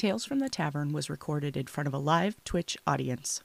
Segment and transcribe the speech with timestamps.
[0.00, 3.42] Tales from the Tavern was recorded in front of a live Twitch audience.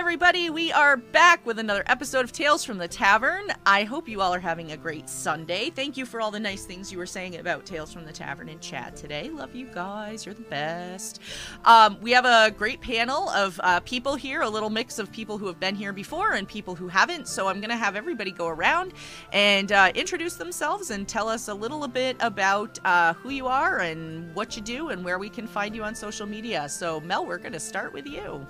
[0.00, 0.48] Everybody.
[0.48, 3.48] We are back with another episode of Tales from the Tavern.
[3.66, 5.68] I hope you all are having a great Sunday.
[5.68, 8.48] Thank you for all the nice things you were saying about Tales from the Tavern
[8.48, 9.28] in chat today.
[9.28, 10.24] Love you guys.
[10.24, 11.20] You're the best.
[11.66, 15.36] Um, we have a great panel of uh, people here, a little mix of people
[15.36, 17.28] who have been here before and people who haven't.
[17.28, 18.94] So I'm going to have everybody go around
[19.34, 23.80] and uh, introduce themselves and tell us a little bit about uh, who you are
[23.80, 26.70] and what you do and where we can find you on social media.
[26.70, 28.46] So, Mel, we're going to start with you.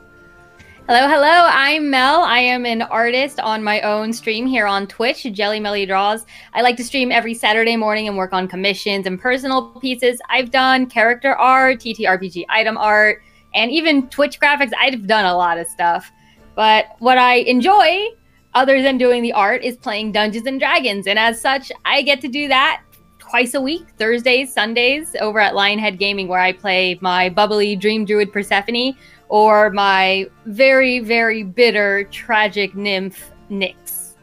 [0.87, 1.47] Hello, hello.
[1.48, 2.23] I'm Mel.
[2.23, 6.27] I am an artist on my own stream here on Twitch, Jelly Melly Draws.
[6.52, 10.21] I like to stream every Saturday morning and work on commissions and personal pieces.
[10.29, 13.23] I've done character art, TTRPG item art,
[13.55, 14.73] and even Twitch graphics.
[14.80, 16.10] I've done a lot of stuff.
[16.57, 18.09] But what I enjoy,
[18.55, 21.07] other than doing the art, is playing Dungeons and Dragons.
[21.07, 22.83] And as such, I get to do that
[23.21, 28.05] twice a week, Thursdays, Sundays, over at Lionhead Gaming, where I play my bubbly Dream
[28.05, 28.96] Druid Persephone
[29.31, 34.15] or my very, very bitter, tragic nymph, Nyx.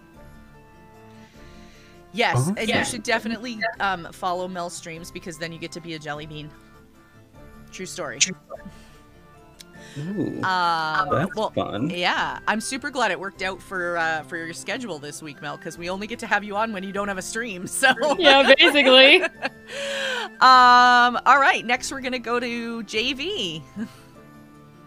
[2.14, 2.80] Yes, Oh, and yeah.
[2.80, 6.26] you should definitely um, follow Mel streams because then you get to be a jelly
[6.26, 6.50] bean.
[7.72, 8.20] True story.
[9.98, 11.90] Ooh, Um, that's well, fun.
[11.90, 15.58] yeah, I'm super glad it worked out for uh, for your schedule this week, Mel,
[15.58, 17.66] because we only get to have you on when you don't have a stream.
[17.78, 19.22] So Yeah, basically.
[20.42, 23.62] um, all right, next we're gonna go to JV.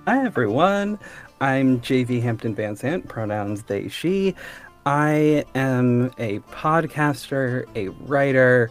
[0.06, 0.98] Hi everyone,
[1.43, 4.34] I'm JV Hampton Van Sant, pronouns they, she.
[4.87, 8.70] I am a podcaster, a writer,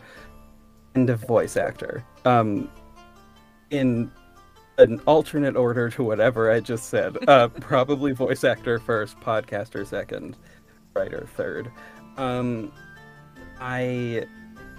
[0.96, 2.04] and a voice actor.
[2.26, 2.68] Um,
[3.70, 4.12] in
[4.80, 7.16] an alternate order to whatever I just said.
[7.30, 10.36] Uh, probably voice actor first, podcaster second,
[10.96, 11.72] writer third.
[12.18, 12.72] Um,
[13.62, 14.26] I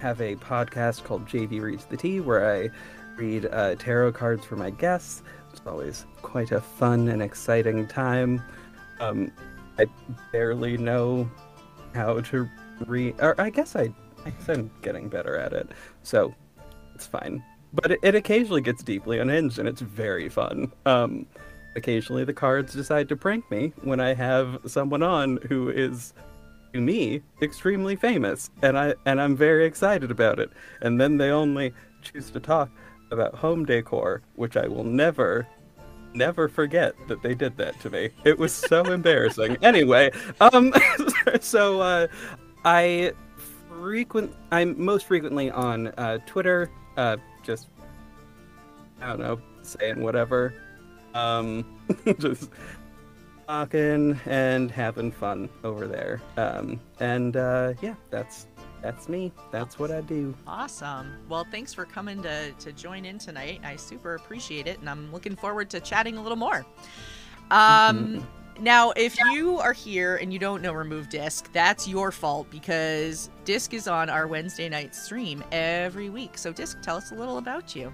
[0.00, 2.70] have a podcast called JV Reads the Tea where I
[3.16, 5.22] read uh, tarot cards for my guests.
[5.60, 8.42] It's always quite a fun and exciting time.
[8.98, 9.30] Um,
[9.78, 9.84] I
[10.32, 11.30] barely know
[11.94, 12.48] how to
[12.86, 13.92] read, or I guess I,
[14.24, 15.70] I guess I'm getting better at it,
[16.02, 16.34] so
[16.94, 17.44] it's fine.
[17.74, 20.72] But it, it occasionally gets deeply unhinged, and it's very fun.
[20.86, 21.26] Um,
[21.76, 26.14] occasionally, the cards decide to prank me when I have someone on who is,
[26.72, 30.50] to me, extremely famous, and I and I'm very excited about it.
[30.80, 32.70] And then they only choose to talk
[33.10, 35.46] about home decor, which I will never,
[36.14, 38.10] never forget that they did that to me.
[38.24, 39.56] It was so embarrassing.
[39.62, 40.10] Anyway,
[40.40, 40.72] um,
[41.40, 42.06] so uh,
[42.64, 43.12] I
[43.68, 47.68] frequent, I'm most frequently on uh, Twitter, uh, just
[49.00, 50.54] I don't know, saying whatever,
[51.14, 51.64] um,
[52.18, 52.50] just
[53.48, 56.20] talking and having fun over there.
[56.36, 58.46] Um, and uh, yeah, that's
[58.82, 59.32] that's me.
[59.50, 60.34] That's what I do.
[60.46, 61.12] Awesome.
[61.28, 63.60] Well, thanks for coming to to join in tonight.
[63.64, 66.64] I super appreciate it, and I'm looking forward to chatting a little more.
[67.50, 68.26] Um.
[68.60, 73.30] Now, if you are here and you don't know Remove Disc, that's your fault because
[73.46, 76.36] Disc is on our Wednesday night stream every week.
[76.36, 77.90] So, Disc, tell us a little about you.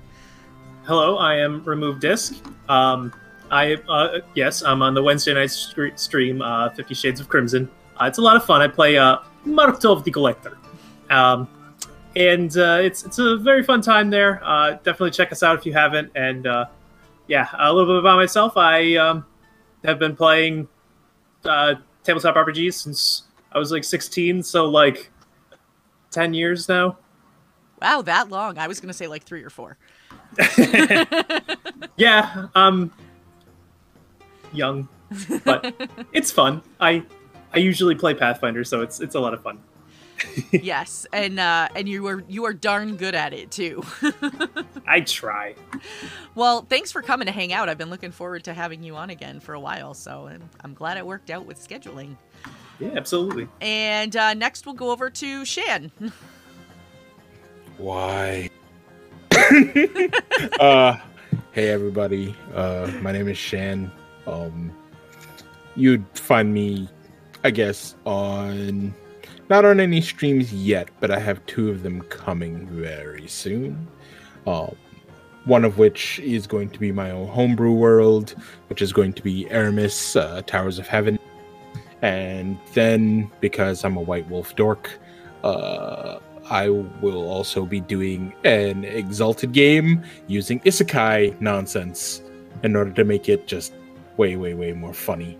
[0.84, 2.34] Hello, I am Remove Disc.
[2.68, 3.12] Um,
[3.50, 7.70] I uh, yes, I'm on the Wednesday night stream, uh, Fifty Shades of Crimson.
[8.00, 8.60] Uh, it's a lot of fun.
[8.60, 10.58] I play uh, Martov the Collector,
[11.10, 11.48] um,
[12.14, 14.40] and uh, it's it's a very fun time there.
[14.42, 16.10] Uh, definitely check us out if you haven't.
[16.14, 16.66] And uh,
[17.28, 18.56] yeah, a little bit about myself.
[18.56, 19.26] I um,
[19.84, 20.68] have been playing
[21.44, 21.74] uh,
[22.04, 25.10] tabletop RPGs since I was like 16, so like
[26.10, 26.98] 10 years now.
[27.82, 28.58] Wow, that long.
[28.58, 29.76] I was going to say like three or four.
[31.96, 32.92] yeah, um
[34.52, 34.88] young,
[35.44, 35.74] but
[36.12, 36.62] it's fun.
[36.80, 37.02] I
[37.52, 39.58] I usually play Pathfinder, so it's it's a lot of fun.
[40.50, 43.82] Yes, and uh, and you were you are darn good at it too.
[44.86, 45.54] I try.
[46.34, 47.68] well, thanks for coming to hang out.
[47.68, 50.74] I've been looking forward to having you on again for a while, so I'm, I'm
[50.74, 52.16] glad it worked out with scheduling.
[52.78, 53.48] Yeah, absolutely.
[53.60, 55.90] And uh, next, we'll go over to Shan.
[57.78, 58.50] Why?
[60.60, 60.96] uh,
[61.52, 62.34] hey everybody.
[62.54, 63.90] Uh, my name is Shan.
[64.26, 64.72] Um,
[65.74, 66.88] you'd find me,
[67.44, 68.94] I guess, on
[69.48, 73.86] not on any streams yet, but I have two of them coming very soon.
[74.46, 74.74] Um,
[75.44, 78.34] one of which is going to be my own homebrew world,
[78.68, 81.18] which is going to be Aramis, uh, Towers of Heaven,
[82.02, 84.90] and then because I'm a White Wolf dork,
[85.44, 86.18] uh,
[86.50, 92.22] I will also be doing an exalted game using isekai nonsense
[92.62, 93.72] in order to make it just
[94.16, 95.38] way, way, way more funny.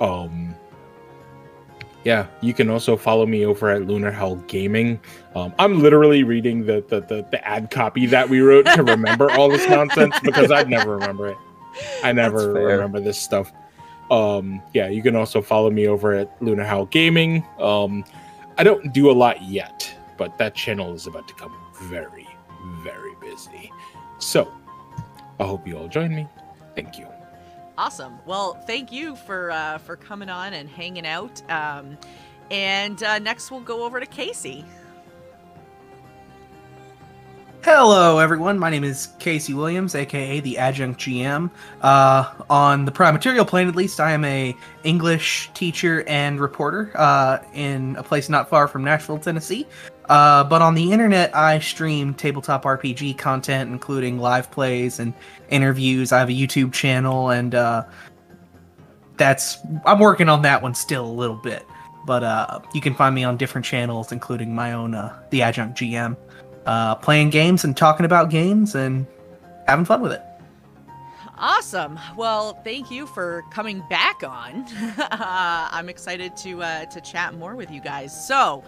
[0.00, 0.54] Um,
[2.04, 5.00] yeah, you can also follow me over at Lunar Hell Gaming.
[5.34, 9.30] Um, I'm literally reading the, the, the the ad copy that we wrote to remember
[9.30, 11.36] all this nonsense because I'd never remember it.
[12.02, 13.52] I never remember this stuff.
[14.10, 17.44] Um, yeah, you can also follow me over at Lunar Hell Gaming.
[17.58, 18.04] Um,
[18.58, 22.28] I don't do a lot yet, but that channel is about to come very,
[22.82, 23.72] very busy.
[24.18, 24.52] So,
[25.40, 26.28] I hope you all join me.
[26.74, 27.11] Thank you.
[27.82, 28.20] Awesome.
[28.26, 31.42] Well, thank you for uh, for coming on and hanging out.
[31.50, 31.98] Um,
[32.48, 34.64] and uh, next, we'll go over to Casey.
[37.64, 38.56] Hello, everyone.
[38.56, 41.50] My name is Casey Williams, aka the Adjunct GM.
[41.80, 46.92] Uh, on the Prime Material plane, at least, I am a English teacher and reporter
[46.94, 49.66] uh, in a place not far from Nashville, Tennessee.
[50.08, 55.14] Uh, but on the internet, I stream tabletop RPG content, including live plays and
[55.48, 56.12] interviews.
[56.12, 57.84] I have a YouTube channel, and uh,
[59.16, 61.64] that's I'm working on that one still a little bit.
[62.04, 65.78] But uh, you can find me on different channels, including my own, uh, the Adjunct
[65.78, 66.16] GM
[66.66, 69.06] uh, playing games and talking about games and
[69.66, 70.22] having fun with it.
[71.42, 71.98] Awesome.
[72.14, 74.64] Well, thank you for coming back on.
[74.96, 75.08] uh,
[75.72, 78.12] I'm excited to uh, to chat more with you guys.
[78.14, 78.62] So,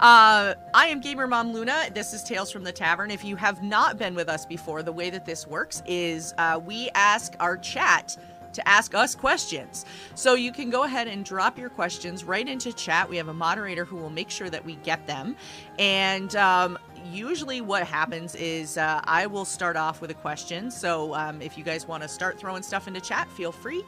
[0.00, 1.84] uh, I am Gamer Mom Luna.
[1.94, 3.12] This is Tales from the Tavern.
[3.12, 6.60] If you have not been with us before, the way that this works is uh,
[6.66, 8.16] we ask our chat
[8.54, 9.84] to ask us questions.
[10.16, 13.08] So you can go ahead and drop your questions right into chat.
[13.08, 15.36] We have a moderator who will make sure that we get them.
[15.78, 16.76] And um,
[17.12, 20.70] usually what happens is uh, I will start off with a question.
[20.70, 23.82] So um, if you guys want to start throwing stuff into chat, feel free.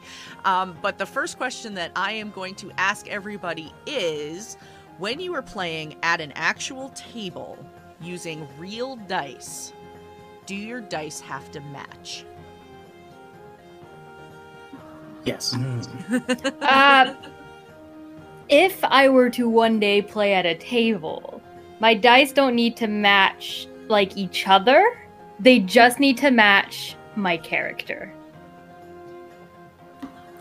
[0.45, 4.57] Um, but the first question that I am going to ask everybody is
[4.97, 7.57] when you are playing at an actual table
[8.01, 9.73] using real dice,
[10.45, 12.25] do your dice have to match?
[15.25, 15.55] Yes.
[16.61, 17.13] Uh,
[18.49, 21.38] if I were to one day play at a table,
[21.79, 24.99] my dice don't need to match like each other.
[25.39, 28.13] They just need to match my character.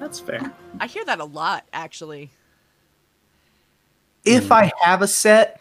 [0.00, 0.52] That's fair.
[0.80, 2.30] I hear that a lot, actually.
[4.24, 5.60] If I have a set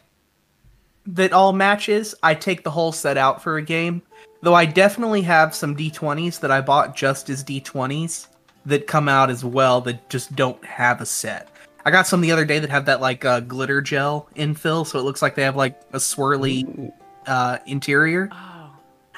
[1.06, 4.02] that all matches, I take the whole set out for a game.
[4.42, 8.28] Though I definitely have some D20s that I bought just as D20s
[8.66, 11.50] that come out as well that just don't have a set.
[11.88, 15.00] I got some the other day that have that like uh, glitter gel infill, so
[15.00, 16.92] it looks like they have like a swirly
[17.26, 18.28] uh, interior.
[18.30, 18.72] Oh.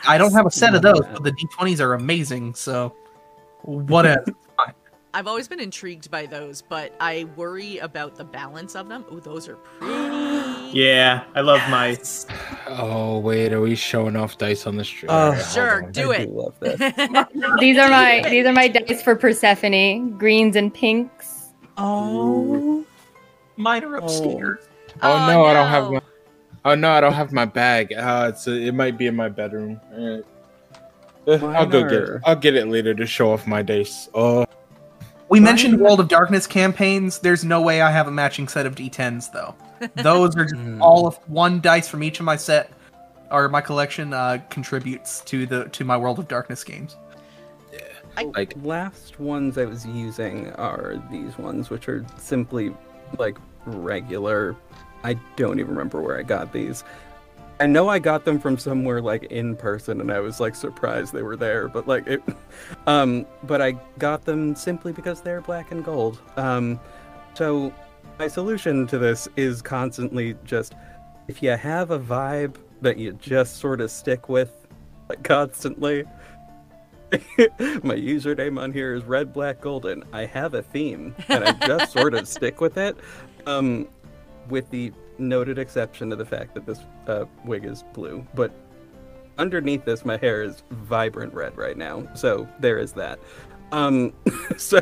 [0.08, 1.14] I don't have a set of those, that.
[1.14, 2.54] but the D20s are amazing.
[2.54, 2.96] So
[3.64, 4.24] whatever.
[5.16, 9.04] I've always been intrigued by those, but I worry about the balance of them.
[9.10, 10.78] Oh, those are pretty.
[10.78, 11.98] Yeah, I love my.
[12.68, 15.10] Oh, wait, are we showing off dice on the stream?
[15.10, 15.92] Oh, Alright, Sure, on.
[15.92, 16.30] do I it.
[16.30, 16.78] love this.
[17.60, 21.19] These are my these are my dice for Persephone, greens and pinks.
[21.80, 22.86] Oh,
[23.58, 24.60] mine are upstairs.
[25.02, 26.02] Oh, no, I don't have my.
[26.66, 27.94] Oh no, I don't have my bag.
[27.94, 29.80] Uh, it's it might be in my bedroom.
[29.94, 30.26] Alright.
[31.26, 32.22] Uh, I'll go get it.
[32.26, 34.10] I'll get it later to show off my dice.
[34.14, 34.46] Oh,
[35.30, 37.20] We mentioned World of Darkness campaigns.
[37.20, 39.56] There's no way I have a matching set of D10s though.
[40.04, 40.82] Those are just Mm.
[40.82, 42.72] all of one dice from each of my set
[43.32, 46.98] or my collection uh, contributes to the to my World of Darkness games.
[48.24, 52.74] Like last ones I was using are these ones, which are simply
[53.18, 54.56] like regular.
[55.04, 56.84] I don't even remember where I got these.
[57.62, 61.14] I know I got them from somewhere like in person, and I was like surprised
[61.14, 61.68] they were there.
[61.68, 62.22] But like it,
[62.88, 66.20] um, but I got them simply because they're black and gold.
[66.38, 66.80] Um,
[67.34, 67.74] so
[68.18, 70.74] my solution to this is constantly just
[71.28, 74.68] if you have a vibe that you just sort of stick with,
[75.10, 76.06] like constantly.
[77.84, 80.04] My username on here is red, black, golden.
[80.14, 82.98] I have a theme, and I just sort of stick with it,
[83.46, 83.88] um,
[84.50, 88.26] with the noted exception of the fact that this uh, wig is blue.
[88.36, 88.52] But
[89.38, 93.20] underneath this, my hair is vibrant red right now, so there is that.
[93.72, 94.14] Um,
[94.58, 94.82] so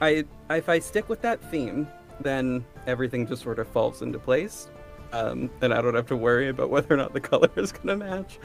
[0.00, 1.86] I, if I stick with that theme,
[2.20, 4.68] then everything just sort of falls into place.
[5.12, 7.96] Um, and I don't have to worry about whether or not the color is gonna
[7.96, 8.40] match.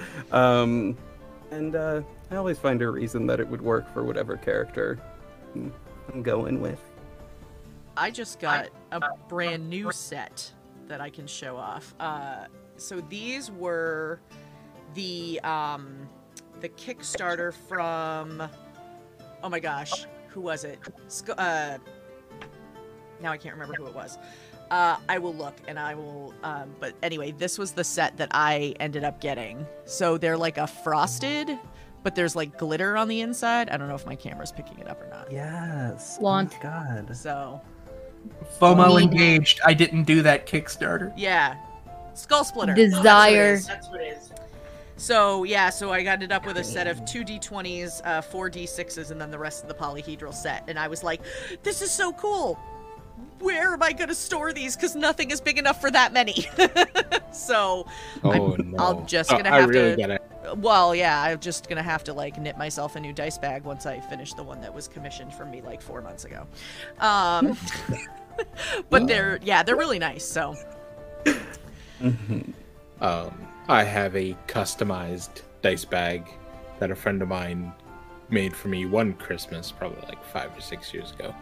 [1.52, 2.02] And uh,
[2.32, 5.00] I always find a reason that it would work for whatever character
[5.56, 5.74] I'm-
[6.14, 6.80] I'm going with.
[7.98, 10.52] I just got a brand new set
[10.88, 11.94] that I can show off.
[12.00, 12.46] Uh,
[12.78, 14.22] so these were
[14.94, 16.08] the um,
[16.62, 18.42] the Kickstarter from
[19.44, 20.80] oh my gosh, who was it?
[21.08, 21.78] Sc- uh,
[23.22, 24.18] now I can't remember who it was.
[24.72, 26.34] Uh, I will look and I will.
[26.44, 29.66] Um, but anyway, this was the set that I ended up getting.
[29.86, 31.58] So they're like a frosted,
[32.04, 33.70] but there's like glitter on the inside.
[33.70, 35.32] I don't know if my camera's picking it up or not.
[35.32, 36.18] Yes.
[36.22, 36.54] Want.
[36.58, 37.16] Oh God.
[37.16, 37.62] So
[38.60, 39.60] FOMO Me- engaged.
[39.66, 41.14] I didn't do that Kickstarter.
[41.18, 41.56] yeah,
[42.14, 42.74] skull splitter.
[42.76, 43.58] Desire.
[43.58, 44.32] That's what it is.
[44.98, 49.12] So yeah, so I ended up with a set of two d20s, uh, four d6s,
[49.12, 50.64] and then the rest of the polyhedral set.
[50.68, 51.22] And I was like,
[51.64, 52.60] "This is so cool.
[53.40, 54.76] Where am I gonna store these?
[54.76, 56.48] Because nothing is big enough for that many."
[57.32, 57.88] so,
[58.24, 58.78] Oh I'm- no!
[58.78, 60.20] I'll just Oh, gonna I have really to-
[60.56, 63.86] well, yeah, I'm just gonna have to like knit myself a new dice bag once
[63.86, 66.48] I finish the one that was commissioned for me like four months ago.
[67.00, 67.58] Um,
[68.90, 70.26] but they're yeah, they're really nice.
[70.26, 70.56] So
[72.02, 72.54] Mhm.
[73.02, 76.28] Um, I have a customized dice bag
[76.80, 77.72] that a friend of mine
[78.30, 81.34] made for me one Christmas, probably like five or six years ago,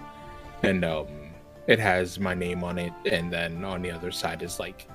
[0.62, 1.07] and um,
[1.67, 4.88] it has my name on it, and then on the other side is like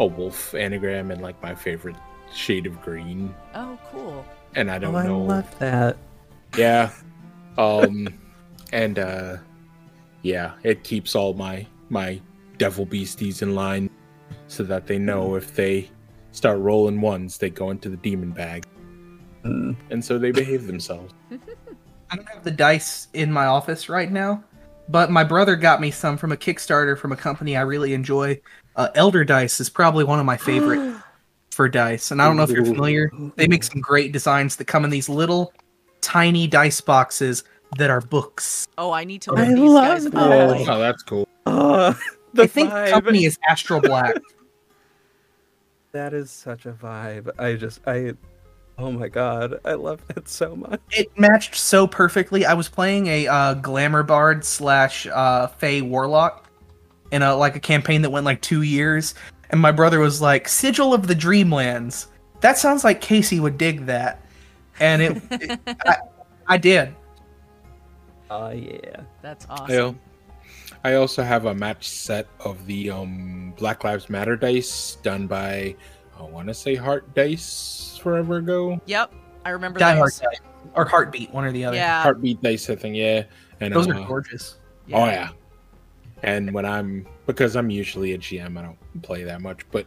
[0.00, 1.96] a wolf anagram and like my favorite
[2.32, 4.24] shade of green, oh, cool.
[4.54, 5.18] and I don't oh, I know.
[5.18, 5.96] love that.
[6.56, 6.90] Yeah.
[7.58, 8.06] Um
[8.70, 9.38] and uh
[10.22, 12.20] yeah, it keeps all my my
[12.56, 13.90] devil beasties in line
[14.46, 15.90] so that they know if they
[16.32, 18.64] start rolling ones, they go into the demon bag.
[19.44, 19.76] Mm.
[19.90, 21.12] And so they behave themselves.
[22.10, 24.42] I don't have the dice in my office right now,
[24.88, 28.40] but my brother got me some from a Kickstarter from a company I really enjoy.
[28.76, 30.96] Uh, Elder Dice is probably one of my favorite
[31.50, 33.10] for dice, and I don't know if you're familiar.
[33.36, 35.52] They make some great designs that come in these little
[36.00, 37.44] tiny dice boxes
[37.76, 38.68] that are books.
[38.78, 40.14] Oh, I need to I look these love guys that.
[40.14, 40.64] Oh.
[40.68, 41.28] Oh, that's cool.
[42.34, 42.90] The I think the vibe.
[42.90, 44.16] company is Astral Black.
[45.92, 47.30] That is such a vibe.
[47.38, 48.12] I just, I,
[48.80, 50.80] oh my god, I love that so much.
[50.92, 52.46] it matched so perfectly.
[52.46, 56.48] I was playing a uh, glamour bard slash uh, Fey warlock
[57.10, 59.14] in a like a campaign that went like two years,
[59.50, 62.06] and my brother was like, "Sigil of the Dreamlands."
[62.40, 64.24] That sounds like Casey would dig that,
[64.78, 65.96] and it, it- I,
[66.46, 66.94] I did.
[68.30, 69.02] Oh yeah.
[69.22, 69.74] That's awesome.
[69.74, 69.96] al-
[70.84, 75.74] I also have a match set of the um Black Lives Matter dice done by
[76.18, 78.80] I want to say Heart Dice forever ago.
[78.86, 79.12] Yep,
[79.44, 80.12] I remember Die Hard.
[80.12, 80.40] Dice,
[80.74, 81.76] or Heartbeat, one or the other.
[81.76, 83.24] Yeah, Heartbeat Dice, I think, yeah.
[83.60, 84.58] And those uh, are gorgeous.
[84.92, 85.30] Oh yeah.
[86.22, 89.86] And when I'm because I'm usually a GM, I don't play that much, but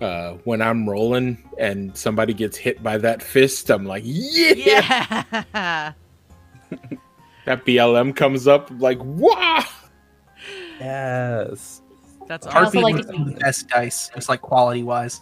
[0.00, 5.24] uh when I'm rolling and somebody gets hit by that fist, I'm like, yeah.
[5.54, 5.92] Yeah.
[7.44, 9.64] That BLM comes up I'm like, wow.
[10.78, 11.82] Yes.
[12.28, 12.82] That's I also awesome.
[12.82, 15.20] Like was to- some of the best dice, just like quality wise.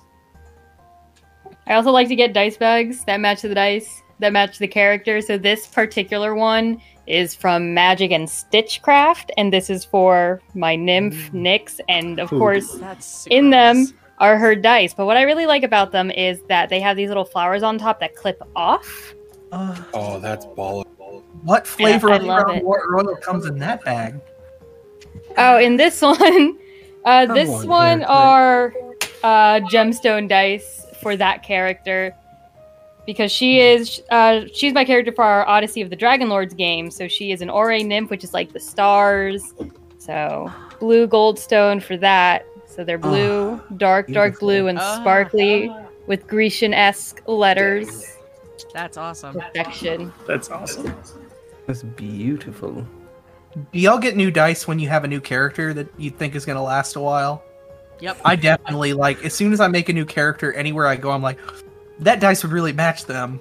[1.67, 5.21] I also like to get dice bags that match the dice, that match the character.
[5.21, 11.33] So this particular one is from Magic and Stitchcraft, and this is for my nymph
[11.33, 12.39] Nyx, and of Ooh.
[12.39, 13.87] course in them
[14.19, 14.95] are her dice.
[14.95, 17.79] But what I really like about them is that they have these little flowers on
[17.79, 19.15] top that clip off.
[19.53, 20.85] Oh, Oh, that's baller.
[21.43, 22.65] What flavor I of love Crown it.
[22.65, 24.21] War comes in that bag?
[25.37, 26.59] Oh, in this one,
[27.05, 28.75] uh, this on, one Eric, are
[29.23, 32.15] uh, gemstone dice for that character
[33.07, 36.91] because she is uh, she's my character for our Odyssey of the Dragon Lords game.
[36.91, 39.55] So she is an Ore nymph, which is like the stars.
[39.99, 42.47] So blue goldstone for that.
[42.67, 44.49] So they're blue, dark, dark beautiful.
[44.49, 45.01] blue, and Ah.
[45.01, 45.73] sparkly
[46.07, 48.17] with Grecian esque letters.
[48.73, 49.35] That's awesome.
[49.35, 50.13] Perfection.
[50.27, 50.95] That's awesome.
[51.67, 52.87] that's beautiful.
[53.73, 56.45] Do y'all get new dice when you have a new character that you think is
[56.47, 57.43] going to last a while?
[58.01, 58.21] Yep.
[58.25, 61.23] I definitely like as soon as I make a new character anywhere I go, I'm
[61.23, 61.39] like,
[62.01, 63.41] that dice would really match them.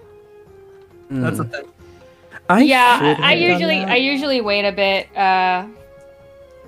[1.10, 1.52] That's the Mm.
[1.52, 1.66] thing.
[2.50, 3.84] I yeah, I, I usually.
[3.84, 5.16] I usually wait a bit.
[5.16, 5.68] Uh,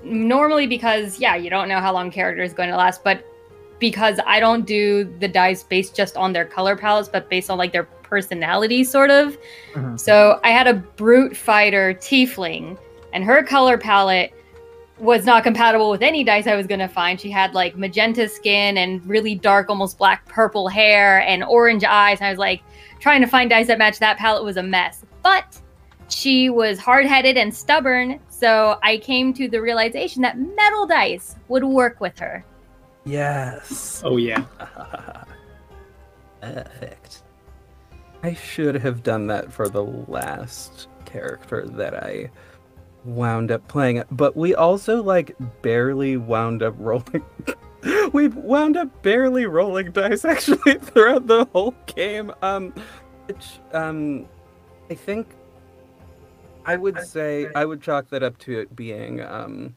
[0.04, 3.24] normally because yeah, you don't know how long character is going to last, but
[3.78, 7.58] because I don't do the dice based just on their color palettes, but based on
[7.58, 9.36] like their personality, sort of.
[9.74, 9.98] Mhm.
[9.98, 12.78] So I had a brute fighter tiefling,
[13.12, 14.32] and her color palette
[15.02, 17.20] was not compatible with any dice I was going to find.
[17.20, 22.20] She had like magenta skin and really dark, almost black purple hair and orange eyes.
[22.20, 22.62] And I was like,
[23.00, 25.04] trying to find dice that matched that palette was a mess.
[25.24, 25.60] But
[26.08, 28.20] she was hard headed and stubborn.
[28.28, 32.44] So I came to the realization that metal dice would work with her.
[33.04, 34.02] Yes.
[34.04, 34.44] Oh yeah.
[36.40, 37.24] Perfect.
[38.22, 42.30] I should have done that for the last character that I
[43.04, 47.24] wound up playing, it, but we also like barely wound up rolling.
[48.12, 52.32] we wound up barely rolling dice actually throughout the whole game.
[52.42, 52.74] Um,
[53.26, 54.26] which um,
[54.90, 55.28] I think
[56.64, 59.74] I would say I would chalk that up to it being um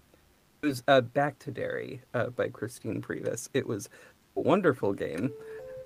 [0.61, 3.49] It was uh, Back to Derry uh, by Christine Prevas.
[3.53, 3.89] It was
[4.35, 5.31] a wonderful game,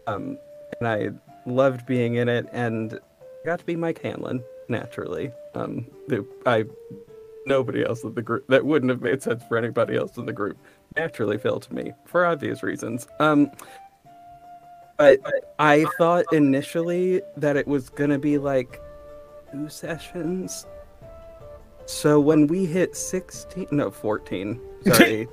[0.07, 0.37] um,
[0.79, 1.09] and I
[1.45, 2.47] loved being in it.
[2.51, 2.99] And
[3.45, 5.31] got to be Mike Hanlon naturally.
[5.55, 5.85] Um,
[6.45, 6.65] I
[7.45, 10.33] nobody else in the group that wouldn't have made sense for anybody else in the
[10.33, 10.57] group
[10.95, 13.07] naturally fell to me for obvious reasons.
[13.19, 13.51] Um,
[14.97, 15.19] but
[15.59, 18.81] I thought initially that it was gonna be like
[19.51, 20.65] two sessions.
[21.85, 25.27] So when we hit 16, no, 14, sorry,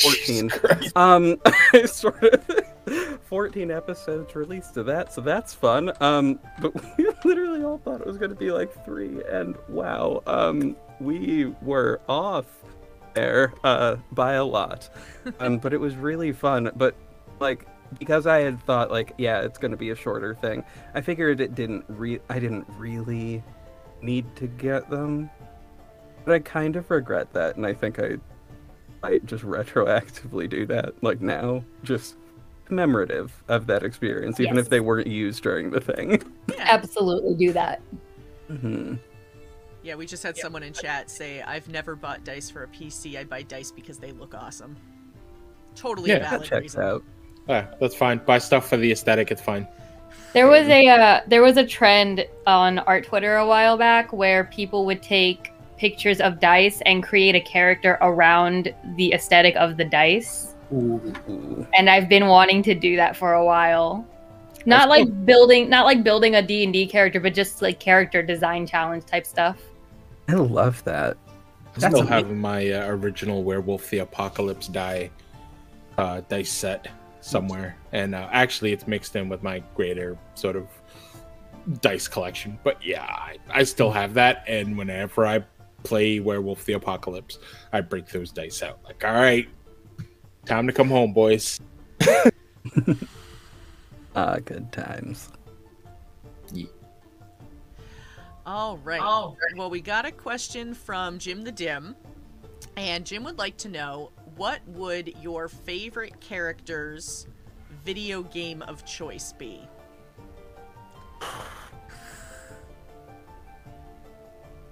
[0.00, 0.50] 14,
[0.96, 1.36] um,
[1.72, 2.64] I sort of
[3.24, 5.92] 14 episodes released to that, so that's fun.
[6.00, 10.22] Um, but we literally all thought it was going to be like three, and wow,
[10.26, 12.46] um, we were off
[13.14, 14.88] there uh, by a lot.
[15.40, 16.70] Um, but it was really fun.
[16.74, 16.94] But
[17.38, 17.66] like
[17.98, 20.64] because I had thought like, yeah, it's going to be a shorter thing.
[20.94, 23.42] I figured it didn't re I didn't really
[24.00, 25.30] need to get them.
[26.24, 28.16] But I kind of regret that and I think I
[29.02, 32.16] might just retroactively do that like now just
[32.68, 34.64] commemorative of that experience even Yes.
[34.66, 36.22] if they weren't used during the thing.
[36.54, 36.64] Yeah.
[36.68, 37.80] Absolutely do that.
[38.48, 38.94] hmm
[39.82, 43.16] Yeah, we just had someone in chat say, I've never bought dice for a PC.
[43.18, 44.76] I buy dice because they look awesome.
[45.74, 46.82] Totally a Yeah, That valid checks reason.
[46.82, 47.04] out.
[47.48, 48.18] Yeah, that's fine.
[48.26, 49.30] Buy stuff for the aesthetic.
[49.30, 49.66] It's fine.
[50.34, 54.44] There was a uh, there was a trend on art Twitter a while back where
[54.44, 59.84] people would take pictures of dice and create a character around the aesthetic of the
[59.84, 60.47] dice.
[60.72, 61.66] Ooh.
[61.76, 64.06] And I've been wanting to do that for a while.
[64.66, 68.66] Not That's like building not like building a D&D character, but just like character design
[68.66, 69.58] challenge type stuff.
[70.28, 71.16] I love that.
[71.76, 75.10] I That's still ama- have my uh, original Werewolf the Apocalypse die
[75.96, 76.88] uh, dice set
[77.20, 80.66] somewhere, and uh, actually, it's mixed in with my greater sort of
[81.80, 82.58] dice collection.
[82.62, 85.44] But yeah, I, I still have that, and whenever I
[85.82, 87.38] play Werewolf the Apocalypse,
[87.72, 88.80] I break those dice out.
[88.84, 89.48] Like, all right,
[90.48, 91.60] time to come home, boys.
[94.16, 95.30] Ah, good times.
[98.44, 98.98] All right.
[98.98, 101.94] Well, we got a question from Jim the Dim,
[102.76, 107.28] and Jim would like to know what would your favorite character's
[107.84, 109.60] video game of choice be?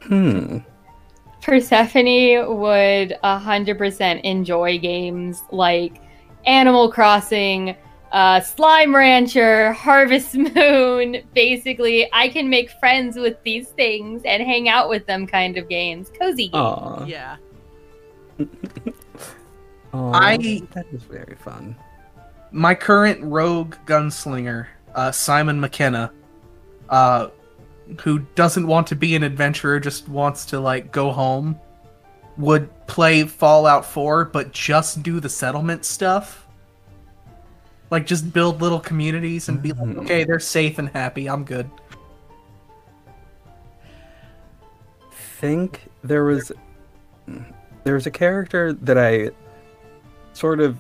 [0.03, 0.59] Hmm.
[1.47, 6.01] Persephone would 100% enjoy games like
[6.45, 7.77] Animal Crossing,
[8.11, 11.23] uh, Slime Rancher, Harvest Moon.
[11.35, 15.69] Basically, I can make friends with these things and hang out with them kind of
[15.69, 16.11] games.
[16.21, 16.55] Cozy games.
[16.57, 17.05] Aw.
[17.05, 17.37] Yeah.
[19.95, 21.77] Aw, I- that is very fun.
[22.51, 26.11] my current rogue gunslinger, uh, Simon McKenna,
[26.89, 27.29] uh,
[28.01, 31.59] who doesn't want to be an adventurer, just wants to like go home,
[32.37, 36.47] would play Fallout 4, but just do the settlement stuff.
[37.91, 41.29] Like just build little communities and be like, okay, they're safe and happy.
[41.29, 41.71] I'm good.
[45.39, 46.51] think there was
[47.85, 49.31] there was a character that I
[50.33, 50.79] sort of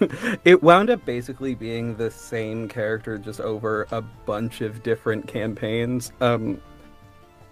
[0.44, 6.12] it wound up basically being the same character just over a bunch of different campaigns
[6.20, 6.60] um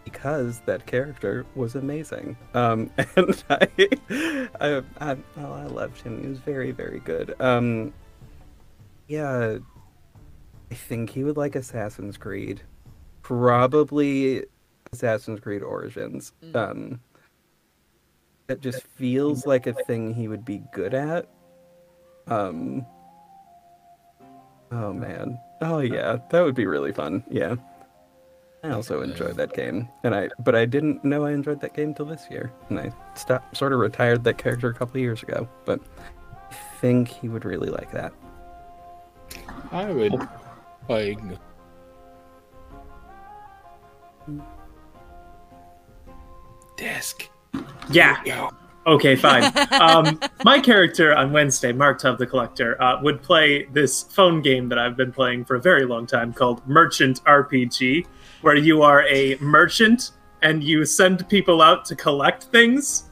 [0.05, 3.69] because that character was amazing um and I
[4.61, 7.93] I, I, oh, I loved him he was very very good um
[9.09, 9.59] yeah
[10.71, 12.63] I think he would like Assassin's Creed
[13.23, 14.45] probably
[14.93, 16.33] Assassin's Creed Origins.
[16.45, 16.57] Mm.
[16.57, 17.01] Um,
[18.49, 21.29] it just feels like a thing he would be good at.
[22.27, 22.87] Um.
[24.71, 25.39] Oh man.
[25.61, 27.25] Oh yeah, that would be really fun.
[27.31, 27.57] Yeah.
[28.65, 31.95] I also enjoyed that game, and I but I didn't know I enjoyed that game
[31.95, 35.23] till this year, and I stopped sort of retired that character a couple of years
[35.23, 35.49] ago.
[35.65, 35.81] But
[36.49, 38.13] I think he would really like that.
[39.73, 40.15] I would
[40.89, 41.19] like.
[46.77, 47.29] Disc.
[47.91, 48.49] Yeah.
[48.87, 48.95] Yo.
[48.95, 49.53] Okay, fine.
[49.73, 54.69] um, my character on Wednesday, Mark Tubb the Collector, uh, would play this phone game
[54.69, 58.07] that I've been playing for a very long time called Merchant RPG,
[58.43, 63.05] where you are a merchant and you send people out to collect things.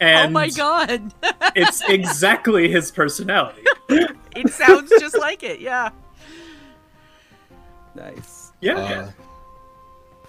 [0.00, 1.12] And oh my god.
[1.54, 3.62] it's exactly his personality.
[3.88, 5.60] it sounds just like it.
[5.60, 5.90] Yeah.
[7.94, 8.52] Nice.
[8.60, 8.78] Yeah.
[8.78, 9.10] Uh,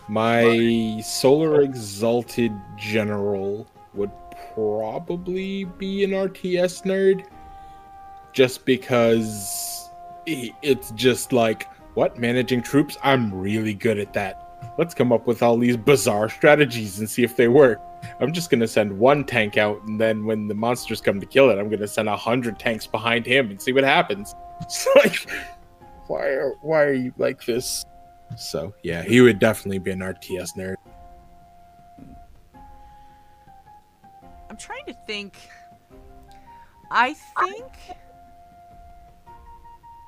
[0.10, 4.12] my Solar Exalted General would
[4.54, 7.26] probably be an RTS nerd.
[8.34, 9.90] Just because
[10.26, 12.18] it's just like, what?
[12.18, 12.98] Managing troops?
[13.04, 14.40] I'm really good at that.
[14.78, 17.80] Let's come up with all these bizarre strategies and see if they work.
[18.20, 21.50] I'm just gonna send one tank out, and then when the monsters come to kill
[21.50, 24.36] it, I'm gonna send a hundred tanks behind him and see what happens.
[24.62, 25.30] It's like,
[26.08, 27.84] why are why are you like this?
[28.38, 30.76] So yeah, he would definitely be an RTS nerd.
[34.54, 35.36] I'm trying to think.
[36.92, 37.74] I think.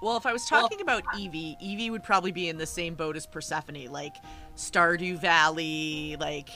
[0.03, 3.17] Well, if I was talking about Eevee, Eevee would probably be in the same boat
[3.17, 4.17] as Persephone, like
[4.55, 6.49] Stardew Valley, like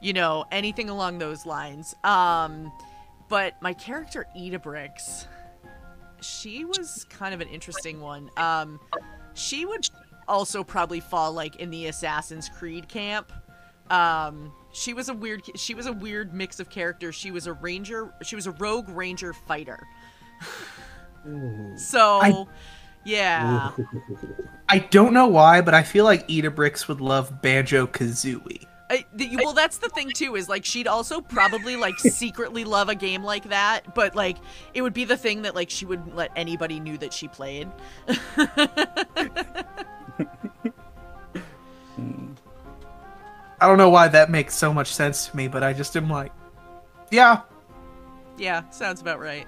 [0.00, 1.94] you know anything along those lines.
[2.02, 2.72] Um,
[3.28, 5.26] but my character Edabrix,
[6.22, 8.30] she was kind of an interesting one.
[8.38, 8.80] Um,
[9.34, 9.86] she would
[10.28, 13.30] also probably fall like in the Assassin's Creed camp.
[13.90, 17.14] Um, she was a weird she was a weird mix of characters.
[17.14, 19.86] She was a ranger, she was a rogue ranger fighter.
[21.76, 22.44] so I-
[23.04, 23.70] yeah.
[24.68, 28.66] I don't know why, but I feel like Edabrix would love Banjo Kazooie.
[28.90, 30.36] I, the, well, that's the thing too.
[30.36, 34.36] Is like she'd also probably like secretly love a game like that, but like
[34.74, 37.68] it would be the thing that like she wouldn't let anybody knew that she played.
[41.96, 42.33] Hmm.
[43.64, 46.10] I don't know why that makes so much sense to me, but I just am
[46.10, 46.32] like,
[47.10, 47.40] yeah,
[48.36, 49.46] Yeah, sounds about right.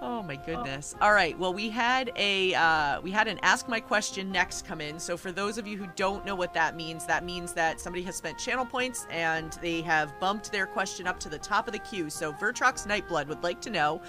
[0.00, 0.94] Oh my goodness.
[1.02, 1.38] All right.
[1.38, 4.98] Well, we had a uh, we had an ask my question next come in.
[4.98, 8.02] So for those of you who don't know what that means, that means that somebody
[8.04, 11.74] has spent channel points and they have bumped their question up to the top of
[11.74, 12.08] the queue.
[12.08, 14.00] So Vertrox Nightblood would like to know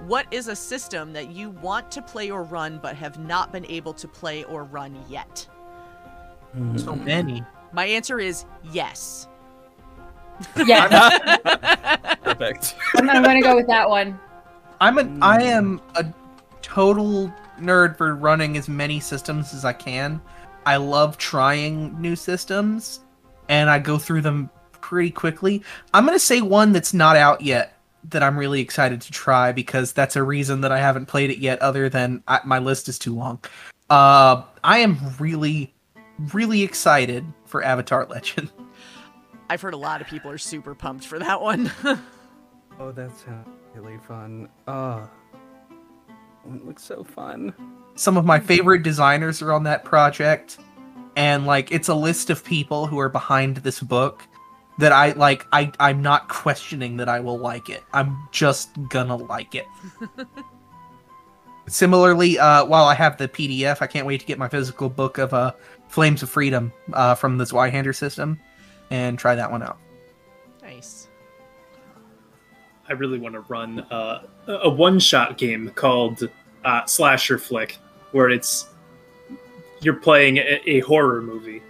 [0.00, 3.64] what is a system that you want to play or run but have not been
[3.70, 5.48] able to play or run yet.
[6.56, 6.78] Mm.
[6.78, 7.04] so mm.
[7.04, 7.44] many.
[7.72, 9.28] My answer is yes.
[10.66, 10.88] Yeah,
[12.22, 12.74] Perfect.
[12.96, 14.18] I'm, I'm gonna go with that one.
[14.80, 15.42] I'm an I mm.
[15.42, 16.04] am a
[16.62, 20.20] total nerd for running as many systems as I can.
[20.66, 23.00] I love trying new systems
[23.48, 25.62] and I go through them pretty quickly.
[25.94, 27.78] I'm going to say one that's not out yet
[28.10, 31.38] that I'm really excited to try because that's a reason that I haven't played it
[31.38, 33.38] yet other than I, my list is too long.
[33.90, 35.74] Uh I am really
[36.32, 38.50] really excited for Avatar Legend.
[39.50, 41.70] I've heard a lot of people are super pumped for that one.
[42.80, 44.48] Oh, that sounds really fun.
[44.66, 45.08] Oh,
[46.52, 47.52] it looks so fun.
[47.96, 50.58] some of my favorite designers are on that project
[51.14, 54.26] and like it's a list of people who are behind this book
[54.78, 57.82] that I like I I'm not questioning that I will like it.
[57.92, 59.66] I'm just gonna like it.
[61.68, 65.18] Similarly, uh while I have the PDF, I can't wait to get my physical book
[65.18, 65.52] of uh
[65.92, 68.40] Flames of Freedom uh from the Zweihander system
[68.90, 69.78] and try that one out.
[70.62, 71.08] nice.
[72.88, 76.28] I really want to run uh, a one-shot game called
[76.64, 77.78] uh, Slasher Flick,
[78.10, 78.68] where it's
[79.80, 81.62] you're playing a, a horror movie,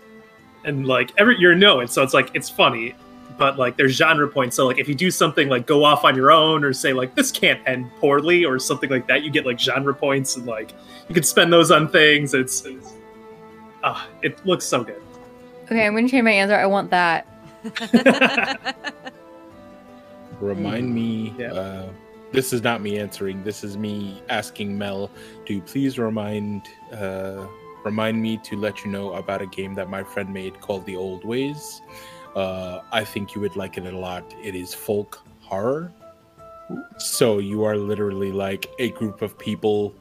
[0.65, 2.95] and like every you know it, so it's like it's funny,
[3.39, 4.57] but like there's genre points.
[4.57, 7.15] So like if you do something like go off on your own, or say like
[7.15, 10.73] this can't end poorly, or something like that, you get like genre points, and like
[11.09, 12.35] you can spend those on things.
[12.35, 12.95] It's, it's
[13.83, 15.03] ah, it looks so good.
[15.65, 16.57] Okay, I'm gonna change my answer.
[16.57, 17.27] I want that.
[20.41, 21.35] Remind me.
[21.39, 21.53] Yeah.
[21.53, 21.89] Uh,
[22.33, 23.45] this is not me answering.
[23.45, 25.11] This is me asking Mel
[25.47, 27.47] to please remind uh,
[27.85, 30.97] remind me to let you know about a game that my friend made called The
[30.97, 31.83] Old Ways.
[32.35, 34.35] Uh, I think you would like it a lot.
[34.43, 35.93] It is folk horror.
[36.97, 39.95] So you are literally like a group of people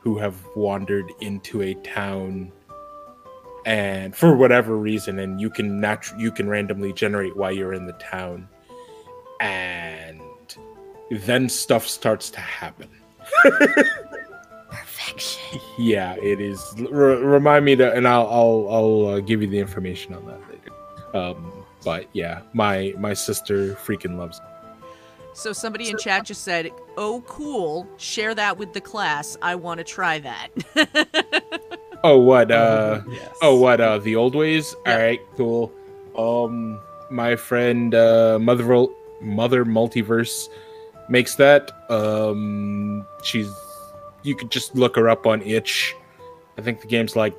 [0.00, 2.52] who have wandered into a town
[3.66, 7.86] and for whatever reason and you can natu- you can randomly generate why you're in
[7.86, 8.48] the town
[9.40, 10.20] and
[11.10, 12.88] then stuff starts to happen.
[14.70, 15.60] Perfection.
[15.78, 16.62] Yeah, it is.
[16.92, 20.40] R- remind me to, and I'll I'll I'll uh, give you the information on that
[20.50, 21.16] later.
[21.16, 24.38] Um, but yeah, my my sister freaking loves.
[24.38, 24.44] It.
[25.34, 27.86] So somebody in chat just said, "Oh, cool!
[27.96, 29.36] Share that with the class.
[29.40, 30.48] I want to try that."
[32.04, 32.50] Oh, what?
[32.50, 33.36] Uh, yes.
[33.42, 33.80] oh, what?
[33.80, 34.74] Uh, the old ways.
[34.86, 34.92] Yeah.
[34.92, 35.72] All right, cool.
[36.16, 36.80] Um,
[37.10, 38.86] my friend uh, Mother
[39.20, 40.48] Mother Multiverse
[41.08, 41.70] makes that.
[41.90, 43.50] Um, she's.
[44.22, 45.94] You could just look her up on itch.
[46.56, 47.34] I think the game's like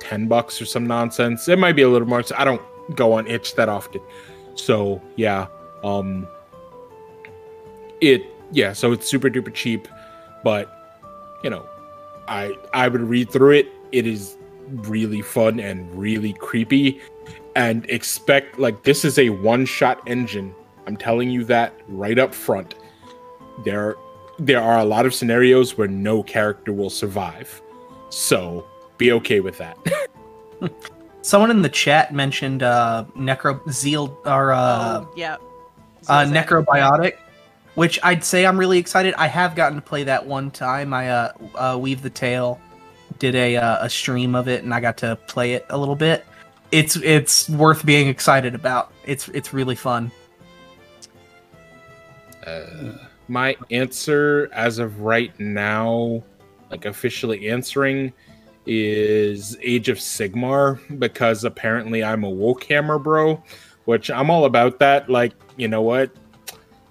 [0.00, 1.48] ten bucks or some nonsense.
[1.48, 2.22] It might be a little more.
[2.36, 2.62] I don't
[2.94, 4.00] go on itch that often,
[4.54, 5.46] so yeah.
[5.82, 6.26] Um,
[8.00, 8.72] it yeah.
[8.72, 9.88] So it's super duper cheap,
[10.42, 10.70] but
[11.42, 11.66] you know,
[12.28, 13.72] I I would read through it.
[13.92, 14.36] It is
[14.68, 17.00] really fun and really creepy,
[17.56, 20.54] and expect like this is a one shot engine.
[20.86, 22.74] I'm telling you that right up front.
[23.64, 23.96] There
[24.38, 27.62] there are a lot of scenarios where no character will survive,
[28.10, 28.66] so
[28.98, 29.78] be okay with that.
[31.24, 35.36] someone in the chat mentioned uh, necro zeal or uh, oh, yeah.
[36.08, 37.16] uh, necrobiotic,
[37.74, 39.14] which I'd say I'm really excited.
[39.14, 40.92] I have gotten to play that one time.
[40.92, 42.60] I uh, uh, weave the tail,
[43.18, 45.96] did a uh, a stream of it, and I got to play it a little
[45.96, 46.24] bit.
[46.70, 48.92] It's it's worth being excited about.
[49.04, 50.10] It's it's really fun.
[52.46, 52.92] Uh,
[53.28, 56.22] my answer as of right now,
[56.70, 58.12] like officially answering,
[58.66, 63.42] is Age of Sigmar because apparently I'm a Wokehammer bro,
[63.84, 65.08] which I'm all about that.
[65.08, 66.10] Like, you know what?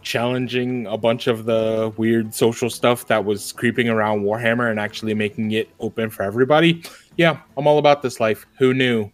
[0.04, 5.14] Challenging a bunch of the weird social stuff that was creeping around Warhammer and actually
[5.14, 6.84] making it open for everybody.
[7.18, 8.46] Yeah, I'm all about this life.
[8.60, 9.12] Who knew?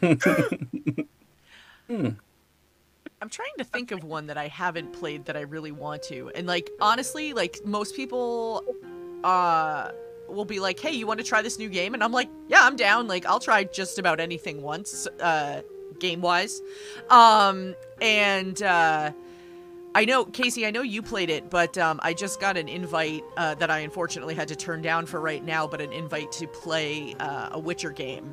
[0.00, 0.12] hmm.
[3.22, 6.30] I'm trying to think of one that I haven't played that I really want to.
[6.34, 8.64] And like honestly, like most people
[9.24, 9.90] uh
[10.26, 12.60] will be like, "Hey, you want to try this new game?" And I'm like, "Yeah,
[12.62, 13.08] I'm down.
[13.08, 15.60] Like I'll try just about anything once uh
[15.98, 16.62] game-wise."
[17.10, 19.12] Um and uh
[19.94, 23.24] I know Casey, I know you played it, but um, I just got an invite
[23.36, 26.46] uh, that I unfortunately had to turn down for right now, but an invite to
[26.46, 28.32] play uh, a Witcher game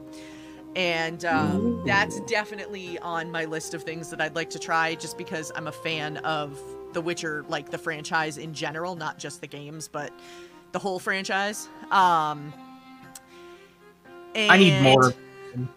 [0.77, 5.17] and um, that's definitely on my list of things that I'd like to try just
[5.17, 6.59] because I'm a fan of
[6.93, 10.13] The Witcher, like the franchise in general, not just the games, but
[10.73, 11.67] the whole franchise.
[11.89, 12.53] Um,
[14.35, 15.13] I need more.
[15.55, 15.67] and-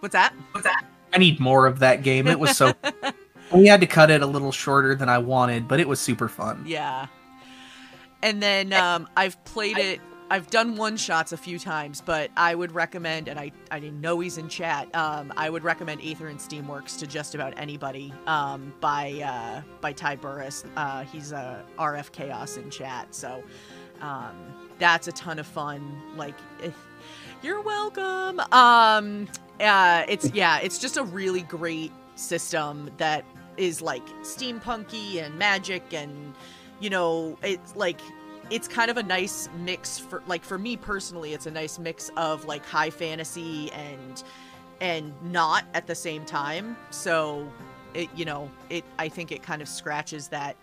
[0.00, 0.32] What's that?
[1.12, 2.26] I need more of that game.
[2.26, 2.72] It was so.
[3.52, 6.28] we had to cut it a little shorter than I wanted, but it was super
[6.28, 6.64] fun.
[6.66, 7.06] Yeah.
[8.22, 10.00] And then um, I've played it.
[10.30, 14.00] I've done one shots a few times, but I would recommend, and I I didn't
[14.00, 14.94] know he's in chat.
[14.94, 18.12] Um, I would recommend Aether and Steamworks to just about anybody.
[18.26, 20.64] Um, by uh, by Ty Burris.
[20.76, 23.42] Uh, he's a RF Chaos in chat, so
[24.02, 24.34] um,
[24.78, 25.96] that's a ton of fun.
[26.16, 26.34] Like,
[27.42, 28.40] you're welcome.
[28.52, 29.28] Um,
[29.60, 33.24] uh, it's yeah, it's just a really great system that
[33.58, 36.34] is like steampunky and magic and
[36.80, 38.00] you know it's like
[38.50, 42.10] it's kind of a nice mix for like for me personally it's a nice mix
[42.16, 44.22] of like high fantasy and
[44.80, 46.76] and not at the same time.
[46.90, 47.50] So
[47.94, 50.56] it you know it i think it kind of scratches that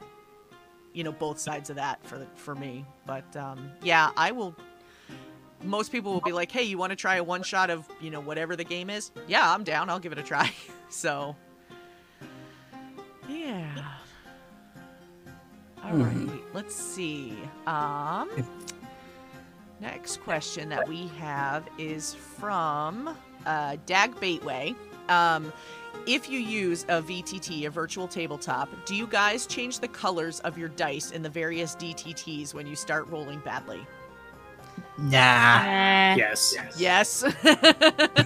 [0.94, 2.86] you know both sides of that for for me.
[3.06, 4.56] But um yeah i will
[5.64, 8.12] most people will be like hey you want to try a one shot of you
[8.12, 9.12] know whatever the game is?
[9.28, 10.52] Yeah i'm down i'll give it a try.
[10.88, 11.36] So
[13.30, 13.84] yeah
[15.84, 16.28] all Hmm.
[16.30, 17.38] right, let's see.
[17.68, 18.28] Um,
[19.80, 24.74] next question that we have is from uh, Dag Baitway.
[25.10, 25.54] Um,
[26.08, 30.58] if you use a VTT, a virtual tabletop, do you guys change the colors of
[30.58, 33.86] your dice in the various VTTs when you start rolling badly?
[34.98, 35.18] Nah.
[35.60, 36.56] Uh, Yes.
[36.78, 37.24] Yes.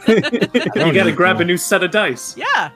[0.08, 2.38] You gotta grab a new set of dice.
[2.38, 2.70] yeah.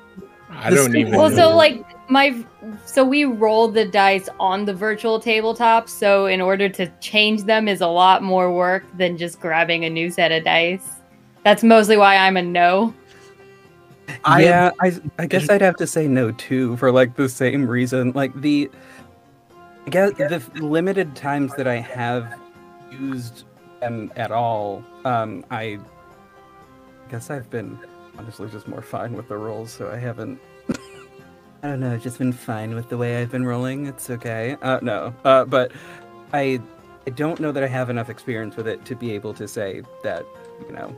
[0.50, 1.16] I don't even.
[1.16, 2.44] Well, so like my,
[2.86, 5.88] so we roll the dice on the virtual tabletop.
[5.89, 9.89] So in order to change them is a lot more work than just grabbing a
[9.89, 11.02] new set of dice.
[11.44, 12.94] That's mostly why I'm a no.
[14.26, 17.68] I- yeah, I I guess I'd have to say no too for like the same
[17.68, 18.12] reason.
[18.12, 18.70] Like the
[19.86, 22.39] I guess the limited times that I have
[22.92, 23.44] used
[23.82, 25.80] them at all, um, I
[27.10, 27.78] guess I've been
[28.18, 30.39] honestly just more fine with the rolls, so I haven't.
[31.63, 33.86] I don't know, I've just been fine with the way I've been rolling.
[33.86, 34.58] It's okay.
[34.62, 35.71] Uh, no, uh, but
[36.34, 36.62] I
[37.08, 39.82] I don't know that I have enough experience with it to be able to say
[40.04, 40.26] that
[40.67, 40.93] you know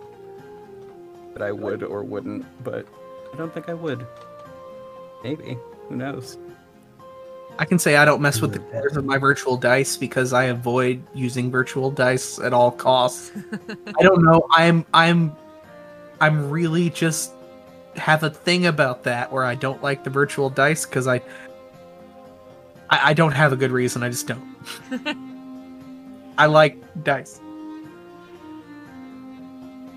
[1.34, 2.88] that I would or wouldn't, but
[3.32, 4.08] I don't think I would.
[5.24, 5.56] Maybe.
[5.88, 6.40] Who knows?
[7.60, 10.46] I can say I don't mess with the colors of my virtual dice because I
[10.46, 13.32] avoid using virtual dice at all costs.
[14.00, 14.48] I don't know.
[14.50, 15.36] I'm I'm
[16.20, 17.35] I'm really just
[17.98, 21.18] have a thing about that where I don't like the virtual dice because I,
[22.90, 24.04] I I don't have a good reason.
[24.04, 24.56] I just don't.
[26.38, 27.40] I like dice.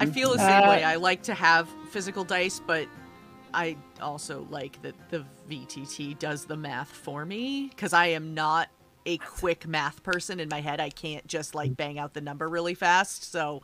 [0.01, 0.85] I feel the same Uh, way.
[0.85, 2.87] I like to have physical dice, but
[3.53, 8.69] I also like that the VTT does the math for me because I am not
[9.07, 10.81] a quick math person in my head.
[10.81, 13.31] I can't just like bang out the number really fast.
[13.33, 13.63] So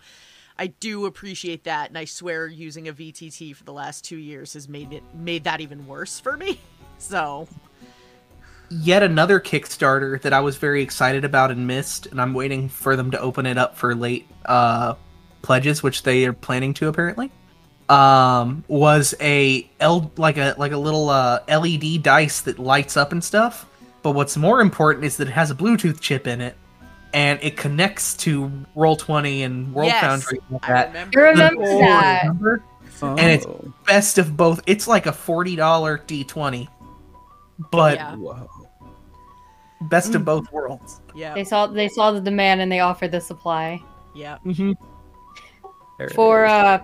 [0.58, 4.54] I do appreciate that, and I swear using a VTT for the last two years
[4.54, 6.60] has made it made that even worse for me.
[6.96, 7.48] So
[8.70, 12.96] Yet another Kickstarter that I was very excited about and missed, and I'm waiting for
[12.96, 14.94] them to open it up for late uh,
[15.42, 17.30] pledges, which they are planning to apparently.
[17.88, 23.12] Um, was a L like a like a little uh, LED dice that lights up
[23.12, 23.66] and stuff.
[24.02, 26.56] But what's more important is that it has a Bluetooth chip in it,
[27.14, 30.40] and it connects to Roll Twenty and World Yes, Foundry.
[30.50, 31.18] and all I remember.
[31.18, 32.22] You remember Oh, that?
[32.22, 32.62] remember?
[33.02, 33.08] Oh.
[33.16, 33.46] And it's-
[33.86, 34.60] Best of both.
[34.66, 36.68] It's like a forty dollar D twenty,
[37.70, 38.14] but Yeah.
[38.16, 38.48] Whoa.
[39.82, 41.00] best of both worlds.
[41.14, 41.34] Yeah.
[41.34, 43.82] They saw they saw the demand and they offered the supply.
[44.14, 44.38] Yeah.
[44.46, 44.72] Mm-hmm.
[46.14, 46.50] For is.
[46.52, 46.78] uh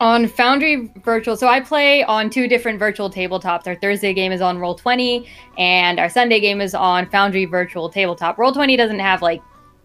[0.00, 1.36] on Foundry Virtual.
[1.36, 3.66] So I play on two different virtual tabletops.
[3.66, 5.26] Our Thursday game is on Roll20
[5.58, 8.36] and our Sunday game is on Foundry Virtual Tabletop.
[8.36, 9.42] Roll20 doesn't have like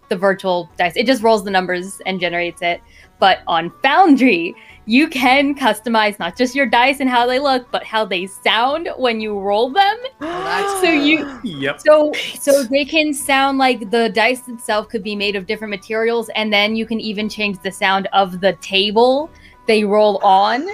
[0.09, 0.93] the virtual dice.
[0.95, 2.81] It just rolls the numbers and generates it.
[3.19, 4.53] But on Foundry,
[4.85, 8.89] you can customize not just your dice and how they look, but how they sound
[8.97, 9.97] when you roll them.
[10.83, 11.79] So you Yep.
[11.79, 16.29] so so they can sound like the dice itself could be made of different materials,
[16.35, 19.29] and then you can even change the sound of the table
[19.67, 20.67] they roll on.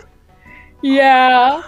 [0.82, 1.62] Yeah,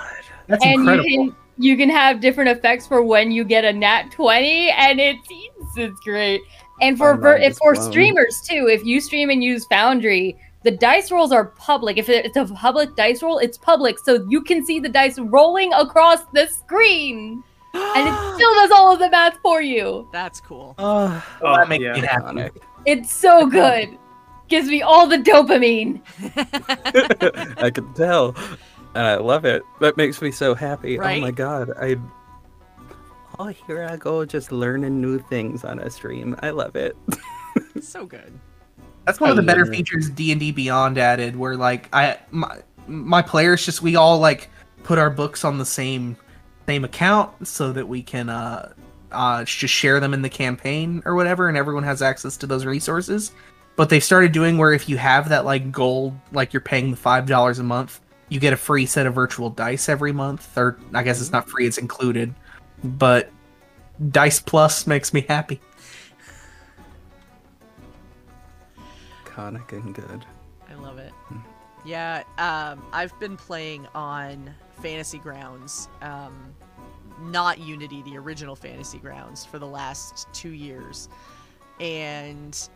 [0.47, 1.09] That's and incredible.
[1.09, 4.99] you can you can have different effects for when you get a nat twenty, and
[4.99, 5.27] it's
[5.77, 6.41] it's great.
[6.81, 7.91] And for My ver- if for blown.
[7.91, 10.37] streamers too, if you stream and use Foundry.
[10.63, 11.97] The dice rolls are public.
[11.97, 15.73] If it's a public dice roll, it's public, so you can see the dice rolling
[15.73, 20.07] across the screen, and it still does all of the math for you.
[20.13, 20.75] That's cool.
[20.77, 21.93] Ah, Well, that makes yeah.
[21.93, 22.23] me happy.
[22.25, 22.51] iconic.
[22.85, 23.97] It's so good.
[24.51, 26.01] Gives me all the dopamine.
[27.63, 28.35] I can tell.
[28.93, 29.63] And I love it.
[29.79, 30.99] That makes me so happy.
[30.99, 31.19] Right?
[31.19, 31.71] Oh my god.
[31.79, 31.95] I
[33.39, 36.35] Oh here I go just learning new things on a stream.
[36.41, 36.97] I love it.
[37.81, 38.37] so good.
[39.05, 39.73] That's one of the better it.
[39.73, 44.19] features D and D Beyond added, where like I my, my players just we all
[44.19, 44.49] like
[44.83, 46.17] put our books on the same
[46.67, 48.73] same account so that we can uh
[49.13, 52.65] uh just share them in the campaign or whatever, and everyone has access to those
[52.65, 53.31] resources.
[53.75, 56.97] But they started doing where if you have that like gold, like you're paying the
[56.97, 60.77] five dollars a month, you get a free set of virtual dice every month, or
[60.93, 62.33] I guess it's not free; it's included.
[62.83, 63.31] But
[64.09, 65.59] Dice Plus makes me happy.
[69.25, 70.25] Iconic and good.
[70.69, 71.13] I love it.
[71.85, 76.53] Yeah, um, I've been playing on Fantasy Grounds, um,
[77.21, 81.09] not Unity, the original Fantasy Grounds, for the last two years,
[81.79, 82.69] and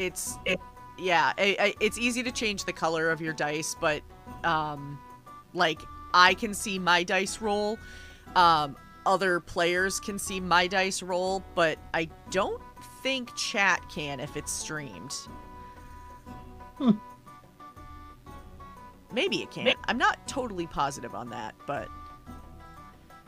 [0.00, 0.58] it's it,
[0.98, 4.02] yeah, I, I, it's easy to change the color of your dice, but
[4.44, 4.98] um,
[5.52, 5.80] like
[6.14, 7.78] I can see my dice roll,
[8.34, 12.60] um, other players can see my dice roll, but I don't
[13.02, 15.14] think chat can if it's streamed.
[19.12, 19.74] Maybe it can.
[19.86, 21.88] I'm not totally positive on that, but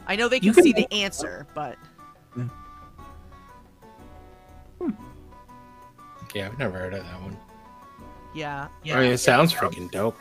[0.06, 1.76] I know they can, can see the answer, but
[6.34, 7.36] Yeah, I've never heard of that one.
[8.84, 10.18] yeah, I mean, it sounds freaking dope.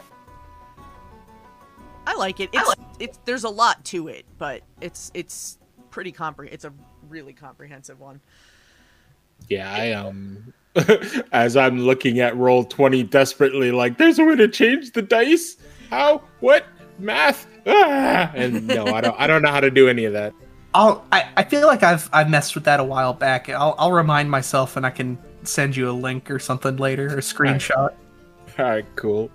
[2.06, 2.50] I like it.
[2.52, 5.60] It's it's there's a lot to it, but it's it's
[5.92, 6.74] pretty compre it's a
[7.10, 8.20] really comprehensive one.
[9.50, 10.54] Yeah, I um
[11.32, 15.58] as I'm looking at roll 20 desperately like there's a way to change the dice?
[15.90, 16.22] How?
[16.40, 16.66] What?
[17.00, 17.48] Math?
[17.66, 18.32] Ah!
[18.34, 20.34] And no, I don't I don't know how to do any of that.
[20.74, 23.50] I'll, I, I feel like I've I've messed with that a while back.
[23.50, 27.18] I'll, I'll remind myself and I can send you a link or something later or
[27.18, 27.94] a screenshot.
[28.60, 29.30] All right, cool.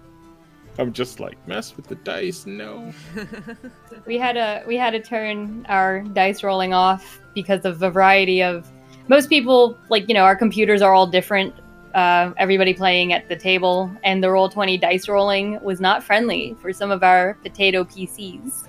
[0.78, 2.44] I'm just like mess with the dice.
[2.46, 2.92] No.
[4.04, 8.40] We had a we had to turn our dice rolling off because of a variety
[8.42, 8.70] of
[9.08, 11.54] most people like you know our computers are all different.
[11.94, 16.54] Uh, everybody playing at the table and the roll 20 dice rolling was not friendly
[16.60, 18.64] for some of our potato PCs.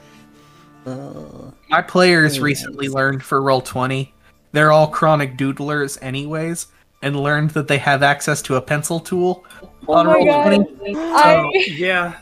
[0.85, 4.13] Uh, My players Oh, recently learned for roll twenty.
[4.53, 6.67] They're all chronic doodlers anyways,
[7.01, 9.45] and learned that they have access to a pencil tool
[9.87, 10.95] on roll twenty.
[10.95, 12.15] I, Yeah.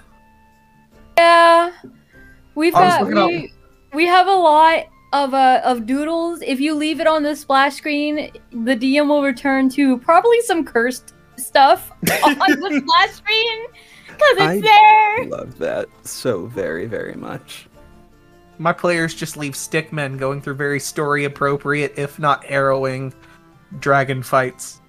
[1.18, 1.72] yeah,
[2.56, 3.54] we've got we,
[3.94, 6.42] we have a lot of uh, of doodles.
[6.42, 10.66] If you leave it on the splash screen, the DM will return to probably some
[10.66, 11.92] cursed stuff
[12.24, 13.66] on the splash screen
[14.08, 15.22] because I- it's there.
[15.22, 17.68] I love that so very, very much.
[18.58, 23.14] My players just leave stickmen going through very story appropriate, if not harrowing,
[23.80, 24.82] dragon fights.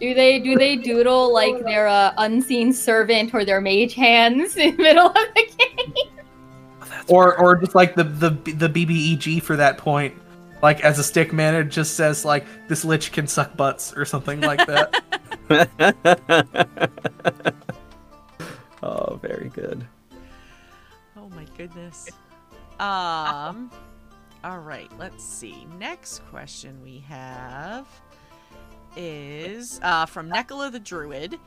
[0.00, 4.76] Do they do they doodle like their uh, unseen servant or their mage hands in
[4.76, 5.94] the middle of the game?
[7.08, 10.14] or or just like the the the BBEG for that point.
[10.62, 14.04] Like as a stick man, it just says like this lich can suck butts or
[14.04, 15.02] something like that.
[18.82, 19.86] oh, very good.
[21.16, 22.08] Oh my goodness.
[22.80, 23.70] Um
[24.44, 25.66] all right, let's see.
[25.78, 27.86] Next question we have
[28.94, 31.38] is uh, from Nekala the Druid.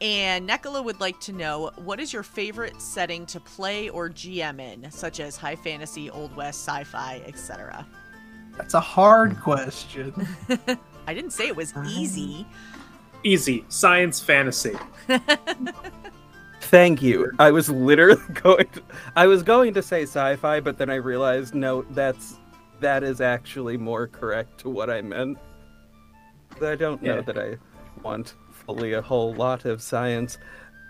[0.00, 4.60] And Nekala would like to know what is your favorite setting to play or GM
[4.60, 7.84] in, such as high fantasy, old west, sci-fi, etc.
[8.56, 10.14] That's a hard question.
[11.06, 12.46] I didn't say it was easy.
[13.24, 13.64] Easy.
[13.68, 14.76] Science fantasy.
[16.66, 17.30] Thank you.
[17.38, 18.66] I was literally going.
[18.68, 18.82] To,
[19.14, 22.38] I was going to say sci-fi, but then I realized no, that's
[22.80, 25.38] that is actually more correct to what I meant.
[26.60, 27.20] I don't know Yeah.
[27.22, 27.56] that I
[28.02, 30.38] want fully a whole lot of science,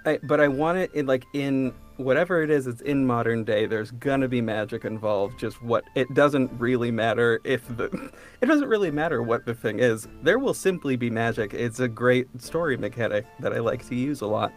[0.04, 2.66] I, but I want it in like in whatever it is.
[2.66, 3.66] It's in modern day.
[3.66, 5.38] There's gonna be magic involved.
[5.38, 8.10] Just what it doesn't really matter if the
[8.40, 10.08] it doesn't really matter what the thing is.
[10.22, 11.52] There will simply be magic.
[11.52, 14.52] It's a great story mechanic that I like to use a lot.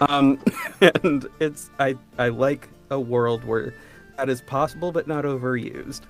[0.00, 0.42] Um,
[0.80, 3.74] and it's I I like a world where
[4.16, 6.02] that is possible but not overused.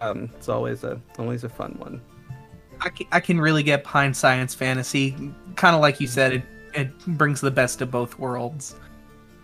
[0.00, 2.00] Um, it's always a always a fun one.
[2.80, 5.12] I can, I can really get behind science fantasy.
[5.54, 6.42] Kind of like you said, it,
[6.74, 8.74] it brings the best of both worlds.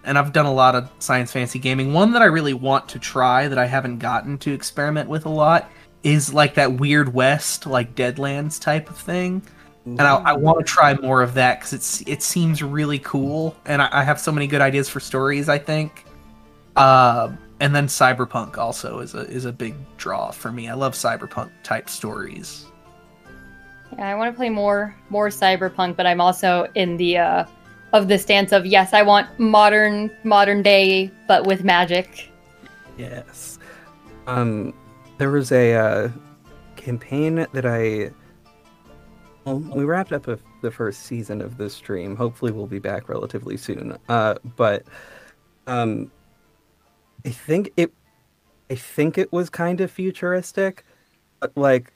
[0.05, 1.93] And I've done a lot of science fantasy gaming.
[1.93, 5.29] One that I really want to try that I haven't gotten to experiment with a
[5.29, 5.71] lot
[6.03, 9.43] is like that Weird West, like Deadlands type of thing.
[9.85, 13.57] And I, I want to try more of that because it's it seems really cool,
[13.65, 15.49] and I, I have so many good ideas for stories.
[15.49, 16.05] I think,
[16.77, 20.69] uh, and then cyberpunk also is a is a big draw for me.
[20.69, 22.67] I love cyberpunk type stories.
[23.97, 27.45] Yeah, I want to play more more cyberpunk, but I'm also in the uh
[27.93, 32.31] of the stance of yes, I want modern modern day, but with magic.
[32.99, 33.59] Yes.
[34.27, 34.75] Um,
[35.17, 36.09] there was a uh,
[36.77, 38.11] campaign that I.
[39.45, 40.27] Well, we wrapped up
[40.61, 42.17] the first season of this stream.
[42.17, 43.97] Hopefully, we'll be back relatively soon.
[44.09, 44.85] Uh, but
[45.67, 46.11] um,
[47.25, 47.93] I think it,
[48.71, 50.85] I think it was kind of futuristic,
[51.41, 51.93] but like,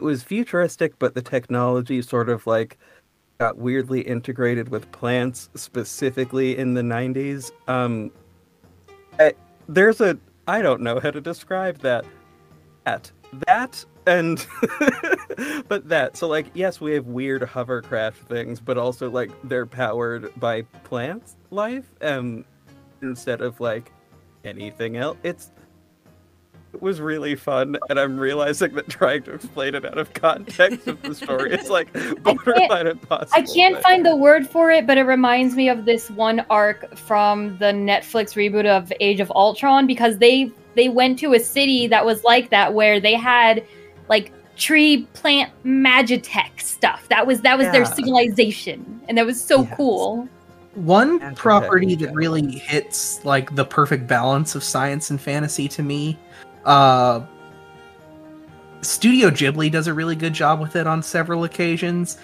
[0.00, 2.78] it was futuristic, but the technology sort of like
[3.38, 7.50] got weirdly integrated with plants, specifically in the '90s.
[7.68, 8.10] Um,
[9.18, 9.34] I-
[9.68, 12.04] there's a I don't know how to describe that.
[12.84, 13.10] That
[13.46, 14.46] that and
[15.68, 20.32] but that so like yes we have weird hovercraft things but also like they're powered
[20.38, 22.44] by plants life um
[23.02, 23.92] instead of like
[24.44, 25.50] anything else it's
[26.74, 30.86] it was really fun and i'm realizing that trying to explain it out of context
[30.86, 31.90] of the story is like
[32.22, 35.84] borderline impossible I can't but- find the word for it, but it reminds me of
[35.84, 41.18] this one arc from the Netflix reboot of Age of Ultron because they they went
[41.20, 43.64] to a city that was like that where they had
[44.08, 47.08] like tree plant magitech stuff.
[47.08, 47.94] That was that was their Yeah.
[47.94, 49.74] civilization, and that was so Yes.
[49.76, 50.28] cool.
[50.74, 55.82] One Magic property that really hits like the perfect balance of science and fantasy to
[55.82, 56.18] me,
[56.64, 57.20] uh
[58.82, 62.18] Studio Ghibli does a really good job with it on several occasions,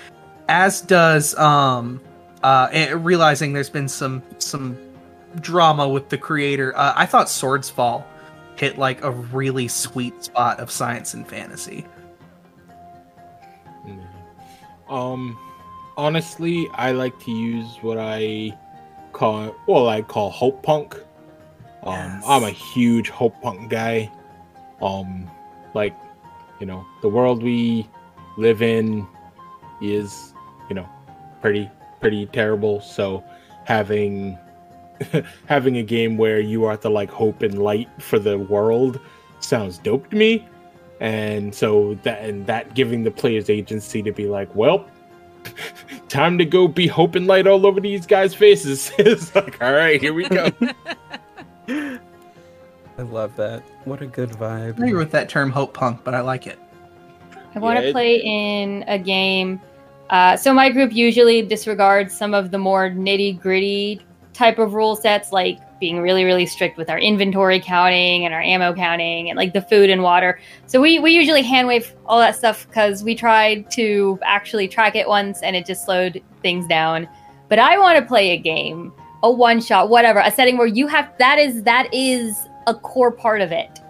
[0.48, 2.00] as does um
[2.42, 4.76] uh realizing there's been some some
[5.40, 6.76] drama with the creator.
[6.76, 8.04] Uh, I thought Swords Fall
[8.60, 11.86] hit like a really sweet spot of science and fantasy.
[13.86, 13.94] Yeah.
[14.90, 15.38] Um,
[15.96, 18.54] honestly, I like to use what I
[19.12, 20.94] call well, I call hope punk.
[21.84, 22.24] Um, Yes.
[22.28, 24.12] I'm a huge hope punk guy.
[24.82, 25.30] Um,
[25.72, 25.96] like,
[26.60, 27.88] you know, the world we
[28.36, 29.06] live in
[29.80, 30.34] is,
[30.68, 30.86] you know,
[31.40, 32.82] pretty pretty terrible.
[32.82, 33.24] So
[33.64, 34.38] having
[35.46, 39.00] having a game where you are the like hope and light for the world
[39.40, 40.46] sounds dope to me
[41.00, 44.84] and so that and that giving the players agency to be like well
[46.08, 49.72] time to go be hope and light all over these guys faces it's like all
[49.72, 50.50] right here we go
[51.68, 56.14] i love that what a good I vibe agree with that term hope punk, but
[56.14, 56.58] I like it.
[57.54, 59.60] I want to Yeah, it- play in a game.
[60.10, 64.00] Uh, so my group usually disregards some of the more nitty gritty
[64.32, 68.42] type of rule sets, like being really, really strict with our inventory counting and our
[68.42, 70.38] ammo counting and like the food and water.
[70.66, 74.94] So we, we usually hand wave all that stuff because we tried to actually track
[74.94, 77.08] it once and it just slowed things down.
[77.48, 80.86] But I want to play a game, a one shot, whatever, a setting where you
[80.86, 83.80] have that is that is a core part of it.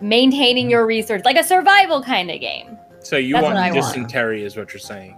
[0.00, 0.70] Maintaining mm-hmm.
[0.70, 2.78] your resource, like a survival kind of game.
[3.02, 3.94] so you That's want I want.
[4.42, 5.16] is what you're saying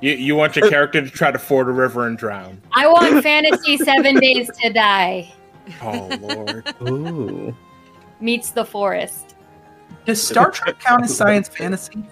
[0.00, 3.22] you, you want your character to try to ford a river and drown I want
[3.22, 5.32] fantasy seven days to die
[5.82, 7.54] oh lord ooh
[8.24, 9.36] meets the forest.
[10.06, 12.04] Does Star Trek count as science fantasy?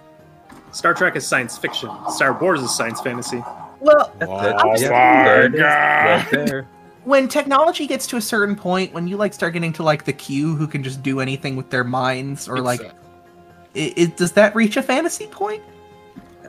[0.71, 1.91] Star Trek is science fiction.
[2.11, 3.43] Star Wars is science fantasy.
[3.81, 6.67] Well, That's oh my Yeah, there it is, god right
[7.05, 10.13] when technology gets to a certain point, when you like start getting to like the
[10.13, 12.81] Q who can just do anything with their minds, or like,
[13.75, 15.63] It's, uh, i i does that reach a fantasy point?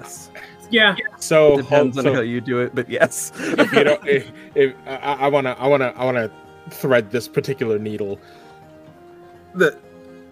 [0.04, 0.30] Yes.
[0.70, 3.32] Yeah, so Depends on how you do it, but yes.
[3.36, 6.32] if you know if, if I, I wanna I wanna I wanna
[6.72, 8.20] thread this particular needle.
[9.54, 9.78] The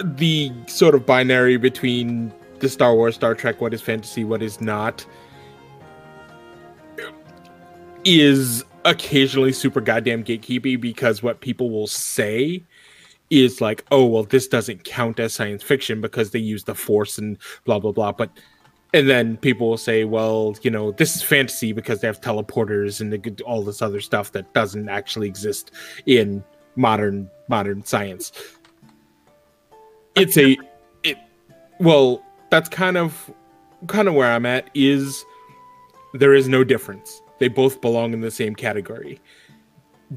[0.04, 4.62] the sort of binary between the Star Wars, Star Trek, what is fantasy, what is
[4.62, 5.06] not,
[8.04, 12.64] is occasionally super goddamn gatekeepy because what people will say
[13.30, 17.18] is like, oh, well, this doesn't count as science fiction because they use the force
[17.18, 18.12] and blah, blah, blah.
[18.12, 18.30] But,
[18.94, 23.00] and then people will say, well, you know, this is fantasy because they have teleporters
[23.00, 25.72] and they all this other stuff that doesn't actually exist
[26.06, 26.44] in
[26.76, 28.32] modern modern science.
[30.16, 30.58] It's a
[31.04, 31.18] it
[31.80, 33.32] well, that's kind of
[33.88, 35.26] kind of where I'm at is
[36.14, 37.22] there is no difference.
[37.40, 39.20] They both belong in the same category.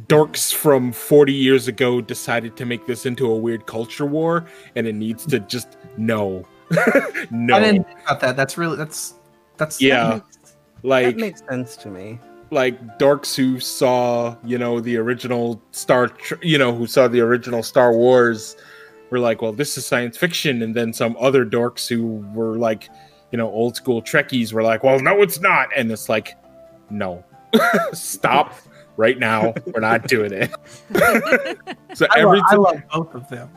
[0.09, 4.45] Dorks from 40 years ago decided to make this into a weird culture war,
[4.75, 6.45] and it needs to just no.
[7.31, 7.57] no.
[7.57, 8.37] I didn't think about that.
[8.37, 9.15] That's really that's
[9.57, 10.21] that's Yeah.
[10.83, 12.19] like that makes sense to me.
[12.51, 16.11] like dorks who saw you know the original star
[16.43, 18.57] you know who saw the original star wars
[19.11, 22.89] were like well this is science fiction and then some other dorks who were like
[23.33, 26.37] you know old school trekkies were like well no it's not and it's like
[26.91, 27.25] no
[27.93, 28.55] stop
[28.97, 30.51] right now we're not doing it
[31.95, 33.51] so I, every love, I love both of them.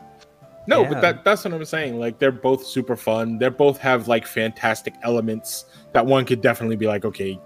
[0.68, 0.90] No, Yeah.
[0.90, 2.00] but that that's what I'm saying.
[2.00, 3.38] Like they're both super fun.
[3.40, 7.40] They both have like fantastic elements that one could definitely be like, okay,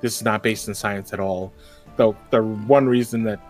[0.00, 1.52] this is not based in science at all.
[1.96, 3.40] Though the one reason that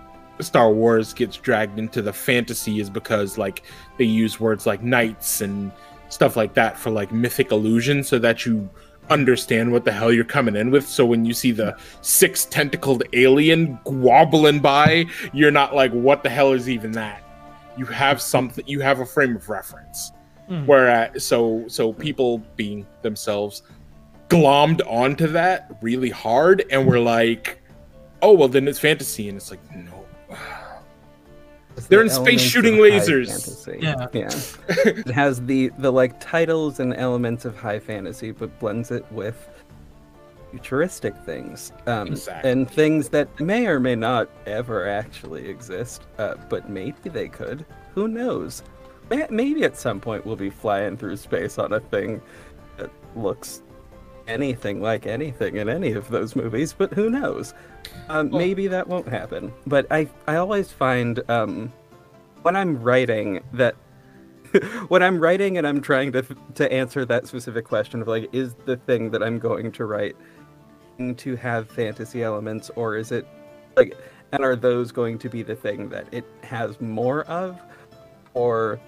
[0.41, 3.63] Star Wars gets dragged into the fantasy is because like
[3.99, 5.71] they use words like knights and
[6.09, 8.69] stuff like that for like mythic illusion so that you
[9.11, 10.87] understand what the hell you're coming in with.
[10.87, 16.29] So when you see the six tentacled alien wobbling by, you're not like, what the
[16.31, 17.23] hell is even that?
[17.79, 18.67] You have something.
[18.67, 20.13] You have a frame of reference.
[20.51, 20.67] Mm.
[20.67, 23.63] Whereas, so so people being themselves
[24.29, 27.63] glommed onto that really hard, and we're like,
[28.23, 30.05] oh well, then it's fantasy, and it's like no.
[31.77, 33.29] It's They're the in space shooting lasers.
[33.29, 33.79] fantasy.
[33.81, 34.07] Yeah.
[34.13, 34.31] yeah.
[34.91, 39.49] it has the the like titles and elements of high fantasy, but blends it with
[40.59, 42.51] futuristic things um, Exactly.
[42.51, 47.65] and things that may or may not ever actually exist, uh, but maybe they could.
[47.95, 48.63] Who knows?
[49.31, 52.21] Maybe at some point we'll be flying through space on a thing
[52.77, 53.63] that looks
[54.27, 57.55] anything like anything in any of those movies, but who knows?
[58.11, 59.53] Um, Well- maybe that won't happen.
[59.67, 61.73] But I, I always find um,
[62.43, 63.77] when I'm writing that
[64.89, 66.23] when I'm writing and I'm trying to
[66.55, 70.17] to answer that specific question of like, is the thing that I'm going to write
[70.99, 73.27] to have fantasy elements, or is it
[73.77, 73.97] like,
[74.33, 77.61] and are those going to be the thing that it has more of,
[78.35, 78.81] or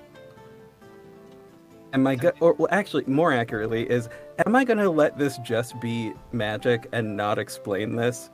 [1.92, 4.08] am I go- or well, actually more accurately is
[4.44, 8.30] am I going to let this just be magic and not explain this?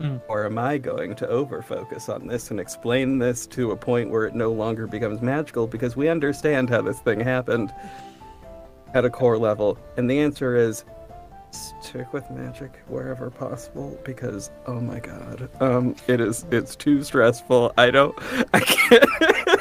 [0.00, 0.20] Mm.
[0.26, 4.26] Or am I going to overfocus on this and explain this to a point where
[4.26, 7.72] it no longer becomes magical because we understand how this thing happened
[8.94, 9.78] at a core level?
[9.96, 10.84] And the answer is
[11.52, 15.48] stick with magic wherever possible because oh my god.
[15.60, 17.72] Um it is it's too stressful.
[17.78, 18.14] I don't
[18.54, 19.04] I can't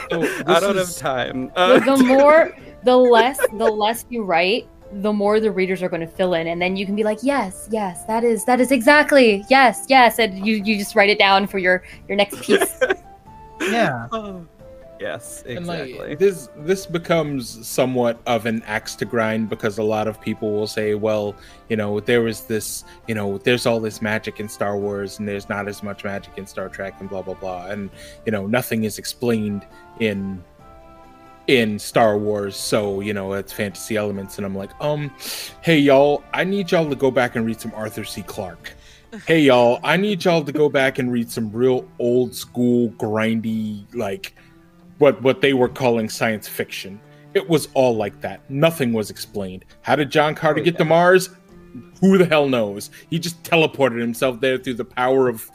[0.09, 1.47] So I don't is- have time.
[1.49, 5.87] the, Uh, the more the less the less you write the more the readers are
[5.87, 8.59] going to fill in and then you can be like yes yes that is that
[8.59, 12.41] is exactly yes yes and you you just write it down for your your next
[12.41, 12.77] piece
[13.61, 14.07] Yeah.
[14.11, 14.45] oh,
[15.01, 15.97] yes, exactly.
[15.97, 20.51] like, this this becomes somewhat of an axe to grind because a lot of people
[20.51, 21.35] will say, well,
[21.69, 25.27] you know, there was this, you know, there's all this magic in Star Wars and
[25.27, 27.89] there's not as much magic in Star Trek and blah blah blah, and
[28.25, 29.65] you know, nothing is explained
[29.99, 30.43] in
[31.47, 34.37] in Star Wars, so you know, it's fantasy elements.
[34.37, 35.11] And I'm like, um,
[35.61, 38.21] hey y'all, I need y'all to go back and read some Arthur C.
[38.21, 38.73] Clarke.
[39.27, 43.83] Hey y'all, I need y'all to go back and read some real old school grindy
[43.93, 44.35] like
[45.01, 47.01] what what they were calling science fiction.
[47.33, 48.49] It was all like that.
[48.49, 49.65] Nothing was explained.
[49.81, 50.85] How did John Carter Oh, get to.
[50.85, 51.29] Mars?
[52.01, 52.91] Who the hell knows?
[53.09, 55.49] He just teleported himself there through the power of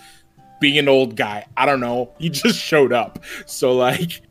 [0.60, 1.46] being an old guy.
[1.56, 2.12] I don't know.
[2.18, 3.22] He just showed up.
[3.46, 4.22] So like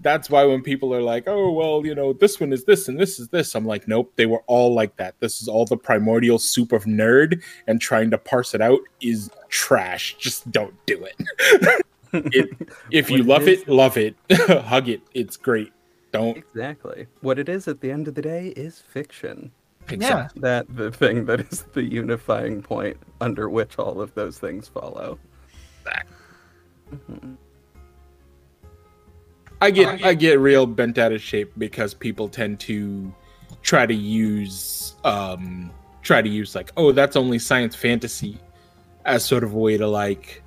[0.00, 2.98] that's why when people are like, "Oh, well, you know, this one is this and
[2.98, 5.14] this is this." I'm like, "Nope, they were all like that.
[5.20, 9.30] This is all the primordial soup of nerd and trying to parse it out is
[9.50, 10.16] trash.
[10.18, 11.82] Just don't do it."
[12.14, 14.14] It- if you What it love is- it, love it.
[14.64, 15.02] Hug it.
[15.14, 15.72] It's great.
[16.12, 17.06] Don't Exactly.
[17.22, 19.50] What it is at the end of the day is fiction.
[19.90, 20.28] Yeah.
[20.36, 25.18] That the thing that is the unifying point under which all of those things follow.
[26.92, 27.36] Mhm.
[29.60, 33.12] I get I get real bent out of shape because people tend to
[33.62, 35.70] try to use um
[36.02, 38.38] try to use like oh that's only science fantasy
[39.06, 40.42] as sort of a way to like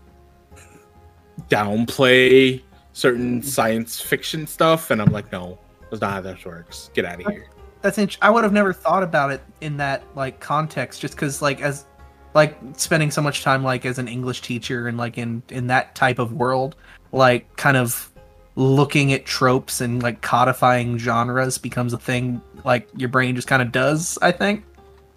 [1.50, 2.62] downplay
[2.94, 5.60] certain science fiction stuff and I'm like no
[5.90, 7.50] that's not how this works get out of here
[7.82, 11.42] That's int- I would have never thought about it in that like context, just because
[11.42, 11.86] like as
[12.34, 15.96] like spending so much time like as an English teacher and like in in that
[15.96, 16.76] type of world,
[17.12, 18.12] like kind of
[18.56, 23.62] looking at tropes and like codifying genres becomes a thing like your brain just kind
[23.62, 24.66] of does, I think.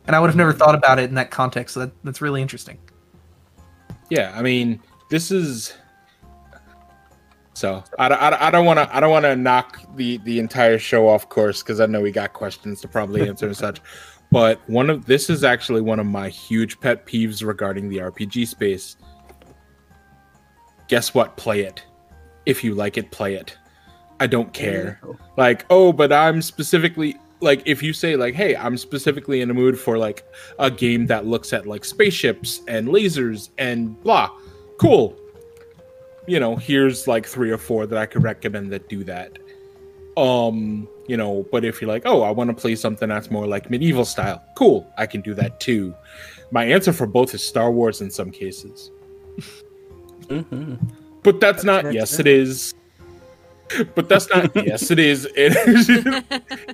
[0.06, 1.74] And I would have never thought about it in that context.
[1.74, 2.78] So that, that's really interesting.
[4.10, 5.72] Yeah, I mean, this is
[7.60, 10.78] so I, I, I don't want to I don't want to knock the the entire
[10.78, 13.80] show off course because I know we got questions to probably answer and such.
[14.32, 18.46] But one of this is actually one of my huge pet peeves regarding the RPG
[18.46, 18.96] space.
[20.86, 21.36] Guess what?
[21.36, 21.82] Play it.
[22.46, 23.58] If you like it, play it.
[24.20, 25.00] I don't care.
[25.36, 29.54] Like, oh, but I'm specifically like if you say like, hey, I'm specifically in a
[29.54, 30.24] mood for like
[30.60, 34.30] a game that looks at like spaceships and lasers and blah.
[34.78, 35.16] Cool.
[36.30, 39.36] You know, here's like three or four that I could recommend that do that.
[40.16, 43.48] Um, you know, but if you're like, oh, I want to play something that's more
[43.48, 45.92] like medieval style, cool, I can do that too.
[46.52, 48.92] My answer for both is Star Wars in some cases.
[50.28, 50.74] hmm
[51.24, 52.26] But that's not yes, it.
[52.26, 52.74] it is.
[53.96, 55.26] But that's not yes, it is.
[55.34, 55.52] It,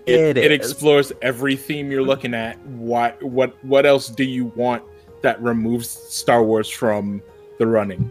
[0.07, 0.71] it, It it is.
[0.71, 2.61] explores every theme you're looking at.
[2.67, 4.83] What what what else do you want
[5.23, 7.23] that removes Star Wars from
[7.59, 8.11] the running?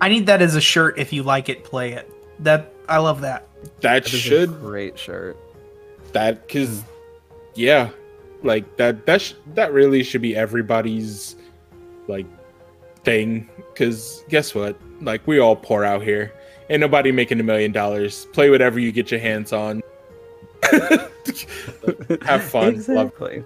[0.00, 0.98] I need that as a shirt.
[0.98, 2.10] If you like it, play it.
[2.40, 3.48] That I love that.
[3.80, 5.36] That That is a should great shirt.
[6.12, 6.82] that because
[7.54, 7.88] yeah,
[8.42, 11.36] like that that sh- that really should be everybody's
[12.08, 12.26] like
[13.04, 13.48] thing.
[13.72, 14.78] Because guess what?
[15.00, 16.32] Like we all pour out here.
[16.68, 18.26] Ain't nobody making a million dollars.
[18.32, 19.82] Play whatever you get your hands on.
[22.22, 22.64] Have fun.
[22.64, 23.44] Love Exactly.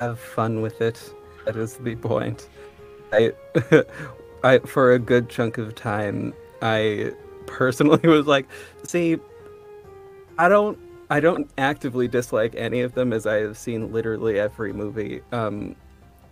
[0.00, 0.98] Have fun with it.
[1.44, 2.48] That is the point.
[3.12, 3.32] I,
[4.44, 7.12] I for a good chunk of time, I
[7.46, 8.46] personally was like,
[8.84, 9.18] see,
[10.38, 10.78] I don't,
[11.08, 15.22] I don't actively dislike any of them, as I have seen literally every movie.
[15.32, 15.76] Um,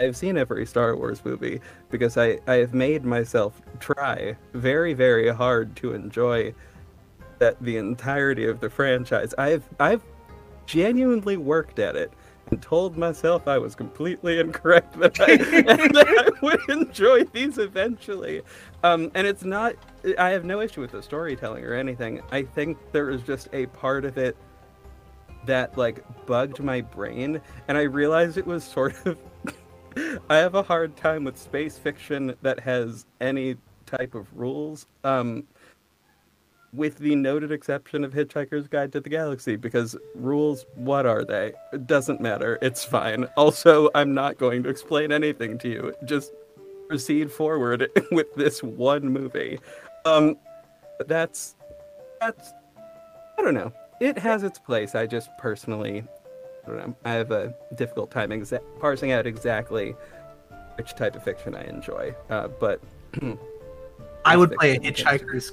[0.00, 1.60] I've seen every Star Wars movie
[1.90, 6.54] because I, I have made myself try very, very hard to enjoy
[7.38, 9.34] that the entirety of the franchise.
[9.38, 10.02] I've I've
[10.66, 12.12] genuinely worked at it
[12.50, 18.42] and told myself I was completely incorrect that I, that I would enjoy these eventually.
[18.82, 19.74] Um, and it's not.
[20.18, 22.22] I have no issue with the storytelling or anything.
[22.30, 24.36] I think there is just a part of it
[25.46, 29.18] that like bugged my brain, and I realized it was sort of.
[30.28, 34.86] I have a hard time with space fiction that has any type of rules.
[35.04, 35.44] Um,
[36.74, 41.52] with the noted exception of Hitchhiker's Guide to the Galaxy, because rules, what are they?
[41.72, 42.58] It doesn't matter.
[42.62, 43.26] It's fine.
[43.36, 45.94] Also, I'm not going to explain anything to you.
[46.04, 46.32] Just
[46.88, 49.58] proceed forward with this one movie.
[50.04, 50.36] Um,
[51.06, 51.56] that's
[52.20, 52.52] that's
[53.38, 53.72] I don't know.
[54.00, 54.94] It has its place.
[54.94, 56.04] I just personally,
[56.64, 56.96] I don't know.
[57.04, 59.94] I have a difficult time exa- parsing out exactly
[60.76, 62.14] which type of fiction I enjoy.
[62.30, 62.80] Uh, but
[64.24, 64.80] I would play a.
[64.80, 65.52] Hitchhiker's.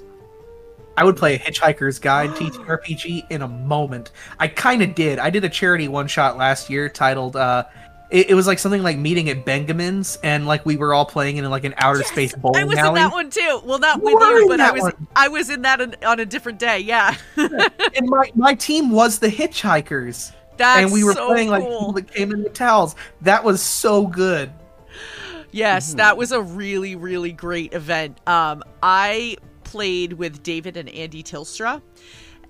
[1.02, 4.12] I would play a Hitchhiker's Guide TTRPG in a moment.
[4.40, 5.18] I kind of did.
[5.18, 7.36] I did a charity one shot last year titled.
[7.36, 7.64] uh
[8.12, 11.38] it, it was like something like meeting at Benjamin's, and like we were all playing
[11.38, 12.64] in like an outer Yes, space bowling alley.
[12.64, 12.88] I was alley.
[12.90, 13.62] in that one too.
[13.66, 15.08] Well, not You with you, but I was one.
[15.16, 16.80] I was in that on, on a different day.
[16.80, 21.64] Yeah, and my my team was the Hitchhikers, that's and we were so playing like
[21.64, 21.80] cool.
[21.80, 22.96] people that came in the towels.
[23.22, 24.52] That was so good.
[25.52, 28.20] Yes, that was a really, really great event.
[28.28, 29.38] Um, I
[29.72, 31.82] played with David and Andy Tilstra,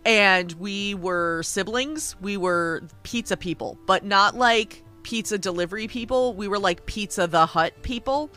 [0.05, 2.15] and we were siblings.
[2.19, 6.33] We were pizza people, but not like pizza delivery people.
[6.33, 8.31] We were like Pizza the Hut people,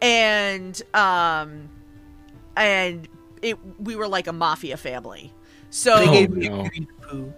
[0.00, 1.68] and um,
[2.56, 3.08] and
[3.42, 5.32] it we were like a mafia family.
[5.70, 6.60] So Oh, no.
[6.64, 7.32] a green poo.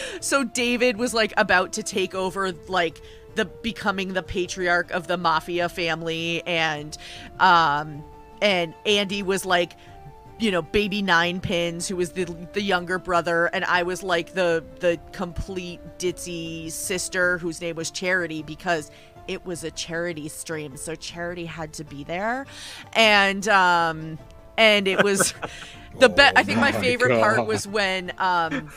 [0.20, 3.00] so David was like about to take over like
[3.34, 6.96] the becoming the patriarch of the mafia family and
[7.40, 8.02] um
[8.42, 9.72] and Andy was like
[10.38, 14.34] you know baby nine pins who was the the younger brother and I was like
[14.34, 18.90] the the complete ditzy sister whose name was Charity because
[19.28, 22.46] it was a charity stream so Charity had to be there.
[22.92, 24.18] And um
[24.56, 25.34] and it was
[25.98, 28.70] the bet I think my Oh my favorite part was when um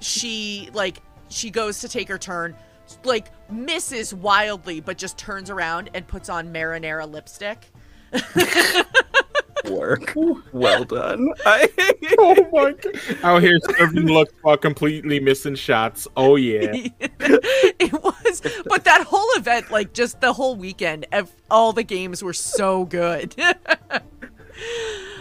[0.00, 2.56] she like she goes to take her turn
[3.04, 7.70] like misses wildly but just turns around and puts on marinara lipstick
[9.70, 10.12] work.
[10.52, 11.32] well done.
[11.46, 11.68] I,
[12.18, 13.18] oh my god!
[13.22, 16.06] Out here serving looks while completely missing shots.
[16.16, 16.72] Oh yeah.
[17.00, 22.22] it was but that whole event like just the whole weekend ev- all the games
[22.22, 23.34] were so good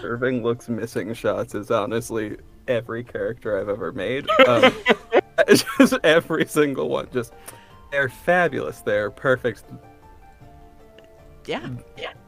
[0.03, 2.37] Irving looks missing shots is honestly
[2.67, 4.29] every character I've ever made.
[4.47, 4.73] Um,
[5.47, 7.07] just every single one.
[7.11, 7.33] Just
[7.91, 8.81] they're fabulous.
[8.81, 9.63] They're perfect.
[11.45, 11.69] Yeah.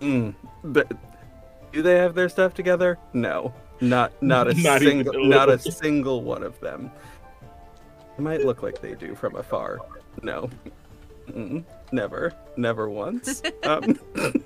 [0.02, 0.92] Mm, but
[1.72, 2.98] do they have their stuff together?
[3.14, 6.92] No, not not a Not single, a not a single one of them.
[8.18, 9.80] It might look like they do from afar.
[10.22, 10.50] No,
[11.28, 11.64] Mm-mm.
[11.92, 13.42] never, never once.
[13.64, 14.00] Um,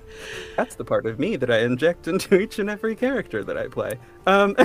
[0.56, 3.68] that's the part of me that I inject into each and every character that I
[3.68, 3.98] play.
[4.26, 4.56] Um,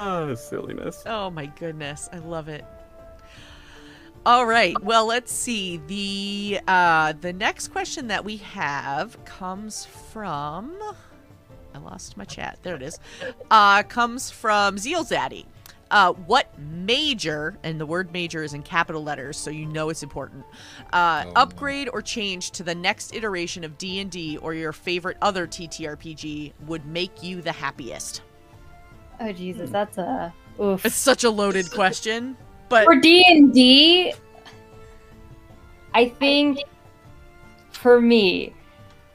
[0.00, 1.04] oh, silliness.
[1.06, 2.64] Oh my goodness, I love it.
[4.26, 5.80] All right, well, let's see.
[5.86, 10.76] The uh the next question that we have comes from
[11.74, 12.58] I lost my chat.
[12.62, 12.98] There it is.
[13.50, 15.46] Uh comes from Zeal Zaddy.
[15.90, 20.02] Uh, what major, and the word major is in capital letters, so you know it's
[20.02, 20.44] important.
[20.92, 21.32] Uh, Oh.
[21.36, 25.46] upgrade or change to the next iteration of D and D or your favorite other
[25.46, 28.20] TTRPG would make you the happiest?
[29.18, 30.84] Oh Jesus, that's a oof.
[30.84, 32.36] It's such a loaded question,
[32.68, 34.12] but for D and D,
[35.94, 36.58] I think
[37.70, 38.54] for me,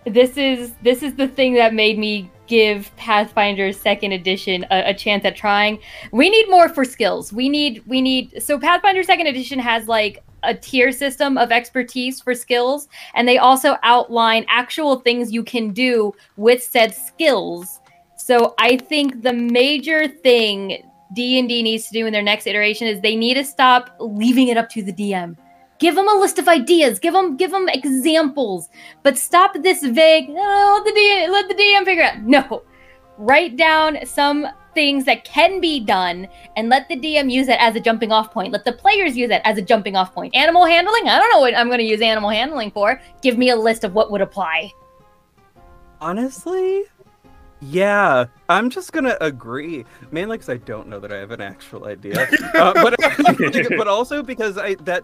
[0.05, 4.93] this is this is the thing that made me give Pathfinder Second Edition a, a
[4.93, 5.79] chance at trying.
[6.11, 7.31] We need more for skills.
[7.31, 12.19] We need we need so Pathfinder Second Edition has like a tier system of expertise
[12.19, 17.79] for skills, and they also outline actual things you can do with said skills.
[18.17, 20.83] So I think the major thing
[21.13, 24.57] D&D needs to do in their next iteration is they need to stop leaving it
[24.57, 25.37] up to the DM.
[25.79, 28.69] Give them a list of ideas, give them give them examples,
[29.01, 32.21] but stop this vague, oh, let the DM, let the DM figure out.
[32.21, 32.63] No.
[33.17, 37.75] Write down some things that can be done and let the DM use it as
[37.75, 38.51] a jumping off point.
[38.51, 40.35] Let the players use it as a jumping off point.
[40.35, 41.07] Animal handling?
[41.09, 43.01] I don't know what I'm going to use animal handling for.
[43.21, 44.71] Give me a list of what would apply.
[46.01, 46.83] Honestly,
[47.69, 49.85] yeah, I'm just gonna agree.
[50.11, 52.95] Mainly because I don't know that I have an actual idea, uh, but
[53.77, 55.03] but also because I that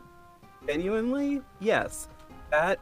[0.67, 2.09] genuinely yes,
[2.51, 2.79] that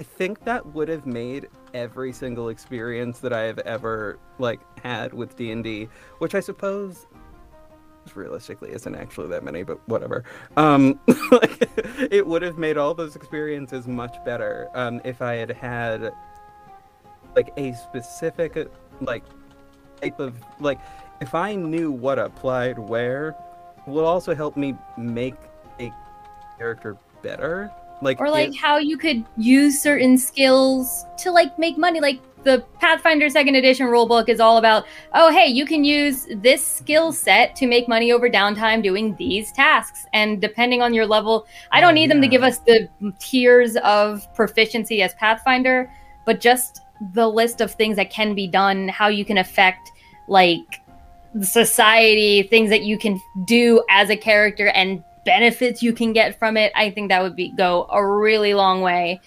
[0.00, 5.12] I think that would have made every single experience that I have ever like had
[5.12, 5.88] with D and D,
[6.18, 7.06] which I suppose
[8.14, 10.24] realistically isn't actually that many, but whatever.
[10.56, 10.98] Um,
[11.30, 11.68] like,
[12.10, 16.12] it would have made all those experiences much better um, if I had had
[17.34, 18.56] like a specific
[19.00, 19.24] like
[20.00, 20.80] type of like
[21.20, 23.34] if I knew what applied where
[23.86, 25.34] will also help me make
[25.80, 25.92] a
[26.58, 27.70] character better.
[28.00, 32.00] Like or like it- how you could use certain skills to like make money.
[32.00, 34.84] Like the pathfinder second edition rulebook is all about
[35.14, 39.52] oh hey you can use this skill set to make money over downtime doing these
[39.52, 40.04] tasks.
[40.12, 42.88] And depending on your level i don't Oh, need them to give us the
[43.20, 45.88] tiers of proficiency as pathfinder
[46.26, 46.81] but just
[47.14, 49.90] the list of things that can be done how you can affect
[50.28, 50.80] like
[51.42, 56.56] society things that you can do as a character and benefits you can get from
[56.56, 59.20] it i think that would be go a really long way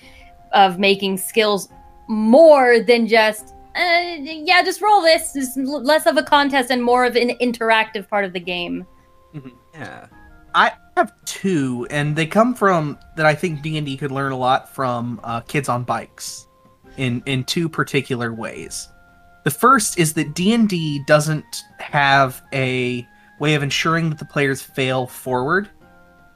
[0.51, 1.69] of making skills
[2.07, 6.83] more than just uh, yeah just roll this Just l- less of a contest and
[6.83, 8.85] more of an interactive part of the game.
[9.73, 10.07] Yeah.
[10.53, 14.31] I have two, and they come from that I think D and D could learn
[14.31, 16.44] a lot from uh, kids on bikes,
[16.97, 18.89] in in two particular ways.
[19.43, 23.07] The first is that D and D doesn't have a
[23.39, 25.69] way of ensuring that the players fail forward,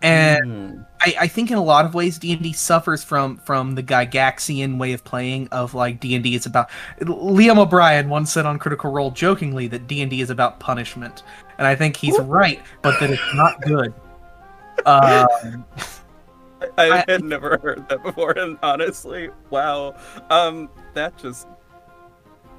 [0.01, 0.45] and
[0.79, 0.85] Mm.
[1.01, 3.83] I, I think in a lot of ways D and D suffers from from the
[3.83, 6.69] Gygaxian way of playing of like D and D is about.
[7.01, 11.23] Liam O'Brien once said on Critical Role jokingly that D and D is about punishment,
[11.57, 13.93] and I think he's right, but that it's not good.
[14.85, 15.65] Um,
[16.79, 19.95] I- had never heard that before, and honestly, wow.
[20.29, 21.47] Um, that just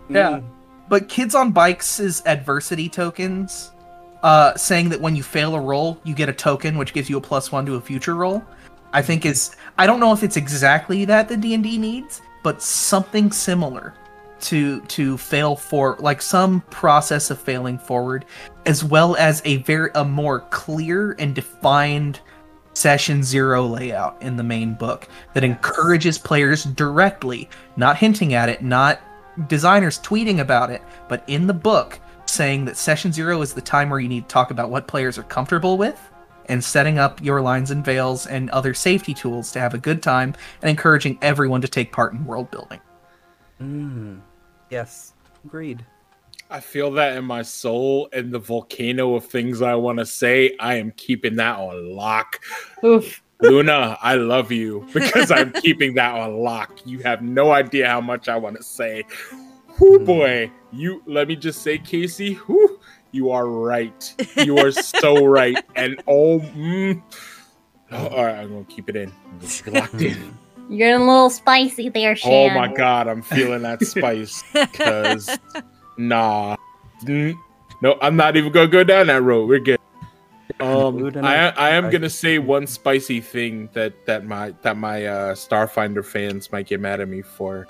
[0.08, 0.38] Yeah.
[0.38, 0.44] Mm.
[0.88, 3.72] but kids on bikes is adversity tokens,
[4.22, 7.16] uh, saying that when you fail a roll, you get a token which gives you
[7.16, 8.42] a plus one to a future roll.
[8.92, 12.20] I think is I don't know if it's exactly that the D and D needs,
[12.42, 13.94] but something similar
[14.40, 18.24] to to fail for like some process of failing forward,
[18.66, 22.18] as well as a very a more clear and defined
[22.72, 28.62] session zero layout in the main book that encourages players directly, not hinting at it,
[28.62, 29.00] not
[29.48, 33.90] designers tweeting about it, but in the book saying that session zero is the time
[33.90, 36.00] where you need to talk about what players are comfortable with
[36.46, 40.02] and setting up your lines and veils and other safety tools to have a good
[40.02, 42.80] time and encouraging everyone to take part in world building.
[43.60, 44.20] Mm.
[44.68, 45.12] Yes,
[45.44, 45.84] agreed.
[46.50, 50.56] I feel that in my soul and the volcano of things I want to say.
[50.58, 52.40] I am keeping that on lock.
[52.84, 56.80] oof Luna, I love you because I'm keeping that on lock.
[56.84, 59.04] You have no idea how much I want to say.
[59.78, 62.80] Whoo boy, you let me just say, Casey, whoo,
[63.12, 64.14] you are right.
[64.36, 65.56] You are so right.
[65.76, 67.02] And oh, mm,
[67.92, 69.08] Oh, all right, I'm gonna keep it in.
[69.08, 70.38] I'm gonna keep it locked in.
[70.68, 74.44] You're getting a little spicy there, Oh my god, I'm feeling that spice.
[74.74, 75.36] Cause
[76.08, 76.56] nah,
[77.04, 77.34] Mm,
[77.80, 79.48] no, I'm not even gonna go down that road.
[79.48, 79.78] We're good.
[80.60, 85.34] Um, I I am gonna say one spicy thing that that my that my uh,
[85.34, 87.66] Starfinder fans might get mad at me for.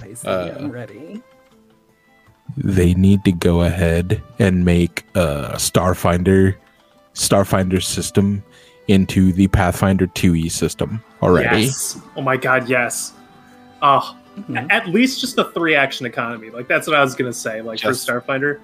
[0.00, 1.22] I see, Uh, I'm ready.
[2.56, 6.56] They need to go ahead and make a Starfinder
[7.14, 8.42] Starfinder system
[8.86, 11.66] into the Pathfinder 2e system already.
[11.66, 12.00] Yes.
[12.16, 13.12] Oh my god, yes.
[13.82, 14.16] Oh,
[14.48, 14.66] Mhm.
[14.70, 16.50] at least just the three action economy.
[16.50, 17.60] Like that's what I was gonna say.
[17.62, 18.58] Like Just- for Starfinder,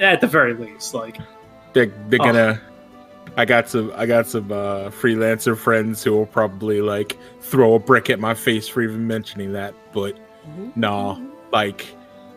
[0.00, 0.94] at the very least.
[0.94, 1.18] Like
[1.72, 2.24] they're, they're Oh.
[2.24, 2.60] gonna
[3.36, 7.78] i got some i got some uh freelancer friends who will probably like throw a
[7.78, 10.16] brick at my face for even mentioning that but
[10.76, 11.18] nah
[11.52, 11.86] like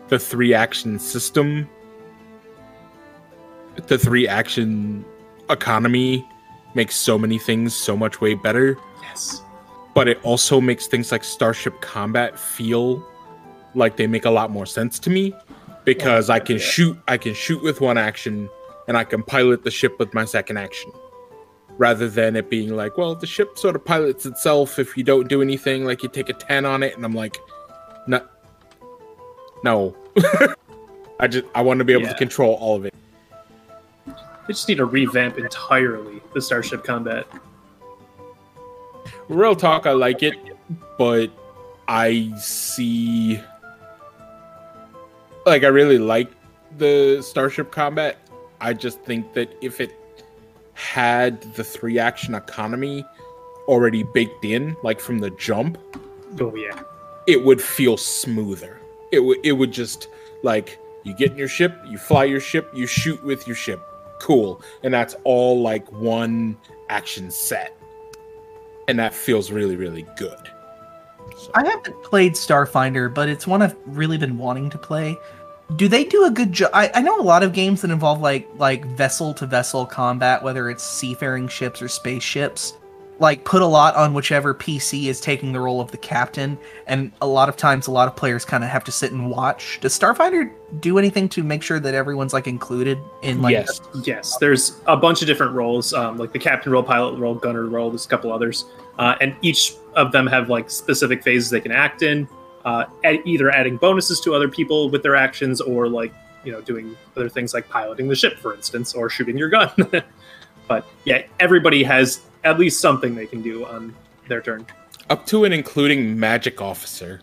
[0.08, 1.66] the three action system
[3.86, 5.04] the three action
[5.48, 6.26] economy
[6.74, 9.42] makes so many things so much way better yes.
[9.94, 13.04] But it also makes things like starship combat feel
[13.74, 15.34] like they make a lot more sense to me
[15.84, 16.62] because I can yeah.
[16.62, 18.48] shoot I can shoot with one action
[18.88, 20.92] and I can pilot the ship with my second action
[21.78, 25.28] rather than it being like well the ship sort of pilots itself if you don't
[25.28, 27.38] do anything like you take a 10 on it and I'm like
[28.06, 28.24] no
[29.64, 29.96] no
[31.20, 32.12] I just I want to be able Yeah.
[32.12, 32.94] to control all of it
[34.06, 37.26] They just need to revamp entirely the Starship combat.
[39.30, 40.34] Real talk I like it
[40.98, 41.30] but
[41.88, 43.40] I see
[45.46, 46.30] like I really like
[46.78, 48.18] the starship combat.
[48.60, 49.90] I just think that if it
[50.74, 53.04] had the three action economy
[53.66, 55.78] already baked in, like from the jump,
[56.40, 56.82] Oh yeah.
[57.26, 58.78] it would feel smoother.
[59.10, 60.08] It would it would just
[60.42, 63.80] like you get in your ship, you fly your ship, you shoot with your ship.
[64.20, 64.62] Cool.
[64.82, 66.56] And that's all like one
[66.90, 67.74] action set.
[68.90, 70.50] And that feels really, really good.
[71.36, 75.16] So- I haven't played Starfinder, but it's one I've really been wanting to play.
[75.76, 76.70] Do they do a good job?
[76.74, 80.42] I, I know a lot of games that involve like like vessel to vessel combat,
[80.42, 82.74] whether it's seafaring ships or spaceships,
[83.20, 87.12] like put a lot on whichever PC is taking the role of the captain, and
[87.20, 89.78] a lot of times a lot of players kind of have to sit and watch.
[89.82, 90.50] Does Starfinder
[90.80, 93.80] do anything to make sure that everyone's like included in like yes.
[94.02, 97.66] Yes, there's a bunch of different roles, um, like the captain role, pilot role, gunner
[97.66, 97.90] role.
[97.90, 98.64] There's a couple others,
[98.98, 102.26] uh, and each of them have like specific phases they can act in.
[102.64, 106.12] Uh, add, either adding bonuses to other people with their actions, or like
[106.42, 109.70] you know doing other things like piloting the ship, for instance, or shooting your gun.
[110.68, 113.94] but yeah, everybody has at least something they can do on
[114.28, 114.66] their turn.
[115.08, 117.20] Up to and including magic officer.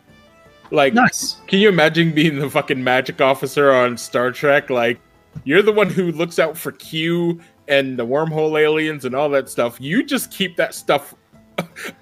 [0.71, 1.37] Like Nice.
[1.47, 4.69] Can you imagine being the fucking magic officer on Star Trek?
[4.69, 4.99] Like,
[5.45, 9.49] you're the one who looks out for Q and the wormhole aliens and all that
[9.49, 9.79] stuff.
[9.79, 11.15] You just keep that stuff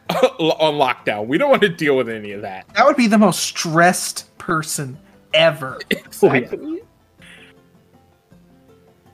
[0.09, 1.27] on lockdown.
[1.27, 2.67] We don't want to deal with any of that.
[2.75, 4.97] that would be the most stressed person
[5.33, 5.79] ever.
[5.91, 6.81] Exactly.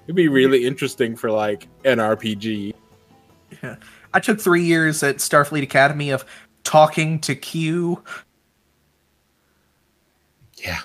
[0.06, 2.74] It'd be really interesting for like an RPG.
[4.14, 6.26] I took three years at Starfleet Academy of
[6.64, 8.03] talking to Q.
[10.57, 10.80] Yeah.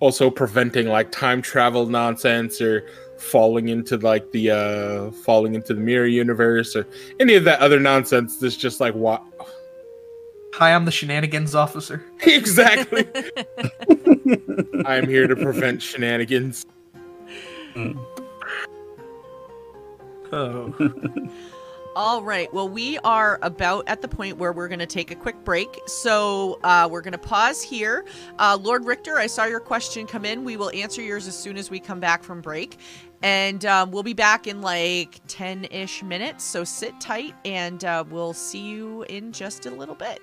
[0.00, 2.86] Also preventing like time travel nonsense or
[3.18, 6.84] falling into like the uh falling into the mirror universe or
[7.20, 9.22] any of that other nonsense that's just like what
[10.54, 12.04] Hi, I'm the shenanigans officer.
[12.22, 13.06] exactly
[14.86, 16.66] i'm here to prevent shenanigans
[20.34, 20.74] Oh.
[21.94, 22.52] All right.
[22.54, 25.78] Well, we are about at the point where we're going to take a quick break.
[25.86, 28.06] So uh, we're going to pause here.
[28.38, 30.42] Uh, Lord Richter, I saw your question come in.
[30.42, 32.78] We will answer yours as soon as we come back from break.
[33.22, 36.44] And um, we'll be back in like 10 ish minutes.
[36.44, 40.22] So sit tight and uh, we'll see you in just a little bit.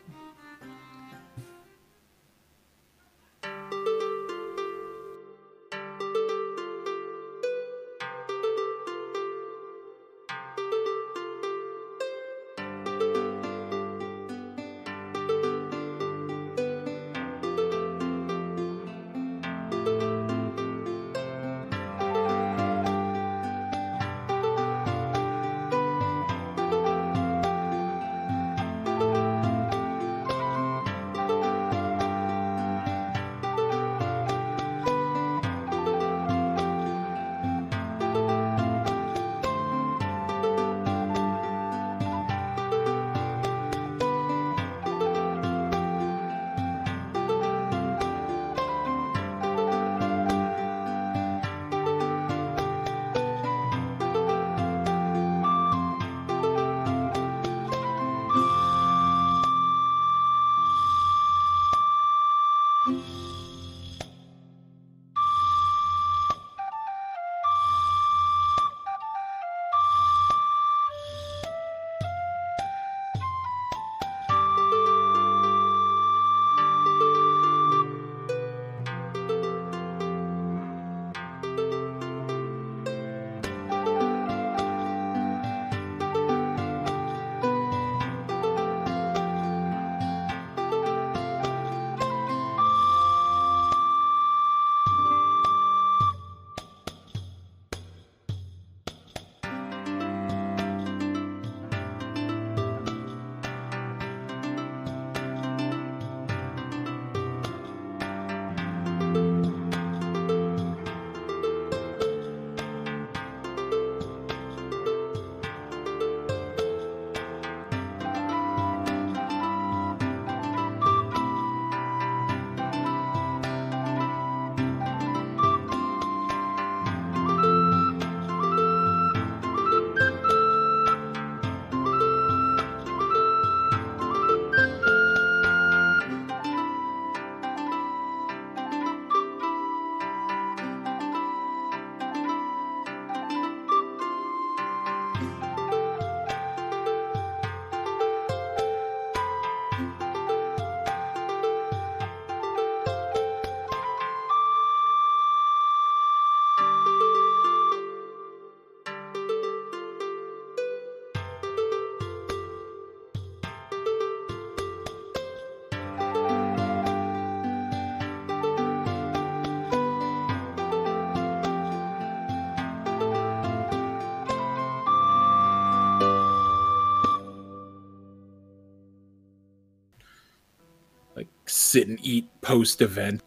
[181.70, 183.22] Sit and eat post event.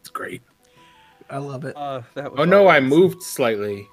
[0.00, 0.42] It's great.
[1.28, 1.76] I love it.
[1.76, 3.86] Uh, that was Oh no, I moved slightly.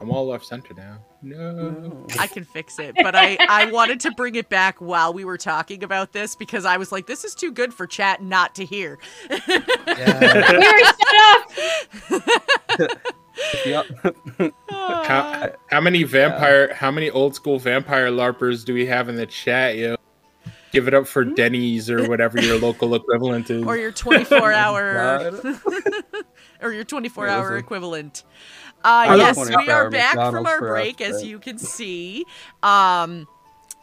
[0.00, 0.98] I'm all left center now.
[1.22, 1.52] No.
[1.52, 2.06] No.
[2.18, 5.38] I can fix it, but I I wanted to bring it back while we were
[5.38, 8.64] talking about this because I was like, this is too good for chat not to
[8.64, 8.98] hear.
[9.30, 10.52] Yeah.
[10.52, 10.92] we were
[12.78, 12.98] shut up.
[13.66, 13.82] Yeah.
[14.70, 19.26] How, how many vampire how many old school vampire larpers do we have in the
[19.26, 19.96] chat, yo?
[20.74, 23.62] Give it up for Denny's or whatever your local equivalent is.
[23.64, 25.32] or your 24 hour
[26.60, 28.24] or your twenty-four hour equivalent.
[28.82, 31.58] Uh, yes, we are hour back from our for us, break, as but- you can
[31.58, 32.24] see.
[32.62, 33.28] Um,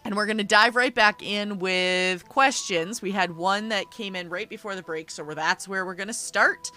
[0.03, 3.01] and we're going to dive right back in with questions.
[3.01, 6.07] We had one that came in right before the break, so that's where we're going
[6.07, 6.71] to start.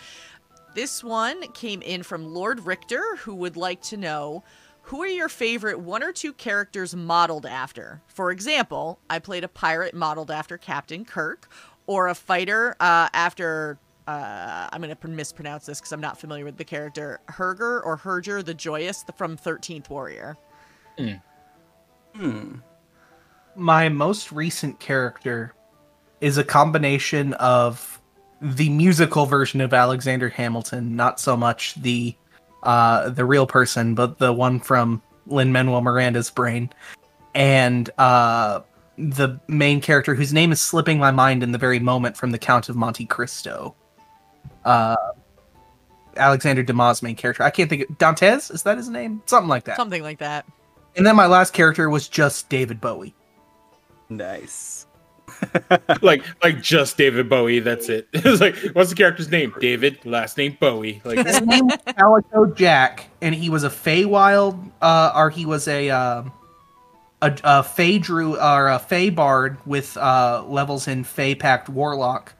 [0.75, 4.45] This one came in from Lord Richter, who would like to know
[4.85, 8.03] who are your favorite one or two characters modeled after?
[8.07, 11.49] For example, I played a pirate modeled after Captain Kirk,
[11.87, 13.79] or a fighter uh, after.
[14.07, 17.21] Uh, I'm going to mispronounce this because I'm not familiar with the character.
[17.31, 20.37] Herger or Herger the Joyous from 13th Warrior.
[22.15, 22.57] Hmm.
[23.57, 25.55] My most recent character
[26.21, 28.03] is a combination of
[28.43, 32.15] the musical version of Alexander Hamilton, not so much the
[32.65, 36.71] uh, the real person, but the one from Lin Manuel Miranda's brain,
[37.35, 38.61] and uh,
[38.99, 42.39] the main character whose name is slipping my mind in the very moment from the
[42.39, 43.75] Count of Monte Cristo.
[44.65, 44.97] Uh,
[46.17, 47.43] Alexander Dumas' main character.
[47.43, 48.51] I can't think of Dantes.
[48.51, 49.23] Is that his name?
[49.27, 49.77] Something like that.
[49.77, 50.47] Something like that.
[50.97, 53.15] And then my last character was just David Bowie.
[54.09, 54.87] Nice.
[56.03, 58.09] like like just David Bowie, that's it.
[58.15, 59.55] It's like what's the character's name?
[59.61, 61.01] David, last name Bowie.
[61.05, 65.69] Like His name was Calico Jack, and he was a Feywild, uh, or he was
[65.69, 66.33] a um
[67.25, 72.35] a, a Fey Drew or a Fey Bard with uh, levels in Fey Pact Warlock.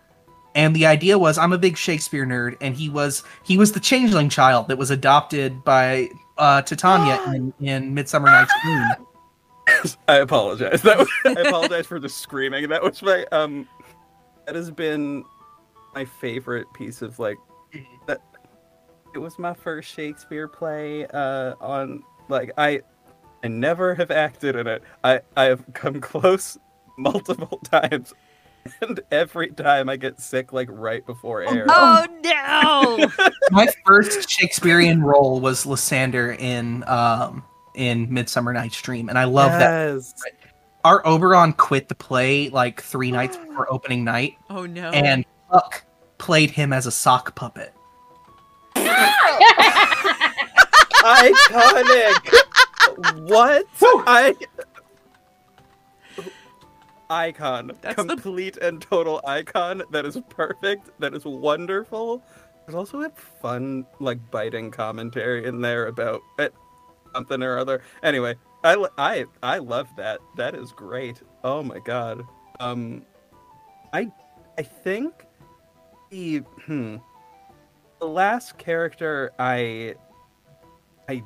[0.55, 3.81] And the idea was, I'm a big Shakespeare nerd, and he was he was the
[3.81, 8.85] changeling child that was adopted by uh, Titania in, in Midsummer Night's Dream.
[10.09, 10.83] I apologize.
[10.83, 12.69] That was, I apologize for the screaming.
[12.69, 13.69] That was my um.
[14.47, 15.25] That has been
[15.95, 17.39] my favorite piece of like
[18.07, 18.21] that.
[19.15, 21.07] It was my first Shakespeare play.
[21.07, 22.81] Uh, on like I,
[23.43, 24.83] I never have acted in it.
[25.03, 26.59] I I have come close
[26.99, 28.13] multiple times,
[28.83, 31.65] and every time I get sick like right before air.
[31.69, 33.27] Oh no!
[33.51, 37.45] My first Shakespearean role was Lysander in um,
[37.75, 40.03] in Midsummer Night's Dream, and I love that
[40.85, 44.91] our Oberon quit the play like three nights before opening night, Oh no!
[44.91, 45.85] and Puck
[46.19, 47.73] played him as a sock puppet.
[51.05, 52.35] Iconic.
[53.29, 53.67] what?
[53.83, 54.35] I.
[57.11, 57.73] Icon.
[57.83, 59.83] That's the- Complete and total icon.
[59.91, 60.91] That is perfect.
[61.01, 62.23] That is wonderful.
[62.67, 66.55] There's also a fun, like, biting commentary in there about it,
[67.15, 67.83] something or other.
[68.03, 70.21] Anyway, I I I love that.
[70.37, 71.23] That is great.
[71.43, 72.25] Oh my god.
[72.61, 73.05] Um,
[73.93, 74.11] I,
[74.59, 75.13] I think
[76.11, 76.97] the, hmm,
[78.01, 79.95] the last character I
[81.09, 81.23] I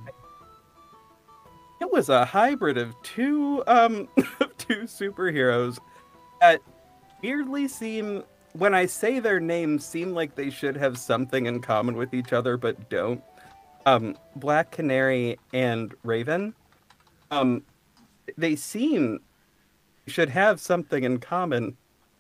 [1.80, 4.08] it was a hybrid of two um
[4.40, 5.78] of two superheroes
[6.40, 6.60] that
[7.22, 11.96] weirdly seem when I say their names seem like they should have something in common
[11.96, 13.22] with each other but don't.
[13.88, 16.54] Um Black Canary and Raven.
[17.30, 17.62] Um
[18.36, 19.20] they seem
[20.06, 21.76] should have something in common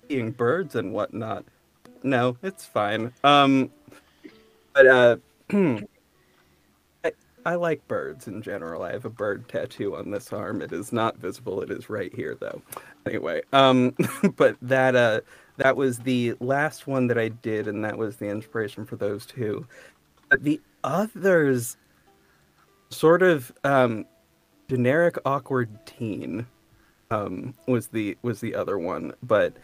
[0.08, 1.44] being birds and whatnot.
[2.02, 3.12] No, it's fine.
[3.22, 3.70] Um
[4.72, 5.16] but uh
[7.04, 7.12] I,
[7.44, 8.82] I like birds in general.
[8.82, 10.62] I have a bird tattoo on this arm.
[10.62, 11.60] It is not visible.
[11.60, 12.62] It is right here though.
[13.04, 13.94] Anyway, um
[14.36, 15.20] but that uh
[15.58, 19.26] that was the last one that I did and that was the inspiration for those
[19.26, 19.66] two.
[20.30, 21.76] But the others
[22.90, 24.04] sort of um
[24.68, 26.46] generic awkward teen
[27.10, 29.56] um was the was the other one, but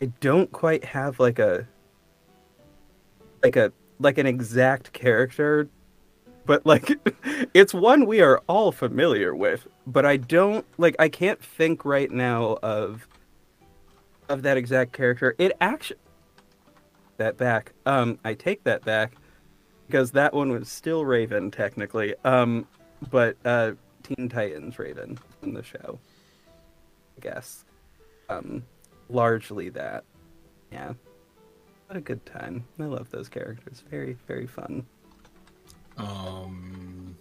[0.00, 1.66] I don't quite have like a
[3.42, 5.68] like a like an exact character
[6.46, 6.98] but like
[7.54, 12.10] it's one we are all familiar with but i don't like i can't think right
[12.10, 13.08] now of
[14.28, 15.34] of that exact character.
[15.38, 15.98] It actually
[17.16, 17.72] that back.
[17.84, 19.14] Um, I take that back
[19.88, 22.14] because that one was still Raven technically.
[22.24, 22.66] Um,
[23.10, 23.72] but uh,
[24.02, 25.98] Teen Titans Raven in the show.
[27.16, 27.64] I guess.
[28.28, 28.62] Um,
[29.08, 30.04] largely that.
[30.70, 30.92] Yeah.
[31.86, 32.64] What a good time.
[32.78, 33.82] I love those characters.
[33.90, 34.86] Very, very fun.
[35.96, 37.16] Um,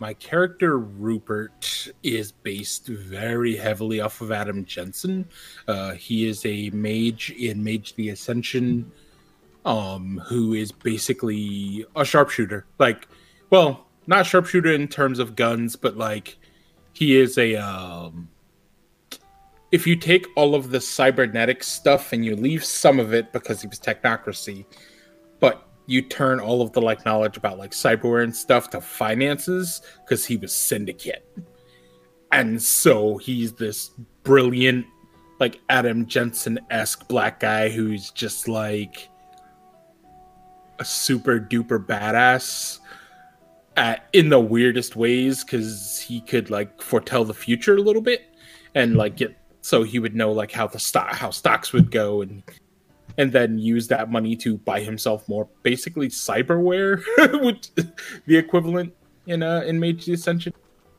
[0.00, 5.26] my character Rupert is based very heavily off of Adam Jensen.
[5.68, 8.90] Uh, he is a mage in Mage the Ascension,
[9.64, 12.66] um, who is basically a sharpshooter.
[12.78, 13.08] Like,
[13.50, 16.38] well, not sharpshooter in terms of guns, but like
[16.92, 18.28] he is a um,
[19.70, 23.62] if you take all of the cybernetic stuff and you leave some of it because
[23.62, 24.66] he was technocracy,
[25.40, 29.82] but you turn all of the like knowledge about like cyberware and stuff to finances
[30.04, 31.26] because he was syndicate.
[32.32, 33.90] And so he's this
[34.22, 34.86] brilliant,
[35.40, 39.08] like Adam Jensen esque black guy who's just like
[40.82, 42.80] a super duper badass
[43.76, 48.34] at, in the weirdest ways because he could like foretell the future a little bit
[48.74, 52.20] and like get so he would know like how the stock how stocks would go
[52.20, 52.42] and
[53.16, 57.00] and then use that money to buy himself more basically cyberware
[57.44, 57.70] which
[58.26, 58.92] the equivalent
[59.26, 60.52] in uh in mage the ascension.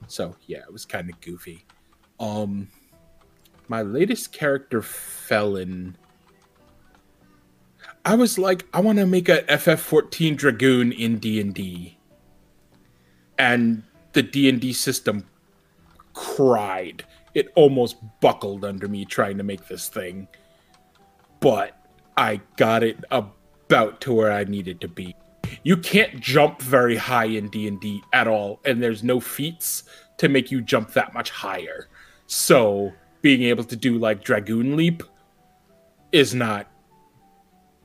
[0.08, 1.66] So yeah it was kind of goofy.
[2.22, 2.70] Um
[3.68, 5.98] my latest character felon
[8.06, 11.98] i was like i want to make a ff14 dragoon in d&d
[13.38, 13.84] and
[14.14, 15.26] the d&d system
[16.14, 20.28] cried it almost buckled under me trying to make this thing.
[21.40, 21.78] But
[22.16, 25.16] I got it about to where I needed to be.
[25.64, 29.84] You can't jump very high in D&D at all and there's no feats
[30.18, 31.88] to make you jump that much higher.
[32.28, 35.04] So, being able to do like dragoon leap
[36.12, 36.68] is not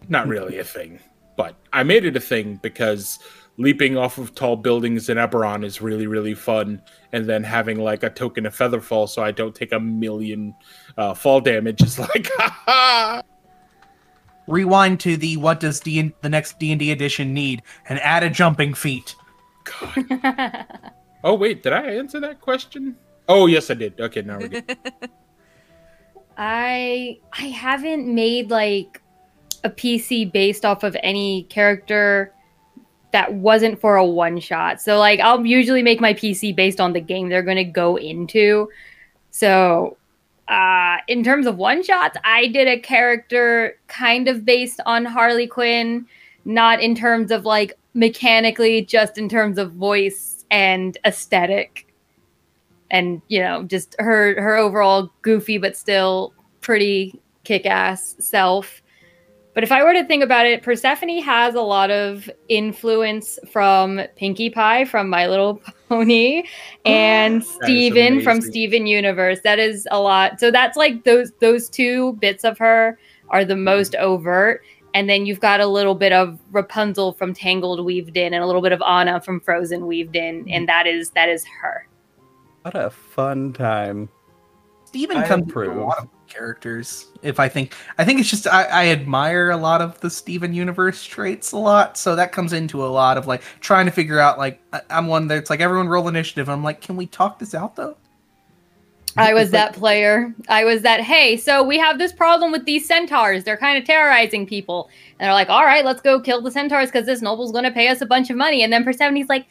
[0.08, 1.00] not really a thing.
[1.36, 3.18] But I made it a thing because
[3.58, 8.02] leaping off of tall buildings in Eberron is really really fun, and then having like
[8.02, 10.54] a token of feather fall so I don't take a million
[10.96, 13.22] uh, fall damage is like ha ha.
[14.46, 18.22] Rewind to the what does D the next D and D edition need, and add
[18.22, 19.14] a jumping feat.
[19.64, 20.64] God.
[21.24, 22.96] oh wait, did I answer that question?
[23.28, 24.00] Oh yes, I did.
[24.00, 24.76] Okay, now we're good.
[26.38, 29.02] I I haven't made like
[29.64, 32.32] a PC based off of any character
[33.12, 34.80] that wasn't for a one shot.
[34.80, 37.96] So like I'll usually make my PC based on the game they're going to go
[37.96, 38.68] into.
[39.30, 39.96] So
[40.48, 45.46] uh in terms of one shots, I did a character kind of based on Harley
[45.46, 46.06] Quinn,
[46.44, 51.86] not in terms of like mechanically, just in terms of voice and aesthetic.
[52.90, 58.82] And you know, just her her overall goofy but still pretty kick-ass self.
[59.58, 64.00] But if I were to think about it, Persephone has a lot of influence from
[64.14, 66.44] Pinkie Pie from My Little Pony
[66.84, 68.50] and Steven from amazing.
[68.52, 69.40] Steven Universe.
[69.42, 70.38] That is a lot.
[70.38, 73.64] So that's like those those two bits of her are the mm-hmm.
[73.64, 74.62] most overt.
[74.94, 78.46] And then you've got a little bit of Rapunzel from Tangled weaved in and a
[78.46, 80.42] little bit of Anna from Frozen weaved in.
[80.42, 80.52] Mm-hmm.
[80.52, 81.88] And that is that is her.
[82.62, 84.08] What a fun time.
[84.84, 87.06] Steven I comes with a lot of characters.
[87.22, 90.52] If I think, I think it's just I, I admire a lot of the Steven
[90.52, 94.18] universe traits a lot, so that comes into a lot of like trying to figure
[94.18, 94.38] out.
[94.38, 96.48] Like I- I'm one that's like everyone roll initiative.
[96.48, 97.96] I'm like, can we talk this out though?
[99.16, 100.32] I was that player.
[100.48, 103.42] I was that, hey, so we have this problem with these centaurs.
[103.42, 104.88] They're kind of terrorizing people.
[105.18, 107.72] And they're like, all right, let's go kill the centaurs because this noble's going to
[107.72, 108.62] pay us a bunch of money.
[108.62, 109.46] And then Persephone's like,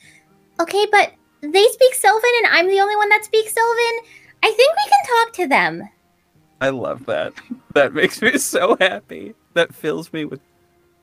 [0.60, 4.00] Okay, but they speak Sylvan and I'm the only one that speaks Sylvan.
[4.44, 5.90] I think we can talk to them.
[6.62, 7.34] I love that.
[7.74, 9.36] That makes me so happy.
[9.54, 10.40] That fills me with,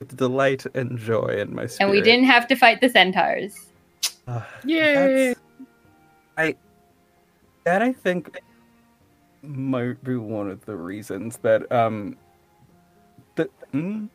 [0.01, 1.81] with delight and joy in my spirit.
[1.89, 3.55] and we didn't have to fight the centaurs.
[4.27, 4.95] Ah, Yay!
[4.95, 5.37] that's-
[6.37, 6.57] I
[7.65, 8.41] that I think
[9.43, 12.17] might be one of the reasons that um
[13.37, 14.09] that mm,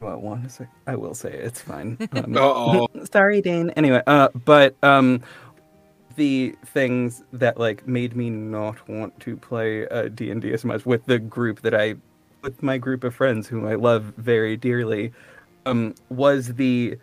[0.00, 1.96] well one is I will say it, it's fine.
[2.12, 2.88] Um, Uh-oh.
[3.12, 3.70] sorry, Dane.
[3.70, 5.22] Anyway, uh, but um,
[6.16, 10.64] the things that like made me not want to play uh, D and D as
[10.64, 11.94] much with the group that I,
[12.42, 15.12] with my group of friends whom I love very dearly,
[15.66, 16.96] um, was the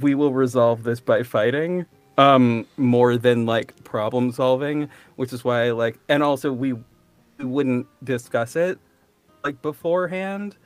[0.00, 1.86] we will resolve this by fighting
[2.18, 7.44] um more than like problem solving which is why i like and also we, we
[7.44, 8.78] wouldn't discuss it
[9.44, 10.56] like beforehand.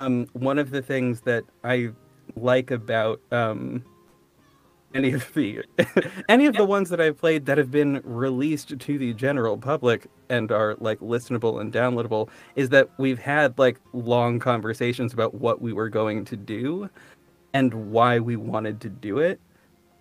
[0.00, 1.90] Um one of the things that i
[2.36, 3.84] like about um
[4.94, 5.64] any of the
[6.28, 10.06] any of the ones that I've played that have been released to the general public
[10.28, 15.60] and are like listenable and downloadable is that we've had like long conversations about what
[15.60, 16.88] we were going to do
[17.52, 19.40] and why we wanted to do it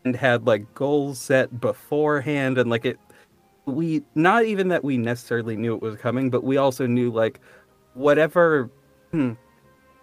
[0.05, 2.99] and had like goals set beforehand and like it
[3.65, 7.39] we not even that we necessarily knew it was coming but we also knew like
[7.93, 8.69] whatever
[9.11, 9.33] hmm,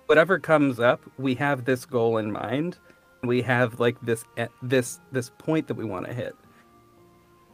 [0.06, 2.78] whatever comes up we have this goal in mind
[3.22, 6.34] we have like this eh, this this point that we want to hit.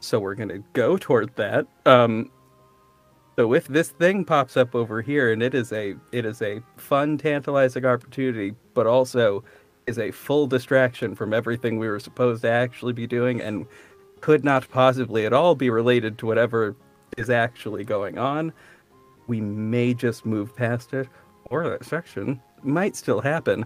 [0.01, 2.31] So we're to go toward that um
[3.37, 6.63] so if this thing pops up over here and it is a it is a
[6.77, 9.45] fun tantalizing opportunity but also
[9.87, 13.67] is a full distraction from everything we were supposed to actually be doing and
[14.21, 16.75] could not possibly at all be related to whatever
[17.19, 18.53] is actually going on
[19.27, 21.09] we may just move past it
[21.51, 23.65] or that section might still happen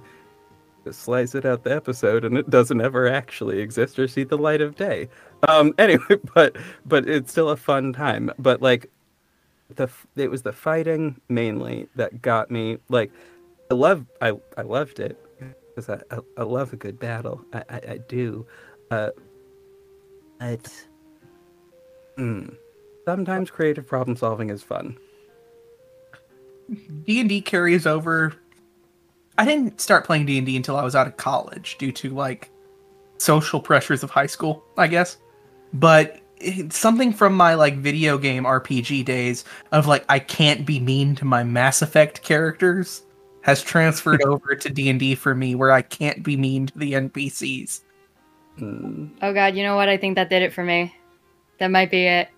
[0.90, 4.60] slice it out the episode and it doesn't ever actually exist or see the light
[4.60, 5.08] of day.
[5.48, 8.30] Um anyway but but it's still a fun time.
[8.38, 8.90] But like
[9.76, 13.12] the it was the fighting mainly that got me like
[13.70, 15.16] i love i i loved it
[15.68, 17.44] because I, I i love a good battle.
[17.52, 18.46] I i, I do.
[18.90, 19.10] Uh
[20.38, 20.72] but
[22.16, 22.48] hmm,
[23.04, 24.96] sometimes creative problem solving is fun.
[27.04, 28.34] D and D carries over.
[29.40, 32.10] I didn't start playing D and D until I was out of college due to
[32.10, 32.50] like
[33.16, 35.16] social pressures of high school, I guess.
[35.72, 40.78] But it's something from my like video game RPG days of like I can't be
[40.78, 43.04] mean to my Mass Effect characters
[43.40, 46.78] has transferred over to D and D for me, where I can't be mean to
[46.78, 47.80] the NPCs.
[48.58, 49.06] Hmm.
[49.22, 49.88] Oh god, you know what?
[49.88, 50.94] I think that did it for me.
[51.56, 52.28] That might be it.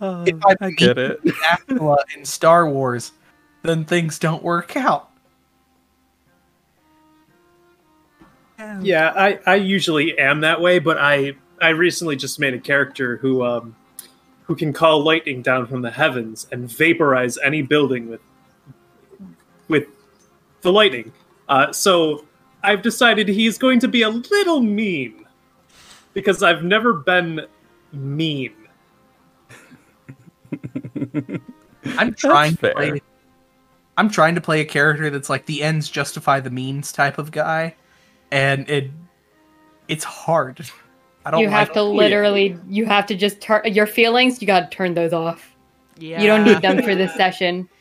[0.00, 1.20] Oh, If I I get it
[1.52, 3.12] Attila in Star Wars,
[3.68, 5.10] then things don't work out.
[8.80, 13.18] Yeah, I, I usually am that way, but I I recently just made a character
[13.18, 13.76] who um
[14.44, 18.20] who can call lightning down from the heavens and vaporize any building with
[19.68, 19.86] with
[20.62, 21.12] the lightning.
[21.48, 22.24] Uh, so
[22.62, 25.26] I've decided he's going to be a little mean
[26.14, 27.42] because I've never been
[27.92, 28.54] mean.
[31.84, 32.72] I'm trying to fair.
[32.74, 33.02] play.
[33.98, 37.32] I'm trying to play a character that's like the ends justify the means type of
[37.32, 37.74] guy,
[38.30, 38.90] and it
[39.88, 40.64] it's hard.
[41.26, 44.40] I don't You have like to literally, you have to just turn your feelings.
[44.40, 45.54] You got to turn those off.
[45.98, 46.22] Yeah.
[46.22, 47.68] You don't need them for this session.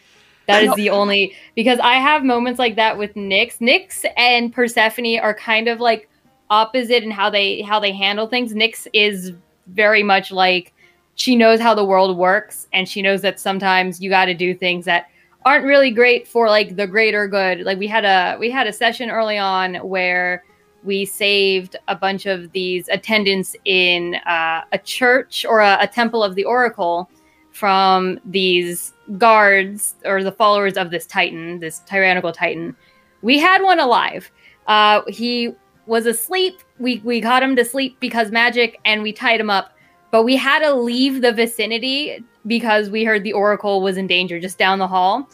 [0.47, 3.57] That is the only because I have moments like that with Nyx.
[3.57, 6.09] Nyx and Persephone are kind of like
[6.49, 8.53] opposite in how they how they handle things.
[8.53, 9.33] Nyx is
[9.67, 10.73] very much like
[11.15, 14.55] she knows how the world works and she knows that sometimes you got to do
[14.55, 15.09] things that
[15.45, 17.61] aren't really great for like the greater good.
[17.61, 20.43] Like we had a we had a session early on where
[20.83, 26.23] we saved a bunch of these attendants in uh, a church or a, a temple
[26.23, 27.09] of the oracle
[27.51, 32.75] from these guards or the followers of this titan this tyrannical titan.
[33.21, 34.29] We had one alive.
[34.67, 35.53] Uh, he
[35.87, 36.59] was asleep.
[36.77, 39.71] We, we got him to sleep because magic and we tied him up
[40.11, 44.39] but we had to leave the vicinity because we heard the oracle was in danger
[44.39, 45.27] just down the hall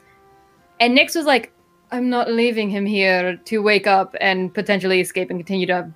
[0.79, 1.51] and Nyx was like
[1.91, 5.89] i'm not leaving him here to wake up and potentially escape and continue to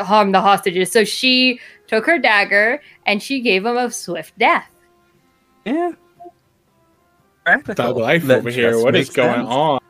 [0.00, 4.70] harm the hostages so she took her dagger and she gave him a swift death
[5.64, 5.92] yeah
[7.44, 8.78] practical Thug life That over here.
[8.78, 9.48] What is makes going sense.
[9.48, 9.80] on?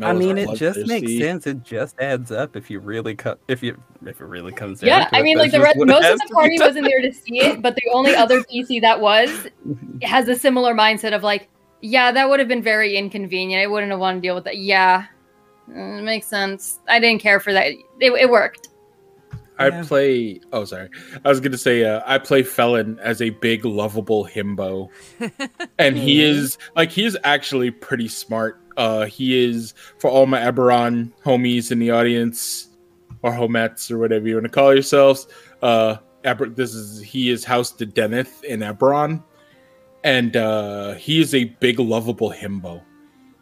[0.00, 1.20] I mean, it just makes bloodthirsty.
[1.20, 1.46] sense.
[1.46, 3.38] It just adds up if you really cut.
[3.48, 4.88] If you if it really comes down.
[4.88, 7.02] Yeah, to I it, mean, like the just rest, most of the party wasn't there
[7.02, 9.46] to see it, but the only other PC that was
[10.02, 11.48] has a similar mindset of like,
[11.82, 13.62] yeah, that would have been very inconvenient.
[13.62, 14.58] I wouldn't have wanted to deal with that.
[14.58, 15.06] Yeah,
[15.70, 16.80] Mm, it makes sense.
[16.88, 17.68] I didn't care for that.
[17.68, 18.68] It, it worked.
[19.64, 19.84] I Yeah.
[19.84, 20.40] play.
[20.52, 20.88] Oh, sorry.
[21.24, 24.88] I was gonna say uh, I play Felon as a big, lovable himbo,
[25.78, 28.60] and he is like he is actually pretty smart.
[28.76, 32.68] Uh, he is for all my Eberron homies in the audience,
[33.22, 35.26] or homettes or whatever you want to call yourselves.
[35.62, 39.22] Uh, Aber- this is he is House to Deneith in Eberron,
[40.04, 42.82] and uh, he is a big, lovable himbo.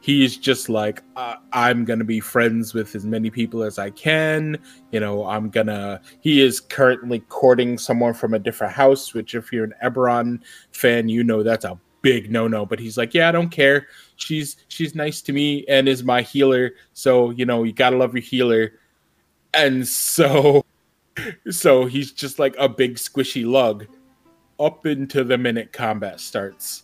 [0.01, 3.91] He is just like uh, I'm gonna be friends with as many people as I
[3.91, 4.59] can.
[4.91, 9.53] You know i'm gonna he is currently courting someone from a different house which if
[9.53, 10.41] you're an eberron
[10.73, 12.65] fan you know that's a big no-no.
[12.65, 13.87] But he's like yeah i don't care.
[14.17, 16.73] She's she's nice to me and is my healer.
[16.93, 18.73] So you know you gotta love your healer.
[19.55, 20.65] And so
[21.51, 23.87] so he's just like a big squishy lug.
[24.59, 26.83] Up into the minute combat starts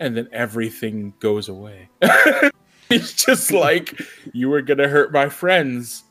[0.00, 1.88] and then everything goes away
[2.90, 4.00] It's just like
[4.32, 6.04] you were gonna hurt my friends.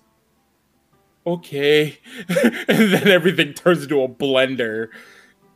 [1.26, 1.97] Okay.
[2.30, 4.89] and then everything turns into a blender.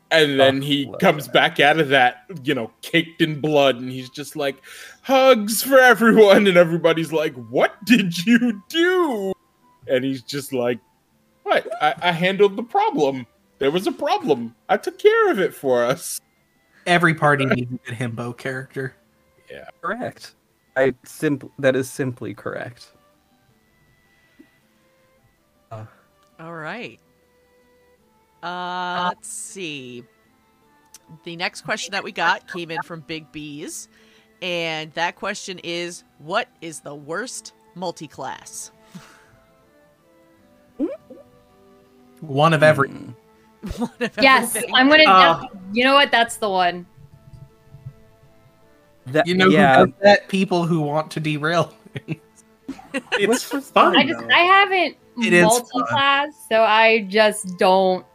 [0.09, 1.33] And then he comes that.
[1.33, 4.57] back out of that, you know, caked in blood, and he's just like,
[5.03, 6.47] hugs for everyone.
[6.47, 9.31] And everybody's like, What did you do?
[9.87, 10.79] And he's just like,
[11.43, 11.65] What?
[11.81, 13.25] I, I handled the problem.
[13.59, 14.53] There was a problem.
[14.67, 16.19] I took care of it for us.
[16.85, 18.95] Every party needs a good himbo character.
[19.49, 19.65] Yeah.
[19.81, 20.35] Correct.
[20.75, 22.93] I simp- that is simply correct.
[25.71, 26.99] All right.
[28.41, 30.03] Uh, let's see.
[31.23, 33.87] The next question that we got came in from Big Bees,
[34.41, 38.71] and that question is, "What is the worst multi-class?"
[42.21, 42.89] One of every.
[42.89, 43.11] Hmm.
[43.77, 44.75] One Yes, everything.
[44.75, 45.03] I'm gonna.
[45.03, 46.11] Uh, you know what?
[46.11, 46.85] That's the one.
[49.07, 50.27] That, You know yeah, who does that?
[50.29, 51.73] People who want to derail.
[52.93, 53.97] It's fun.
[53.97, 54.27] I just though.
[54.33, 58.05] I haven't It is multi-class, so I just don't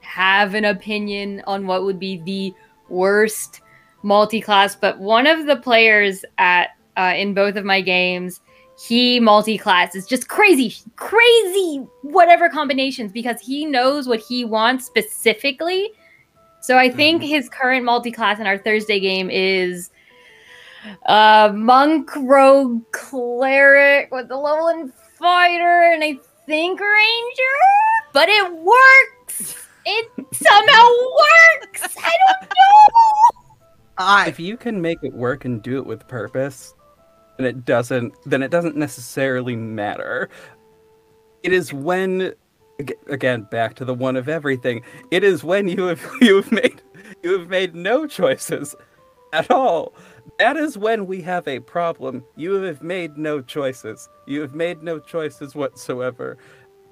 [0.00, 2.54] have an opinion on what would be the
[2.88, 3.60] worst
[4.02, 4.76] multi-class.
[4.76, 8.40] But one of the players at uh, in both of my games,
[8.86, 9.94] he multi-class.
[9.94, 15.90] Is just crazy, crazy whatever combinations because he knows what he wants specifically.
[16.60, 19.90] So I think his current multi-class in our Thursday game is
[21.06, 27.58] uh monk rogue cleric with the level and fighter and i think ranger?
[28.12, 29.56] But it works!
[29.86, 31.96] It somehow works!
[31.96, 33.42] I don't know!
[33.98, 36.74] I if you can make it work and do it with purpose,
[37.38, 40.28] then it doesn't then it doesn't necessarily matter.
[41.42, 42.34] It is when
[43.08, 44.82] again back to the one of everything.
[45.10, 46.82] It is when you have you have made
[47.22, 48.74] you have made no choices
[49.32, 49.94] at all.
[50.38, 52.24] That is when we have a problem.
[52.36, 54.08] You have made no choices.
[54.26, 56.36] You have made no choices whatsoever.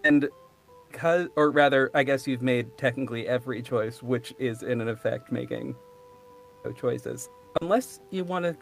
[0.05, 0.29] And
[0.91, 5.31] because or rather I guess you've made technically every choice which is in an effect
[5.31, 5.77] making
[6.65, 7.29] no choices.
[7.61, 8.57] Unless you want to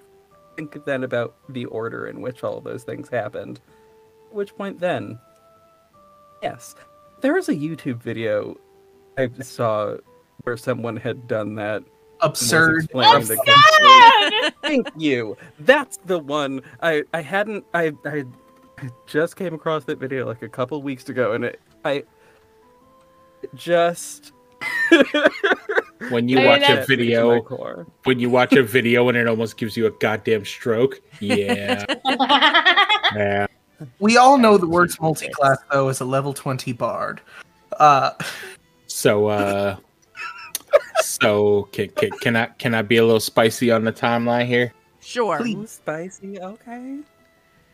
[0.59, 3.60] think then about the order in which all those things happened.
[4.28, 5.16] At which point then?
[6.43, 6.74] Yes.
[7.20, 8.56] There was a YouTube video
[9.16, 9.97] I saw
[10.43, 11.76] where someone had done that.
[11.76, 11.86] and
[12.20, 12.85] was absurd.
[12.85, 14.52] explaining the God!
[14.62, 15.36] Thank you.
[15.60, 16.62] That's the one.
[16.82, 18.24] I I hadn't I I
[18.78, 22.02] I just came across that video like a couple weeks ago and it I
[23.55, 24.32] just
[26.11, 29.09] When you I mean, watch a that's- to my video, when you watch a video
[29.09, 31.01] and it almost gives you a goddamn stroke.
[31.20, 31.85] Yeah.
[33.15, 33.47] yeah.
[33.99, 37.20] We all know the worst multi-class though is a level twenty bard.
[37.79, 38.12] Uh,
[38.87, 39.77] So uh
[41.01, 44.73] so can, can, can I can I be a little spicy on the timeline here?
[45.01, 45.39] Sure.
[45.39, 45.70] Please.
[45.70, 46.99] Spicy, okay.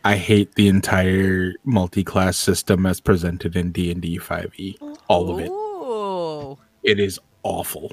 [0.04, 4.76] I hate the entire multi-class system as presented in D&D 5e.
[5.08, 5.48] All of it.
[5.48, 6.58] Ooh.
[6.82, 7.90] It is awful.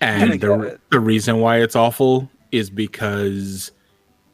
[0.00, 0.80] Kinda And the, it.
[0.90, 3.72] the reason why it's awful is because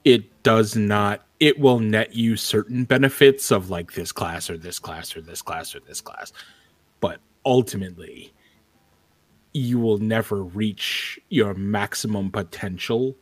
[0.05, 4.79] it does not it will net you certain benefits of like this class or this
[4.79, 6.33] class or this class or this class.
[7.01, 8.33] But ultimately
[9.55, 13.17] you will never reach your maximum potential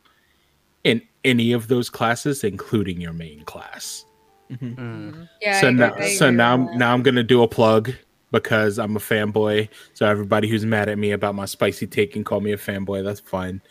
[0.83, 4.05] in any of those classes including your main class.
[4.51, 5.29] Mm.
[5.41, 6.77] yeah, so I now, I so now, with I'm, that.
[6.77, 7.93] now I'm gonna do a plug
[8.31, 9.69] because I'm a fanboy.
[9.93, 13.03] So everybody who's mad at me about my spicy take and call me a fanboy,
[13.03, 13.61] that's fine.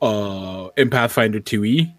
[0.00, 1.94] Uh, in Pathfinder 2e,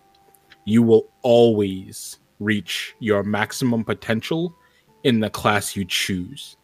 [0.65, 4.55] you will always reach your maximum potential
[5.03, 6.57] in the class you choose.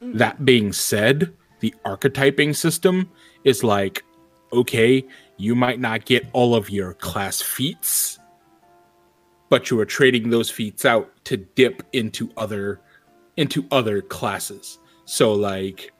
[0.00, 3.10] That being said, the archetyping system
[3.44, 4.04] is like,
[4.52, 5.06] okay,
[5.36, 8.18] you might not get all of your class feats,
[9.48, 12.80] but you are trading those feats out to dip into other
[13.36, 14.78] into other classes.
[15.04, 15.92] So like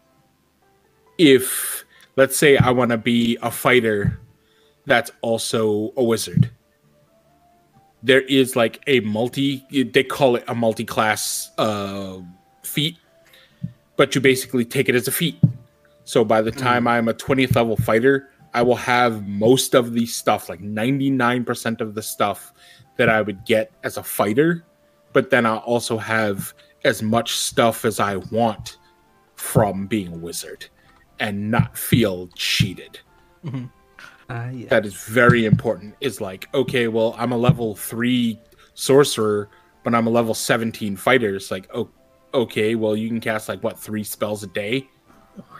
[1.18, 1.84] if
[2.16, 4.20] let's say I want to be a fighter
[4.86, 6.50] that's also a wizard.
[8.02, 12.18] There is like a multi they call it a multi-class uh
[12.62, 12.96] feat,
[13.96, 15.38] but you basically take it as a feat.
[16.04, 20.06] So by the time I'm a 20th level fighter, I will have most of the
[20.06, 22.52] stuff, like 99% of the stuff
[22.96, 24.64] that I would get as a fighter,
[25.12, 26.54] but then I'll also have
[26.86, 28.78] as much stuff as I want
[29.34, 30.66] from being a wizard
[31.20, 33.00] and not feel cheated.
[34.30, 34.68] Ah, yeah.
[34.68, 35.94] That is very important.
[36.00, 38.38] Is like, okay, well, I'm a level three
[38.74, 39.48] sorcerer,
[39.84, 41.36] but I'm a level 17 fighter.
[41.36, 41.90] It's like, oh,
[42.32, 44.88] okay, well, you can cast like what three spells a day?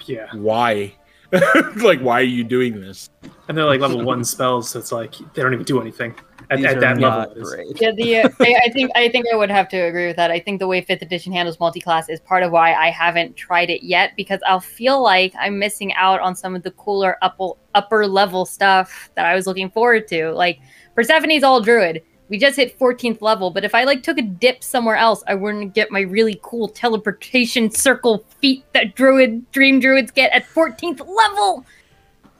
[0.06, 0.94] Yeah, Why?
[1.76, 3.10] like, why are you doing this?
[3.48, 4.70] and they're like level one spells.
[4.70, 6.14] So it's like they don't even do anything.
[6.50, 7.34] At, at that level.
[7.42, 7.80] great.
[7.80, 10.30] Yeah, the uh, I, I think I think I would have to agree with that.
[10.30, 13.70] I think the way Fifth Edition handles multi-class is part of why I haven't tried
[13.70, 17.50] it yet because I'll feel like I'm missing out on some of the cooler upper
[17.74, 20.30] upper level stuff that I was looking forward to.
[20.32, 20.60] Like
[20.94, 22.02] Persephone's all druid.
[22.28, 25.36] We just hit 14th level, but if I like took a dip somewhere else, I
[25.36, 31.06] wouldn't get my really cool teleportation circle feat that druid dream druids get at 14th
[31.06, 31.64] level.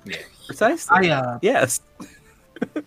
[0.05, 0.17] Yeah.
[0.47, 1.11] Precisely.
[1.11, 1.81] I uh, yes.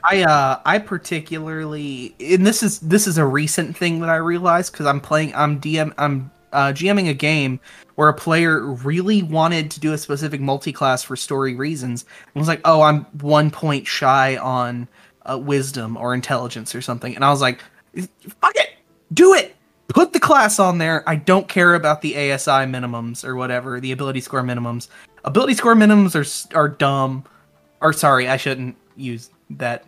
[0.04, 4.72] I uh I particularly and this is this is a recent thing that I realized
[4.72, 7.60] because I'm playing I'm DM I'm uh, GMing a game
[7.96, 12.48] where a player really wanted to do a specific multi-class for story reasons and was
[12.48, 14.88] like, "Oh, I'm one point shy on
[15.30, 17.64] uh, wisdom or intelligence or something," and I was like,
[18.42, 18.70] "Fuck it,
[19.14, 19.56] do it."
[19.90, 21.04] Put the class on there.
[21.10, 24.88] I don't care about the ASI minimums or whatever, the ability score minimums.
[25.26, 27.26] Ability score minimums are are dumb.
[27.82, 29.86] Or sorry, I shouldn't use that.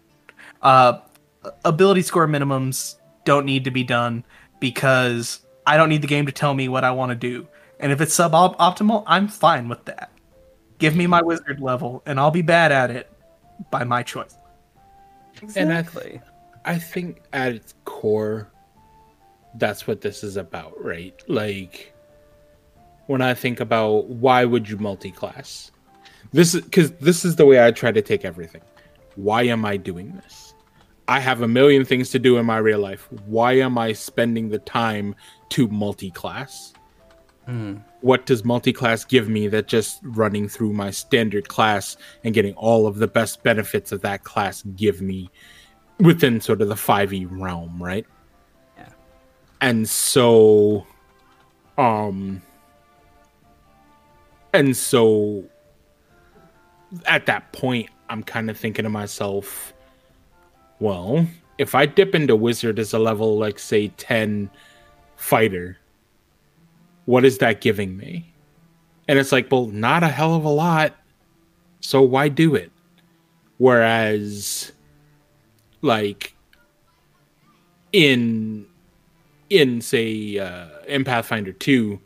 [0.62, 1.00] Uh,
[1.66, 4.24] ability score minimums don't need to be done
[4.60, 7.48] because I don't need the game to tell me what I want to do.
[7.80, 10.12] And if it's suboptimal, I'm fine with that.
[10.78, 13.12] Give me my wizard level, and I'll be bad at it
[13.72, 14.36] by my choice.
[15.56, 16.22] And I- Exactly.
[16.64, 18.52] I think at its core,
[19.56, 21.20] that's what this is about, right?
[21.28, 21.94] Like,
[23.08, 25.72] when I think about why would you multi-class,
[26.32, 28.62] this is because this is the way I try to take everything.
[29.16, 30.54] Why am I doing this?
[31.08, 33.08] I have a million things to do in my real life.
[33.26, 35.16] Why am I spending the time
[35.50, 36.74] to multi-class?
[37.46, 37.78] Hmm.
[38.02, 42.88] What does multi-class give me that just running through my standard class and getting all
[42.88, 45.30] of the best benefits of that class give me
[46.00, 48.06] within sort of the 5e realm, right?
[48.78, 48.90] Yeah.
[49.60, 50.86] And so
[51.78, 52.42] um
[54.54, 55.46] and so
[57.06, 59.74] at that point I'm kind of thinking to myself,
[60.80, 61.26] well,
[61.58, 64.50] if I dip into wizard as a level like say 10
[65.16, 65.78] fighter,
[67.06, 68.34] what is that giving me?
[69.08, 70.94] And it's like, well, not a hell of a lot.
[71.80, 72.70] So why do it?
[73.58, 74.74] Whereas
[75.82, 76.36] like
[77.94, 78.66] in
[79.50, 82.00] in say uh in pathfinder 2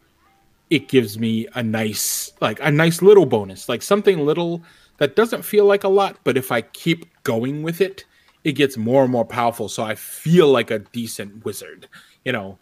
[0.70, 4.64] it gives me a nice like a nice little bonus like something little
[4.98, 8.06] that doesn't feel like a lot but if i keep going with it
[8.44, 11.88] it gets more and more powerful so i feel like a decent wizard
[12.24, 12.58] you know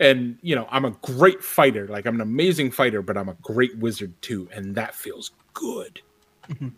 [0.00, 3.36] and you know i'm a great fighter like i'm an amazing fighter but i'm a
[3.42, 6.00] great wizard too and that feels good
[6.48, 6.68] mm-hmm.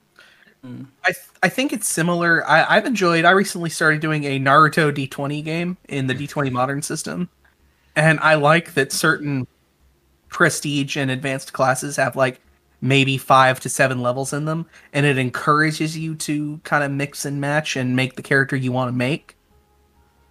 [0.65, 0.87] mm.
[1.05, 2.43] I th- I think it's similar.
[2.49, 3.27] I, I've enjoyed.
[3.27, 6.27] I recently started doing a Naruto D20 game in the mm.
[6.27, 7.29] D20 modern system,
[7.95, 9.47] and I like that certain
[10.31, 12.41] prestige and advanced classes have like
[12.85, 17.25] maybe five to seven levels in them, and it encourages you to kind of mix
[17.25, 19.37] and match and make the character you want to make.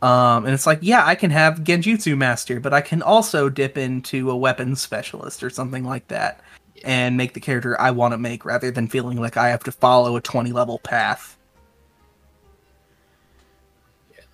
[0.02, 3.78] Um, and it's like, yeah, I can have Genjutsu Master, but I can also dip
[3.78, 6.42] into a weapons specialist or something like that
[6.84, 9.72] and make the character I want to make rather than feeling like I have to
[9.72, 11.38] follow a 20 level path.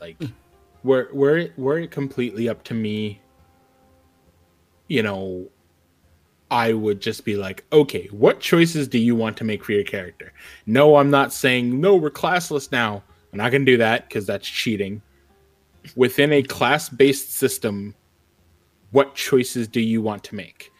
[0.01, 0.17] like
[0.83, 3.19] were were it were it completely up to me
[4.87, 5.47] you know
[6.51, 9.83] i would just be like okay what choices do you want to make for your
[9.83, 10.33] character?
[10.65, 13.03] No i'm not saying no we're classless now.
[13.31, 15.03] I'm not going to do that because that's cheating.
[15.95, 17.95] Within a class based system
[18.91, 20.71] what choices do you want to make?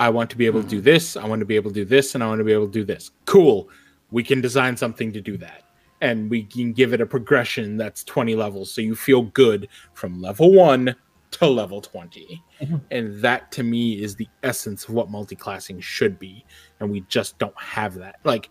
[0.00, 0.84] I want to be able to do hmm.
[0.84, 2.66] this i want to be able to do this and i want to be able
[2.66, 3.10] to do this.
[3.26, 3.68] Cool.
[4.10, 5.62] We can design something to do that.
[6.00, 10.20] And we can give it a progression that's 20 levels so you feel good from
[10.20, 10.94] level 1
[11.38, 12.80] to level 20 Mhm.
[12.90, 16.44] and that to me is the essence of what multi-classing should be.
[16.80, 18.16] And we just don't have that.
[18.24, 18.50] Like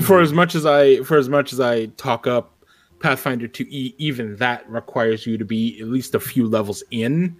[0.00, 2.64] for as much as i for as much as i talk up
[2.98, 7.36] pathfinder 2e even that requires you to be at least a few levels in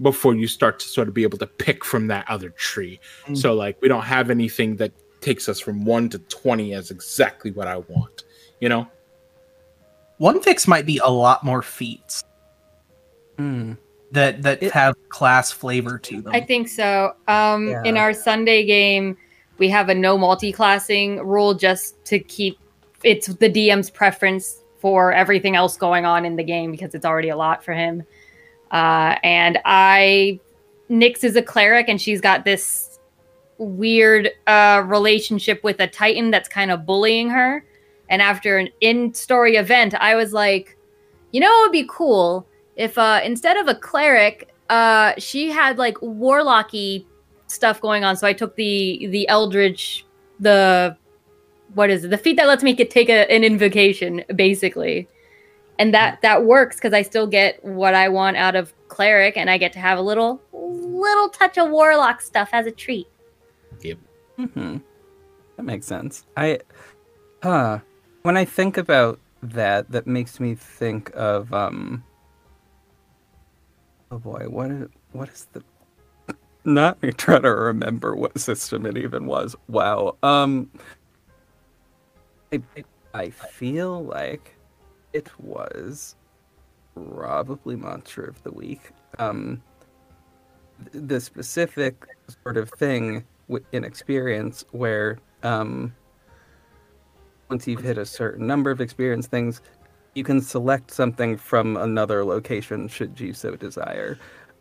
[0.00, 3.00] before you start to sort of be able to pick from that other tree.
[3.26, 3.36] Mm.
[3.36, 7.50] so like we don't have anything that takes us from 1 to 20 as exactly
[7.50, 8.24] what i want
[8.60, 8.86] you know?
[10.18, 12.22] One fix might be a lot more feats
[13.38, 13.72] Hmm.
[14.12, 16.32] that that It- have class flavor to them.
[16.34, 17.14] I think so.
[17.28, 19.16] Um, In our Sunday game,
[19.58, 22.58] we have a no multi-classing rule just to keep
[23.02, 27.28] it's the DM's preference for everything else going on in the game because it's already
[27.28, 28.02] a lot for him.
[28.70, 30.40] Uh, and I,
[30.90, 32.98] Nyx is a cleric and she's got this
[33.58, 37.64] weird uh, relationship with a Titan that's kind of bullying her.
[38.08, 40.76] And after an in-story event, I was like,
[41.30, 42.46] you know, it would be cool
[42.82, 47.04] if uh, instead of a cleric, uh, she had like warlocky
[47.46, 48.16] stuff going on.
[48.16, 50.04] So I took the the Eldritch,
[50.40, 50.96] the
[51.74, 52.08] what is it?
[52.08, 55.08] The feat that lets me get, take a, an invocation, basically.
[55.78, 59.48] And that that works because I still get what I want out of cleric, and
[59.48, 63.06] I get to have a little little touch of warlock stuff as a treat.
[64.36, 64.78] hmm
[65.56, 66.26] That makes sense.
[66.36, 66.58] I,
[67.44, 67.78] huh.
[68.22, 72.02] When I think about that, that makes me think of um.
[74.12, 75.64] Oh boy, what is what is the?
[76.66, 79.56] Not me trying to remember what system it even was.
[79.68, 80.18] Wow.
[80.22, 80.70] Um.
[82.52, 82.60] I
[83.14, 84.54] I feel like
[85.14, 86.14] it was
[86.94, 88.90] probably monster of the week.
[89.18, 89.62] Um.
[90.92, 92.04] The specific
[92.42, 93.24] sort of thing
[93.72, 95.94] in experience where um
[97.48, 99.60] once you've hit a certain number of experience things
[100.14, 104.18] you can select something from another location should you so desire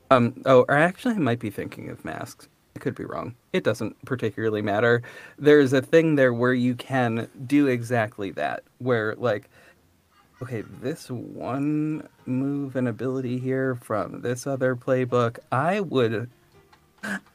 [0.10, 3.64] um oh or actually i might be thinking of masks i could be wrong it
[3.64, 5.02] doesn't particularly matter
[5.38, 9.50] there's a thing there where you can do exactly that where like
[10.42, 16.30] okay this one move and ability here from this other playbook i would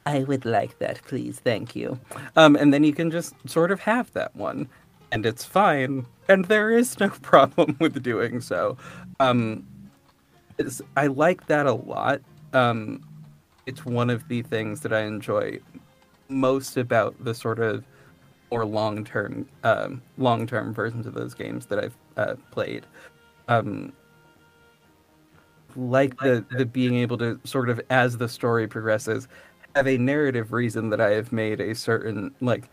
[0.05, 1.39] I would like that, please.
[1.39, 1.99] Thank you.
[2.35, 4.69] Um, and then you can just sort of have that one,
[5.11, 6.05] and it's fine.
[6.27, 8.77] And there is no problem with doing so.
[9.19, 9.65] Um,
[10.95, 12.21] I like that a lot.
[12.53, 13.03] Um,
[13.65, 15.59] it's one of the things that I enjoy
[16.29, 17.85] most about the sort of
[18.49, 22.85] or long-term, um, long-term versions of those games that I've uh, played.
[23.49, 23.93] Um,
[25.75, 29.27] like the the being able to sort of as the story progresses
[29.75, 32.67] have a narrative reason that I have made a certain like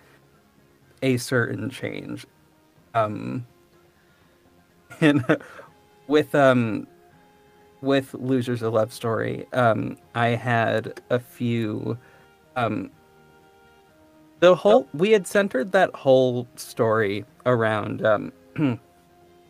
[1.04, 2.26] a certain change.
[2.94, 3.46] Um
[5.00, 5.24] and
[6.08, 6.88] with um
[7.82, 11.98] with Losers a Love Story, um I had a few
[12.56, 12.90] um
[14.40, 18.32] the whole we had centered that whole story around um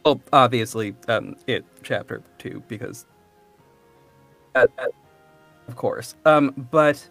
[0.04, 3.06] well obviously um it chapter 2 because
[4.54, 4.68] of
[5.76, 7.08] course um but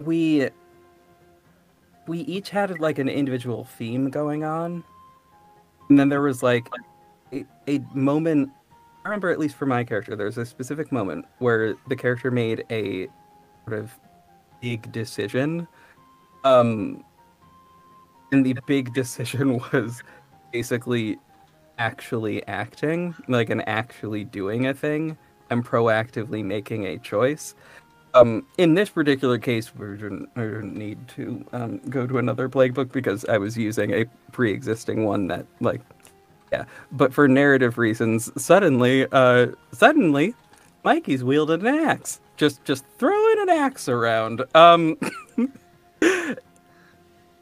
[0.00, 0.48] we
[2.10, 4.82] we each had like an individual theme going on.
[5.88, 6.68] And then there was like
[7.32, 8.50] a, a moment
[9.04, 12.64] i remember at least for my character there's a specific moment where the character made
[12.70, 13.06] a
[13.64, 13.92] sort of
[14.60, 15.68] big decision.
[16.42, 17.04] Um
[18.32, 20.02] and the big decision was
[20.52, 21.16] basically
[21.78, 25.16] actually acting like and actually doing a thing
[25.50, 27.54] and proactively making a choice
[28.14, 30.28] um, in this particular case, we didn't,
[30.76, 35.46] need to um, go to another playbook because I was using a pre-existing one that,
[35.60, 35.80] like,
[36.52, 36.64] yeah.
[36.92, 40.34] But for narrative reasons, suddenly, uh, suddenly,
[40.84, 44.42] Mikey's wielded an axe, just just throwing an axe around.
[44.54, 44.96] Um,
[46.02, 46.34] oh,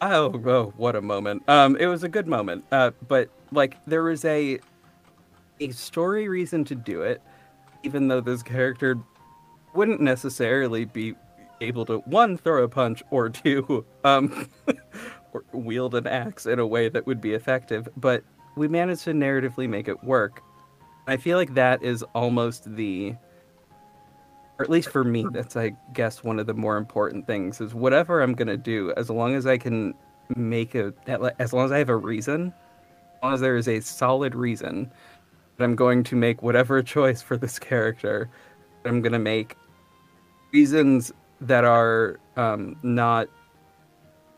[0.00, 1.48] oh, what a moment!
[1.48, 2.64] Um, it was a good moment.
[2.70, 4.58] Uh, but like, there was a
[5.60, 7.22] a story reason to do it,
[7.82, 8.98] even though this character
[9.74, 11.14] wouldn't necessarily be
[11.60, 14.48] able to one throw a punch or two um
[15.32, 18.22] or wield an axe in a way that would be effective but
[18.58, 20.42] we managed to narratively make it work.
[21.06, 23.14] I feel like that is almost the
[24.58, 27.74] or at least for me that's i guess one of the more important things is
[27.74, 29.94] whatever i'm going to do as long as i can
[30.34, 30.92] make a
[31.38, 32.52] as long as i have a reason
[33.14, 34.90] as long as there is a solid reason
[35.56, 38.28] that i'm going to make whatever choice for this character
[38.88, 39.56] I'm gonna make
[40.52, 43.28] reasons that are um, not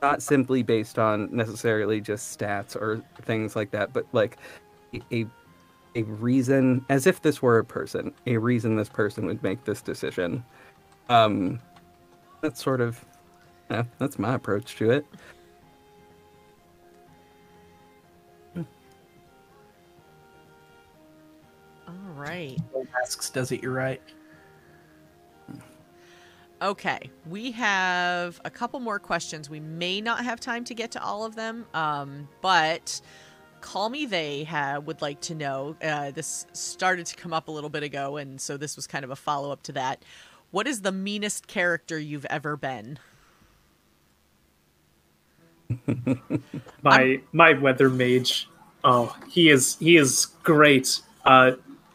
[0.03, 4.39] not simply based on necessarily just stats or things like that, but like
[5.13, 5.27] a
[5.97, 9.83] a reason, as if this were a person, a reason this person would make this
[9.83, 10.45] decision.
[11.09, 11.61] Um,
[12.41, 13.05] that's sort of
[13.71, 15.07] yeah, that's my approach to it.
[21.89, 22.59] All right.
[23.03, 23.63] Asks, does it.
[23.63, 24.01] You're right.
[26.63, 29.49] Okay, we have a couple more questions.
[29.49, 33.01] We may not have time to get to all of them, um, but
[33.63, 34.47] Call Me They
[34.85, 35.77] would like to know.
[35.83, 39.05] Uh, this started to come up a little bit ago, and so this was kind
[39.05, 40.05] of a follow up to that.
[40.51, 42.99] What is the meanest character you've ever been?
[46.83, 48.49] my my weather mage.
[48.85, 51.01] Oh, he is he is great.
[51.25, 51.53] Uh,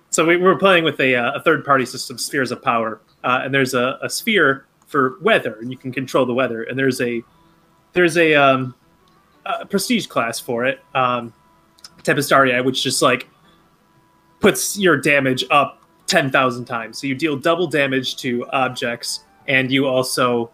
[0.10, 3.42] so we were playing with a, uh, a third party system, Spheres of Power, uh,
[3.44, 6.64] and there's a, a sphere for weather, and you can control the weather.
[6.64, 7.22] And there's a
[7.94, 8.76] there's a, um,
[9.46, 11.34] a prestige class for it, um,
[12.04, 13.28] Tempestaria, which just like
[14.40, 17.00] puts your damage up ten thousand times.
[17.00, 20.52] So you deal double damage to objects, and you also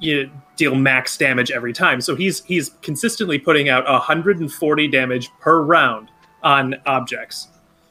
[0.00, 2.00] you deal max damage every time.
[2.00, 6.08] So he's he's consistently putting out 140 damage per round
[6.42, 7.48] on objects.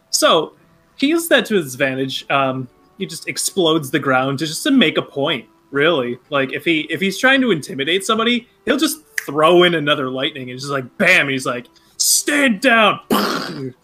[0.09, 0.53] So
[0.95, 2.29] he uses that to his advantage.
[2.29, 2.67] Um,
[2.99, 5.47] he just explodes the ground to just to make a point.
[5.71, 10.09] Really, like if he if he's trying to intimidate somebody, he'll just throw in another
[10.09, 11.29] lightning and just like bam.
[11.29, 11.67] He's like,
[11.97, 12.99] stand down.
[13.11, 13.75] it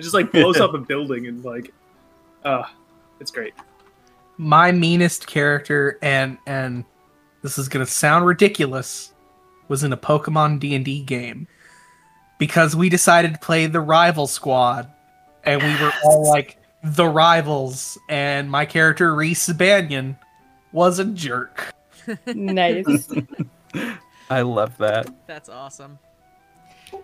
[0.00, 1.72] just like blows up a building and like,
[2.44, 2.64] uh,
[3.20, 3.54] it's great.
[4.38, 6.84] My meanest character, and and
[7.42, 9.12] this is gonna sound ridiculous,
[9.68, 11.46] was in a Pokemon D and D game
[12.38, 14.90] because we decided to play the rival squad,
[15.44, 20.16] and we were all like the rivals, and my character Reese Banyan
[20.72, 21.74] was a jerk.
[22.26, 23.10] nice.
[24.30, 25.08] I love that.
[25.26, 25.98] That's awesome.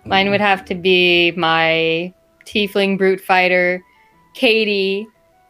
[0.05, 2.13] Mine would have to be my
[2.45, 3.83] tiefling brute fighter,
[4.35, 5.07] Katie.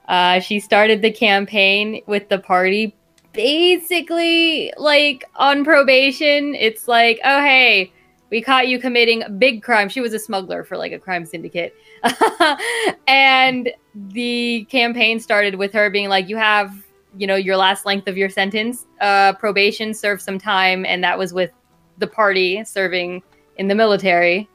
[0.08, 2.96] Uh, she started the campaign with the party
[3.32, 6.54] basically like on probation.
[6.54, 7.92] It's like, oh, hey,
[8.30, 9.88] we caught you committing big crime.
[9.88, 11.74] She was a smuggler for like a crime syndicate.
[13.08, 16.74] and the campaign started with her being like, you have,
[17.18, 20.86] you know, your last length of your sentence, uh, probation, serve some time.
[20.86, 21.50] And that was with
[21.98, 23.22] the party serving
[23.56, 24.48] in the military.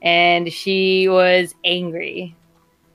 [0.00, 2.34] And she was angry.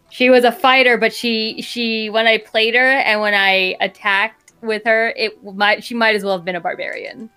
[0.09, 4.53] She was a fighter, but she she when I played her and when I attacked
[4.61, 7.31] with her, it might she might as well have been a barbarian.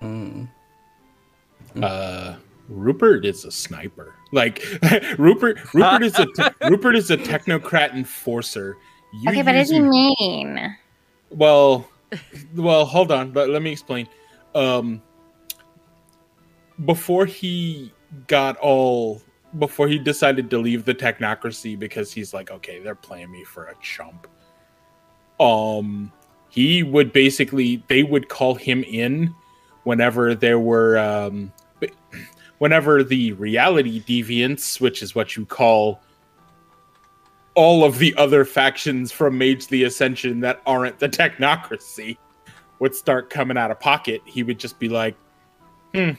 [0.00, 0.48] Mm.
[1.82, 2.36] Uh,
[2.68, 4.14] Rupert is a sniper.
[4.32, 4.64] Like
[5.18, 8.76] Rupert, Rupert is a te- Rupert is a technocrat enforcer.
[9.12, 10.76] You okay, but use is he mean?
[11.30, 11.88] Well,
[12.54, 14.08] well, hold on, but let me explain.
[14.54, 15.02] Um,
[16.84, 17.92] before he
[18.26, 19.20] got all,
[19.58, 23.66] before he decided to leave the technocracy because he's like, okay, they're playing me for
[23.66, 24.28] a chump.
[25.38, 26.12] Um,
[26.48, 29.34] he would basically, they would call him in
[29.84, 31.52] whenever there were, um,
[32.58, 36.00] whenever the reality deviants, which is what you call
[37.54, 42.16] all of the other factions from Mage the Ascension that aren't the technocracy
[42.78, 45.14] would start coming out of pocket, he would just be like,
[45.94, 46.10] hmm,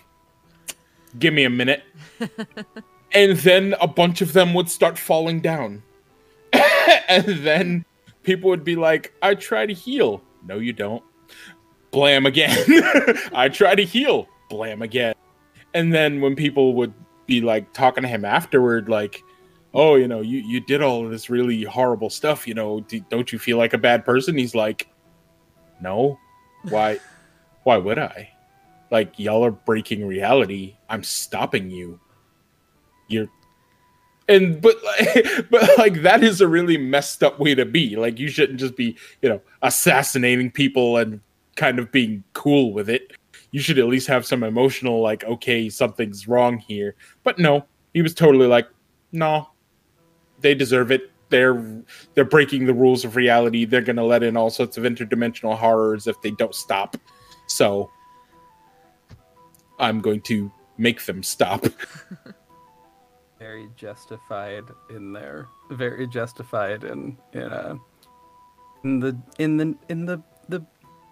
[1.19, 1.83] give me a minute.
[3.13, 5.81] and then a bunch of them would start falling down.
[7.07, 7.85] and then
[8.23, 10.21] people would be like, I try to heal.
[10.45, 11.03] No, you don't.
[11.91, 12.57] Blam again.
[13.33, 14.27] I try to heal.
[14.49, 15.15] Blam again.
[15.73, 16.93] And then when people would
[17.27, 19.23] be like talking to him afterward, like,
[19.73, 22.99] oh, you know, you, you did all of this really horrible stuff, you know, do,
[23.09, 24.37] don't you feel like a bad person?
[24.37, 24.89] He's like,
[25.81, 26.19] no.
[26.69, 26.99] Why?
[27.63, 28.29] why would I?
[28.89, 30.75] Like, y'all are breaking reality.
[30.89, 31.99] I'm stopping you.
[33.07, 33.29] You're.
[34.27, 37.95] And but like, but like that is a really messed up way to be.
[37.95, 41.21] Like you shouldn't just be, you know, assassinating people and
[41.55, 43.13] kind of being cool with it.
[43.51, 46.95] You should at least have some emotional like, okay, something's wrong here.
[47.23, 48.67] But no, he was totally like,
[49.11, 49.49] no,
[50.39, 51.11] they deserve it.
[51.29, 51.83] They're
[52.13, 53.65] they're breaking the rules of reality.
[53.65, 56.97] They're gonna let in all sorts of interdimensional horrors if they don't stop.
[57.47, 57.89] So
[59.79, 61.65] I'm going to make them stop.
[63.39, 65.47] Very justified in there.
[65.71, 67.75] Very justified in in uh
[68.83, 70.65] in the in the in the the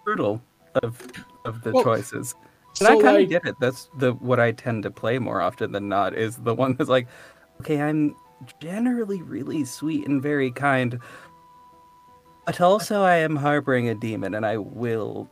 [0.04, 0.42] brutal
[0.76, 1.10] of
[1.44, 2.34] of the Well, choices.
[2.80, 3.56] And so, I kind of like- get it.
[3.60, 6.90] That's the what I tend to play more often than not is the one that's
[6.90, 7.08] like,
[7.60, 8.14] okay, I'm
[8.60, 10.98] generally really sweet and very kind,
[12.46, 15.28] but also I am harboring a demon, and I will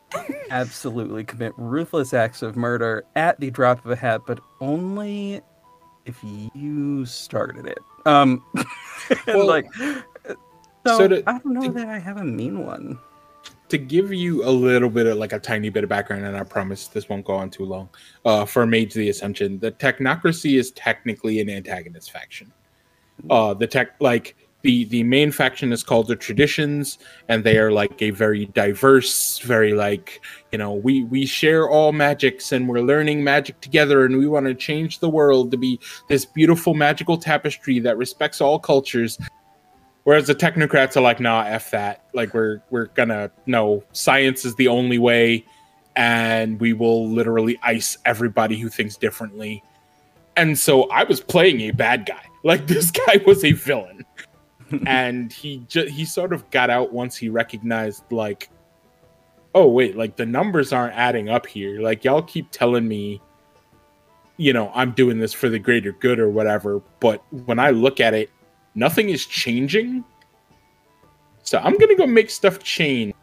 [0.51, 5.41] absolutely commit ruthless acts of murder at the drop of a hat, but only
[6.05, 6.17] if
[6.53, 7.79] you started it.
[8.05, 8.43] Um,
[9.27, 10.35] Well, like, so,
[10.85, 12.99] so to- I don't know to- that I have a mean one.
[13.69, 16.43] To give you a little bit of like a tiny bit of background, and I
[16.43, 17.89] promise this won't go on too long.
[18.25, 22.51] Uh, for Mage the Ascension, the Technocracy is technically an antagonist faction.
[23.29, 26.97] Uh, the tech, like the the main faction is called the Traditions,
[27.27, 30.21] and they are like a very diverse, very like
[30.51, 34.47] you know we we share all magics and we're learning magic together, and we want
[34.47, 39.17] to change the world to be this beautiful magical tapestry that respects all cultures.
[40.03, 42.05] Whereas the technocrats are like, nah, f that.
[42.13, 45.45] Like we're we're gonna no, science is the only way,
[45.95, 49.63] and we will literally ice everybody who thinks differently.
[50.35, 52.21] And so I was playing a bad guy.
[52.41, 54.05] Like this guy was a villain,
[54.87, 58.49] and he ju- he sort of got out once he recognized like,
[59.53, 61.81] oh wait, like the numbers aren't adding up here.
[61.81, 63.21] Like y'all keep telling me,
[64.37, 67.99] you know, I'm doing this for the greater good or whatever, but when I look
[67.99, 68.29] at it,
[68.79, 70.03] nothing is changing.
[71.43, 73.13] So I'm gonna go make stuff change.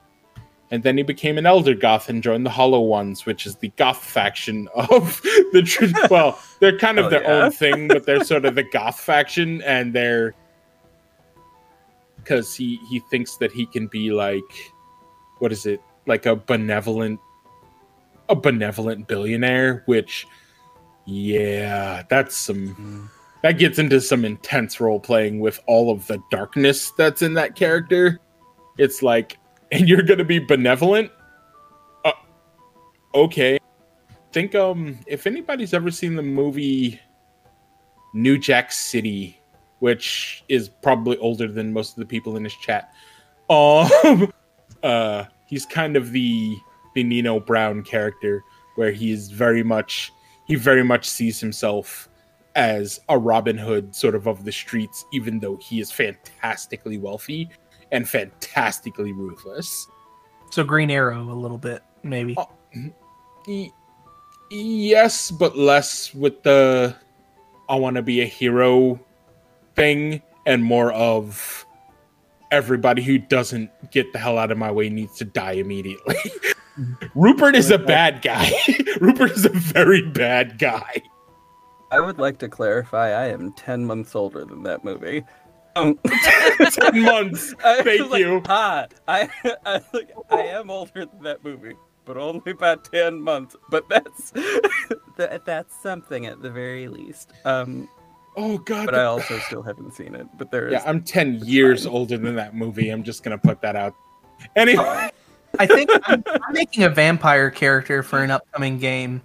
[0.73, 3.69] and then he became an elder goth and joined the Hollow Ones, which is the
[3.77, 5.21] goth faction of
[5.53, 5.63] the.
[5.65, 7.45] Tr- well, they're kind of Oh, their yeah.
[7.45, 10.35] own thing, but they're sort of the goth faction, and they're
[12.17, 14.43] because he he thinks that he can be like,
[15.39, 17.21] what is it, like a benevolent,
[18.29, 20.27] a benevolent billionaire, which,
[21.05, 23.09] yeah, that's some Mm.
[23.47, 27.55] That gets into some intense role playing with all of the darkness that's in that
[27.55, 28.19] character.
[28.77, 29.39] It's like,
[29.71, 31.13] and you're gonna be benevolent?
[32.05, 32.11] Uh,
[33.15, 33.61] okay.
[34.33, 37.01] Think um if anybody's ever seen the movie
[38.15, 39.41] New Jack City,
[39.79, 42.93] which is probably older than most of the people in this chat.
[43.49, 44.33] Um
[44.83, 46.57] uh he's kind of the
[46.97, 48.43] the Nino Brown character
[48.75, 50.11] where he's very much
[50.49, 52.09] he very much sees himself
[52.57, 57.49] as a Robin Hood sort of of the streets, even though he is fantastically wealthy
[57.93, 59.87] and fantastically ruthless.
[60.51, 62.35] So Green Arrow a little bit, maybe.
[62.37, 62.47] Uh,
[63.47, 63.71] y-
[64.51, 66.97] yes, but less with the
[67.69, 68.99] I want to be a hero
[69.75, 71.67] thing and more of
[72.51, 76.17] everybody who doesn't get the hell out of my way needs to die immediately.
[77.15, 78.51] Rupert is a bad guy.
[79.01, 81.03] Rupert is a very bad guy.
[81.91, 85.23] I would like to clarify I am 10 months older than that movie.
[85.77, 85.99] Um,
[86.71, 87.55] 10 months.
[87.65, 88.43] I was Thank like, you.
[88.49, 89.29] Ah, I,
[89.65, 93.57] I, like, I am older than that movie, but only by 10 months.
[93.71, 94.31] But that's
[95.17, 97.33] that, that's something at the very least.
[97.45, 97.89] Um,
[98.39, 98.85] Oh god.
[98.87, 100.27] but I also still haven't seen it.
[100.37, 100.75] But there is.
[100.75, 102.91] yeah, I'm 10 years older than that movie.
[102.91, 103.95] I'm just going to put that out.
[104.57, 105.11] Anyway,
[105.59, 109.23] I think I'm, I'm making a vampire character for an upcoming game.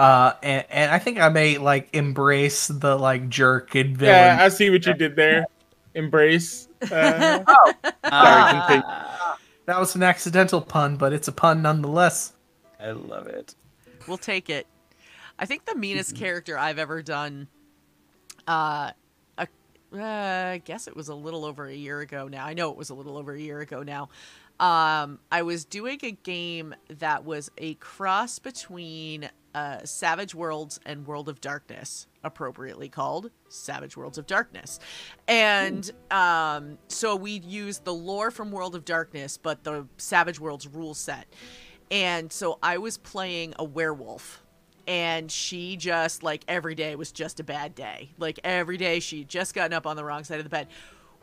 [0.00, 4.14] Uh, and, and I think I may like embrace the like jerk and villain.
[4.14, 5.46] yeah, I see what you did there.
[5.94, 6.68] Embrace.
[6.90, 7.44] Uh,
[8.04, 9.26] Ah, continue.
[9.66, 12.32] that was an accidental pun, but it's a pun nonetheless.
[12.80, 13.54] I love it.
[14.08, 14.66] We'll take it.
[15.38, 17.46] I think the meanest character I've ever done,
[18.48, 18.92] uh,
[19.38, 19.46] a,
[19.94, 19.98] uh,
[20.54, 22.46] I guess it was a little over a year ago now.
[22.46, 24.08] I know it was a little over a year ago now.
[24.58, 31.06] Um, I was doing a game that was a cross between uh, Savage Worlds and
[31.06, 34.78] World of Darkness, appropriately called Savage Worlds of Darkness.
[35.28, 40.66] And um, so we used the lore from World of Darkness, but the Savage Worlds
[40.66, 41.26] rule set.
[41.90, 44.42] And so I was playing a werewolf.
[44.86, 48.10] And she just, like, every day was just a bad day.
[48.18, 50.66] Like, every day she'd just gotten up on the wrong side of the bed,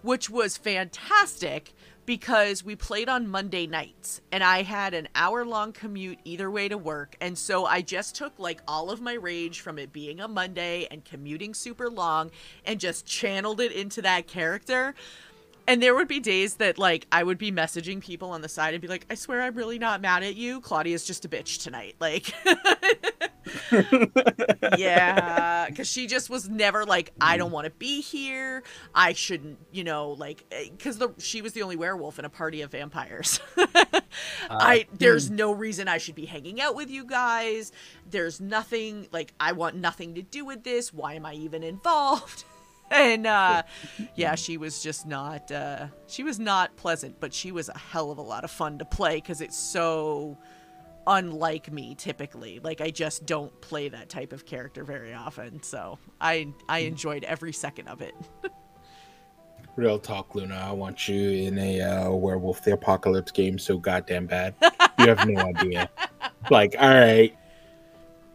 [0.01, 1.73] which was fantastic
[2.07, 6.69] because we played on Monday nights and I had an hour long commute either way
[6.69, 7.17] to work.
[7.19, 10.87] And so I just took like all of my rage from it being a Monday
[10.89, 12.31] and commuting super long
[12.65, 14.95] and just channeled it into that character.
[15.67, 18.73] And there would be days that like I would be messaging people on the side
[18.73, 20.61] and be like, I swear I'm really not mad at you.
[20.61, 21.95] Claudia's just a bitch tonight.
[21.99, 22.33] Like
[24.77, 28.63] yeah, because she just was never like, I don't want to be here.
[28.93, 32.29] I shouldn't, you know, like, eh, because the she was the only werewolf in a
[32.29, 33.39] party of vampires.
[34.49, 35.35] I uh, there's hmm.
[35.35, 37.71] no reason I should be hanging out with you guys.
[38.09, 40.93] There's nothing like I want nothing to do with this.
[40.93, 42.43] Why am I even involved?
[42.91, 43.63] And uh
[44.15, 48.11] yeah, she was just not uh she was not pleasant, but she was a hell
[48.11, 50.37] of a lot of fun to play because it's so
[51.05, 52.59] unlike me typically.
[52.63, 55.61] Like I just don't play that type of character very often.
[55.63, 58.15] So I I enjoyed every second of it.
[59.77, 60.55] real talk, Luna.
[60.55, 64.55] I want you in a uh, Werewolf the Apocalypse game so goddamn bad.
[64.99, 65.91] You have no idea.
[66.49, 67.37] Like, all right.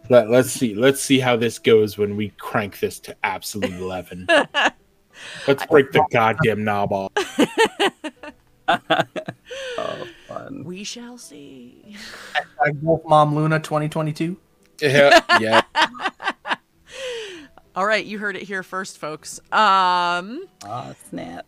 [0.09, 0.74] Let, let's see.
[0.74, 4.27] Let's see how this goes when we crank this to absolute eleven.
[5.47, 7.12] Let's break the goddamn knob off.
[9.79, 10.65] Oh, fun.
[10.65, 11.97] We shall see.
[12.61, 14.37] Like Wolf Mom Luna 2022.
[14.81, 15.62] Yeah, yeah.
[17.74, 19.41] All right, you heard it here first, folks.
[19.51, 21.47] Um Aw, snap.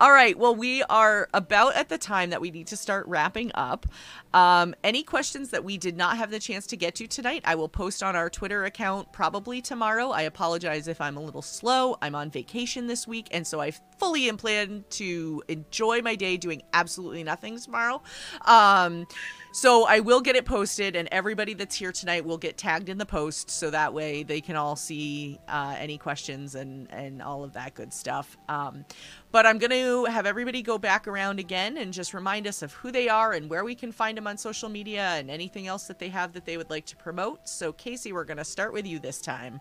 [0.00, 0.38] All right.
[0.38, 3.86] Well, we are about at the time that we need to start wrapping up.
[4.34, 7.54] Um, any questions that we did not have the chance to get to tonight, I
[7.54, 10.10] will post on our Twitter account probably tomorrow.
[10.10, 11.96] I apologize if I'm a little slow.
[12.02, 16.62] I'm on vacation this week, and so I fully planning to enjoy my day doing
[16.72, 18.02] absolutely nothing tomorrow.
[18.44, 19.06] Um,
[19.52, 22.98] so I will get it posted, and everybody that's here tonight will get tagged in
[22.98, 27.42] the post, so that way they can all see uh, any questions and and all
[27.42, 28.36] of that good stuff.
[28.48, 28.84] Um,
[29.32, 32.72] but I'm going to have everybody go back around again and just remind us of
[32.72, 35.86] who they are and where we can find them on social media and anything else
[35.88, 37.48] that they have that they would like to promote.
[37.48, 39.60] So Casey, we're going to start with you this time.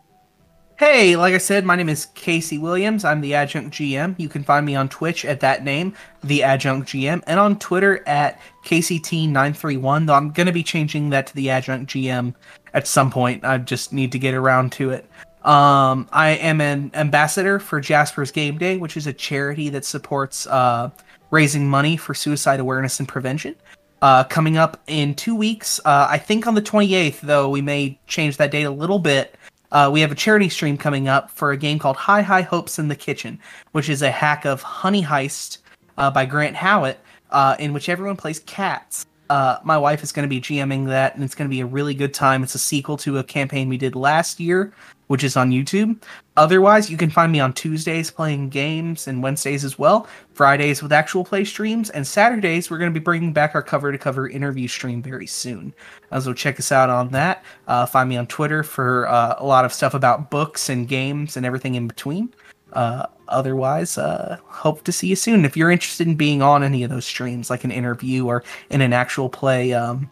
[0.78, 3.06] Hey, like I said, my name is Casey Williams.
[3.06, 4.14] I'm the adjunct GM.
[4.20, 8.04] You can find me on Twitch at that name, the adjunct GM, and on Twitter
[8.06, 10.06] at KCT931.
[10.06, 12.36] Though I'm going to be changing that to the adjunct GM
[12.74, 13.46] at some point.
[13.46, 15.10] I just need to get around to it.
[15.46, 20.48] Um, I am an ambassador for Jasper's Game Day, which is a charity that supports
[20.48, 20.90] uh,
[21.30, 23.56] raising money for suicide awareness and prevention.
[24.02, 28.00] Uh, coming up in two weeks, uh, I think on the 28th, though we may
[28.08, 29.36] change that date a little bit.
[29.72, 32.80] Uh, we have a charity stream coming up for a game called High High Hopes
[32.80, 33.40] in the Kitchen,
[33.72, 35.60] which is a hack of Honey Heist
[36.00, 37.00] uh, by Grant Howitt,
[37.30, 39.06] uh, in which everyone plays cats.
[39.30, 41.66] Uh, my wife is going to be GMing that, and it's going to be a
[41.66, 42.44] really good time.
[42.44, 44.74] It's a sequel to a campaign we did last year,
[45.07, 46.02] which is on YouTube.
[46.38, 50.91] Otherwise, you can find me on Tuesdays playing games and Wednesdays as well, Fridays with
[50.91, 54.27] actual play streams, and Saturdays we're going to be bringing back our cover to cover
[54.27, 55.73] interview stream very soon.
[56.11, 57.44] Uh, so check us out on that.
[57.68, 61.38] Uh, find me on Twitter for uh, a lot of stuff about books and games
[61.38, 62.34] and everything in between.
[62.73, 65.45] Uh, otherwise, uh, hope to see you soon.
[65.45, 68.82] If you're interested in being on any of those streams, like an interview or in
[68.82, 70.11] an actual play, um,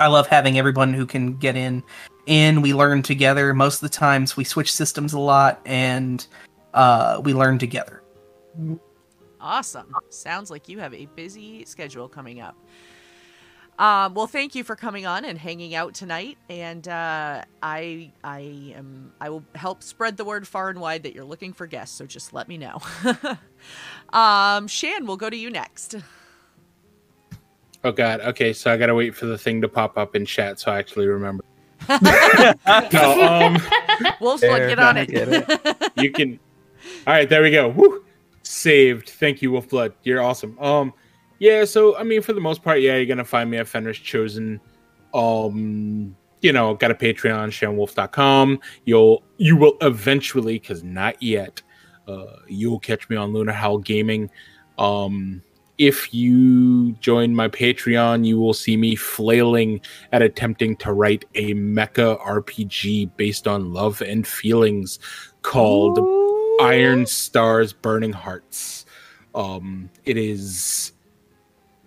[0.00, 1.82] I love having everyone who can get in.
[2.26, 3.52] In we learn together.
[3.52, 6.24] Most of the times, we switch systems a lot, and
[6.74, 8.02] uh, we learn together.
[9.40, 9.92] Awesome.
[10.08, 12.56] Sounds like you have a busy schedule coming up.
[13.78, 16.38] Um, well, thank you for coming on and hanging out tonight.
[16.48, 21.14] And uh, I, I am, I will help spread the word far and wide that
[21.14, 21.96] you're looking for guests.
[21.96, 22.78] So just let me know.
[24.12, 25.96] um, Shan, we'll go to you next.
[27.82, 28.20] Oh God.
[28.20, 30.78] Okay, so I gotta wait for the thing to pop up in chat so I
[30.78, 31.42] actually remember.
[32.92, 33.58] no, um,
[34.20, 35.92] Wolf's There, get on gonna it.
[35.96, 36.38] you can.
[37.06, 37.68] All right, there we go.
[37.68, 38.04] Woo!
[38.42, 39.08] Saved.
[39.08, 39.92] Thank you, Wolfblood.
[40.02, 40.58] You're awesome.
[40.58, 40.92] Um,
[41.38, 41.64] yeah.
[41.64, 44.60] So I mean, for the most part, yeah, you're gonna find me at Fenris Chosen.
[45.14, 48.60] Um, you know, got a Patreon, ShanWolf.com.
[48.84, 51.62] You'll you will eventually, because not yet.
[52.06, 54.28] Uh, you'll catch me on Lunar Howl Gaming.
[54.78, 55.42] Um,
[55.78, 59.80] if you join my Patreon, you will see me flailing
[60.12, 64.98] at attempting to write a mecha RPG based on love and feelings
[65.42, 65.98] called
[66.60, 68.86] Iron Stars Burning Hearts.
[69.34, 70.92] Um, it is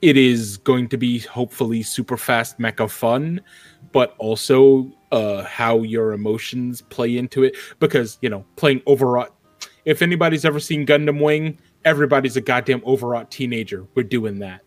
[0.02, 3.42] it is going to be hopefully super fast mecha fun,
[3.92, 7.56] but also uh, how your emotions play into it.
[7.80, 9.34] Because you know, playing overwrought.
[9.86, 13.86] If anybody's ever seen Gundam Wing, everybody's a goddamn overwrought teenager.
[13.96, 14.62] We're doing that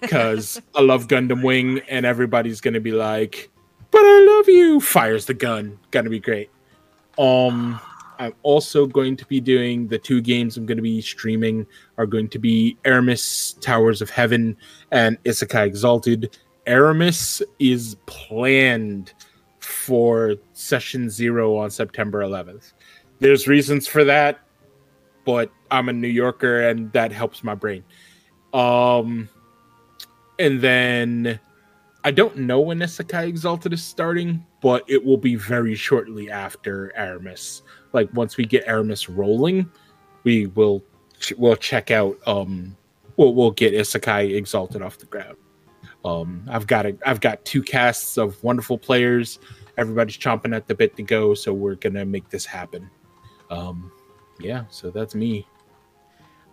[0.00, 3.50] because I love Gundam Wing, and everybody's gonna be like,
[3.90, 5.78] "But I love you." Fires the gun.
[5.90, 6.50] Gonna be great.
[7.18, 7.80] Um,
[8.20, 11.66] I'm also going to be doing the two games I'm to be streaming
[11.96, 14.58] are going to be Aramis Towers of Heaven
[14.90, 16.36] and Isekai Exalted.
[16.66, 19.14] Aramis is planned
[19.60, 22.74] for session zero on September 11th.
[23.20, 24.40] There's reasons for that,
[25.24, 27.84] but I'm a New Yorker and that helps my brain.
[28.52, 29.28] Um,
[30.38, 31.38] and then
[32.02, 36.92] I don't know when Isekai Exalted is starting, but it will be very shortly after
[36.96, 37.62] Aramis.
[37.92, 39.70] Like once we get Aramis rolling,
[40.24, 40.82] we will
[41.18, 42.76] ch- we'll check out um
[43.16, 45.36] we'll we'll get Isekai Exalted off the ground.
[46.04, 49.38] Um I've got a I've got two casts of wonderful players.
[49.76, 52.90] Everybody's chomping at the bit to go, so we're gonna make this happen.
[53.50, 53.92] Um
[54.40, 55.46] yeah, so that's me.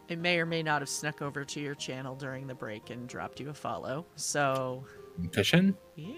[0.09, 3.07] I may or may not have snuck over to your channel during the break and
[3.07, 4.05] dropped you a follow.
[4.15, 4.85] So,
[5.33, 5.75] Fishing?
[5.95, 6.13] yeah.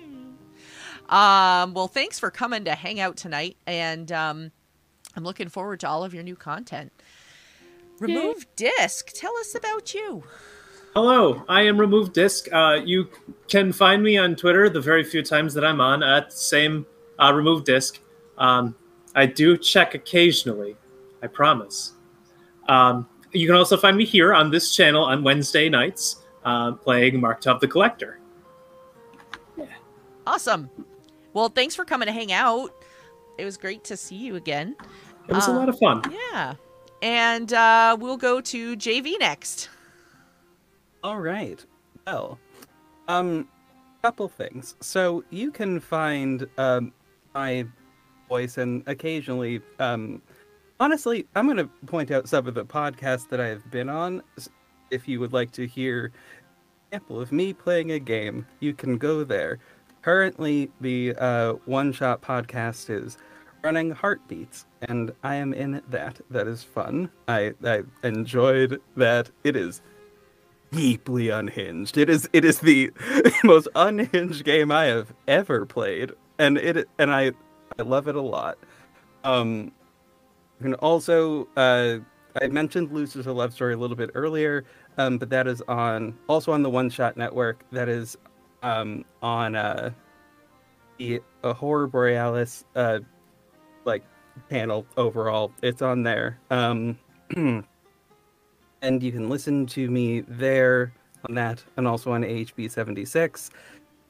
[1.09, 4.51] Um, well, thanks for coming to hang out tonight, and um,
[5.15, 6.91] I'm looking forward to all of your new content.
[7.99, 9.11] Remove disc.
[9.13, 10.23] Tell us about you.
[10.95, 12.51] Hello, I am Remove Disc.
[12.51, 13.09] Uh, you
[13.47, 16.85] can find me on Twitter the very few times that I'm on at same
[17.19, 17.99] uh, Remove Disc.
[18.37, 18.75] Um,
[19.13, 20.75] I do check occasionally,
[21.21, 21.93] I promise.
[22.67, 27.19] Um, you can also find me here on this channel on Wednesday nights uh, playing
[27.21, 28.19] Marktov the Collector.
[29.57, 29.65] Yeah.
[30.25, 30.69] Awesome.
[31.33, 32.71] Well, thanks for coming to hang out.
[33.37, 34.75] It was great to see you again.
[35.27, 36.01] It was a Uh, lot of fun.
[36.11, 36.55] Yeah.
[37.01, 39.69] And uh, we'll go to JV next.
[41.03, 41.63] All right.
[42.05, 42.39] Well,
[43.07, 43.47] um,
[44.01, 44.75] couple things.
[44.79, 46.93] So you can find um
[47.33, 47.65] my
[48.27, 50.21] voice and occasionally, um,
[50.79, 54.21] honestly, I'm going to point out some of the podcasts that I have been on.
[54.91, 56.11] If you would like to hear
[56.91, 59.59] example of me playing a game, you can go there.
[60.01, 63.17] Currently, the uh, One Shot podcast is
[63.63, 66.19] running Heartbeats, and I am in that.
[66.29, 67.11] That is fun.
[67.27, 69.29] I I enjoyed that.
[69.43, 69.81] It is
[70.71, 71.97] deeply unhinged.
[71.97, 72.91] It is it is the
[73.43, 77.33] most unhinged game I have ever played, and it and I
[77.77, 78.57] I love it a lot.
[79.25, 79.73] Um,
[80.61, 81.97] can also, uh,
[82.41, 84.65] I mentioned Losers a Love Story a little bit earlier,
[84.97, 87.63] um, but that is on also on the One Shot Network.
[87.71, 88.17] That is
[88.63, 89.91] um, on uh,
[90.97, 92.99] the Horror Borealis uh,
[93.85, 94.03] like
[94.49, 95.51] panel overall.
[95.61, 96.39] It's on there.
[96.51, 96.97] Um,
[97.35, 100.93] and you can listen to me there
[101.27, 103.49] on that and also on AHB 76.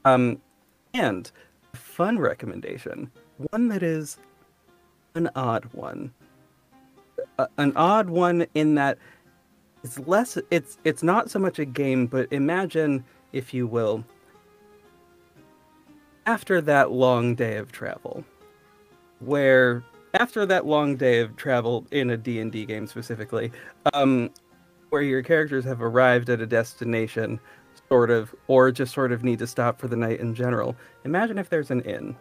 [0.05, 0.41] Um,
[0.93, 1.31] and
[1.73, 3.11] a fun recommendation,
[3.51, 4.17] one that is
[5.15, 6.13] an odd one.
[7.57, 8.97] An odd one in that
[9.83, 14.03] it's less it's it's not so much a game, but imagine if you will
[16.25, 18.23] after that long day of travel
[19.19, 19.83] where
[20.13, 23.51] after that long day of travel in a D&D game specifically,
[23.93, 24.29] um,
[24.89, 27.39] where your characters have arrived at a destination,
[27.89, 30.75] sort of, or just sort of need to stop for the night in general.
[31.05, 32.15] Imagine if there's an inn.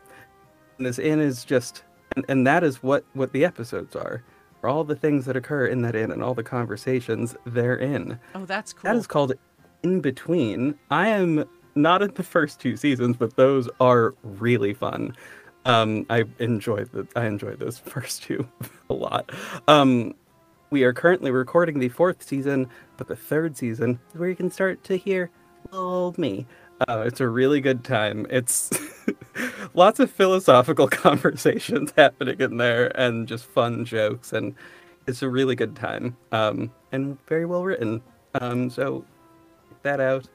[0.77, 1.83] And this inn is just,
[2.15, 4.23] and, and that is what, what the episodes are.
[4.65, 8.19] All the things that occur in that inn and all the conversations therein.
[8.35, 8.83] Oh, that's cool.
[8.85, 9.35] That is called
[9.83, 10.75] In Between.
[10.91, 11.45] I am
[11.75, 15.15] not in the first two seasons, but those are really fun.
[15.65, 18.49] Um, I enjoyed the I enjoyed those first two
[18.89, 19.31] a lot.
[19.69, 20.15] Um,
[20.71, 24.51] we are currently recording the fourth season, but the third season is where you can
[24.51, 25.31] start to hear
[25.71, 26.47] little old me.
[26.89, 28.27] Uh, it's a really good time.
[28.31, 28.71] It's
[29.75, 34.55] lots of philosophical conversations happening in there, and just fun jokes, and
[35.07, 36.17] it's a really good time.
[36.33, 38.03] Um, and very well written.
[38.41, 39.05] Um, so
[39.69, 40.29] check that out.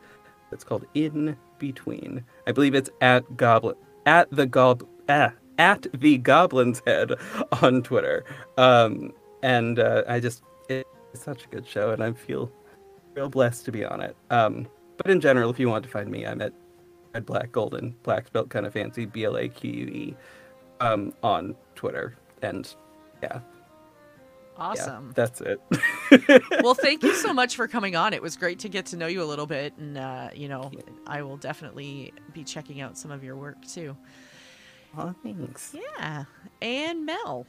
[0.51, 2.23] It's called In Between.
[2.47, 3.75] I believe it's at Goblin
[4.05, 7.13] at the Gob ah, at the Goblin's Head
[7.61, 8.23] on Twitter.
[8.57, 12.51] Um, and uh, I just it's such a good show, and I feel
[13.13, 14.15] real blessed to be on it.
[14.29, 14.67] Um,
[14.97, 16.53] but in general, if you want to find me, I'm at
[17.13, 20.15] red, black, golden, black spelt kind of fancy, B L A Q U E,
[20.79, 22.73] um, on Twitter, and
[23.21, 23.39] yeah,
[24.57, 25.07] awesome.
[25.07, 25.61] yeah, that's it.
[26.63, 28.13] well, thank you so much for coming on.
[28.13, 30.71] It was great to get to know you a little bit, and uh, you know,
[31.07, 33.95] I will definitely be checking out some of your work too.
[34.97, 35.73] Oh, thanks.
[35.73, 36.25] Yeah,
[36.61, 37.47] and Mel.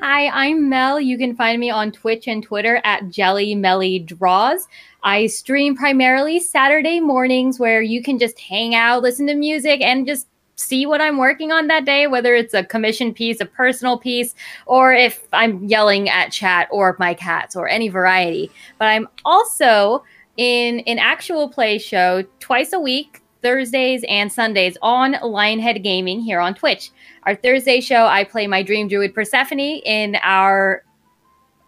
[0.00, 1.00] Hi, I'm Mel.
[1.00, 4.68] You can find me on Twitch and Twitter at Jelly Melly Draws.
[5.02, 10.06] I stream primarily Saturday mornings where you can just hang out, listen to music, and
[10.06, 13.98] just see what I'm working on that day, whether it's a commission piece, a personal
[13.98, 18.52] piece, or if I'm yelling at chat or my cats or any variety.
[18.78, 20.04] But I'm also
[20.36, 26.40] in an actual play show twice a week, Thursdays and Sundays on Lionhead Gaming here
[26.40, 26.90] on Twitch.
[27.24, 30.84] Our Thursday show, I play my Dream Druid Persephone in our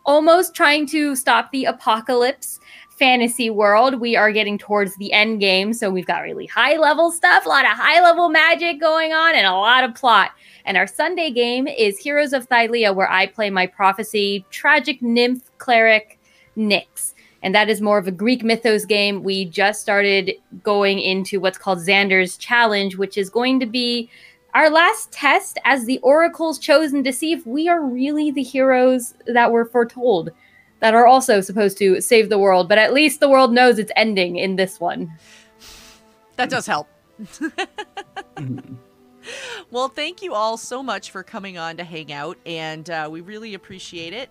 [0.04, 2.58] almost trying to stop the apocalypse
[2.98, 4.00] fantasy world.
[4.00, 7.48] We are getting towards the end game, so we've got really high level stuff, a
[7.48, 10.32] lot of high level magic going on, and a lot of plot.
[10.66, 15.50] And our Sunday game is Heroes of Thylea, where I play my prophecy tragic nymph
[15.58, 16.18] cleric
[16.56, 19.22] Nyx and that is more of a Greek mythos game.
[19.22, 24.10] We just started going into what's called Xander's Challenge, which is going to be
[24.54, 29.14] our last test as the oracles chosen to see if we are really the heroes
[29.26, 30.30] that were foretold,
[30.80, 32.68] that are also supposed to save the world.
[32.68, 35.10] But at least the world knows it's ending in this one.
[36.36, 36.88] That does help.
[39.70, 43.20] well, thank you all so much for coming on to hang out, and uh, we
[43.20, 44.30] really appreciate it.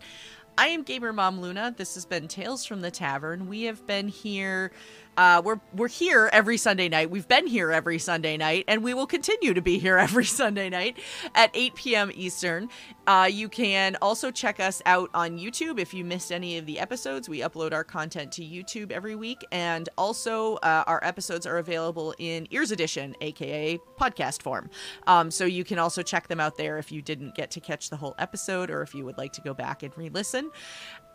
[0.59, 1.73] I am Gamer Mom Luna.
[1.77, 3.47] This has been Tales from the Tavern.
[3.47, 4.73] We have been here.
[5.19, 7.11] Uh, we're we're here every Sunday night.
[7.11, 10.69] We've been here every Sunday night, and we will continue to be here every Sunday
[10.69, 10.97] night
[11.35, 12.11] at 8 p.m.
[12.15, 12.69] Eastern.
[13.05, 16.79] Uh, you can also check us out on YouTube if you missed any of the
[16.79, 17.27] episodes.
[17.27, 22.15] We upload our content to YouTube every week, and also uh, our episodes are available
[22.17, 24.69] in Ears Edition, aka podcast form.
[25.05, 27.89] Um, so you can also check them out there if you didn't get to catch
[27.89, 30.49] the whole episode, or if you would like to go back and re-listen.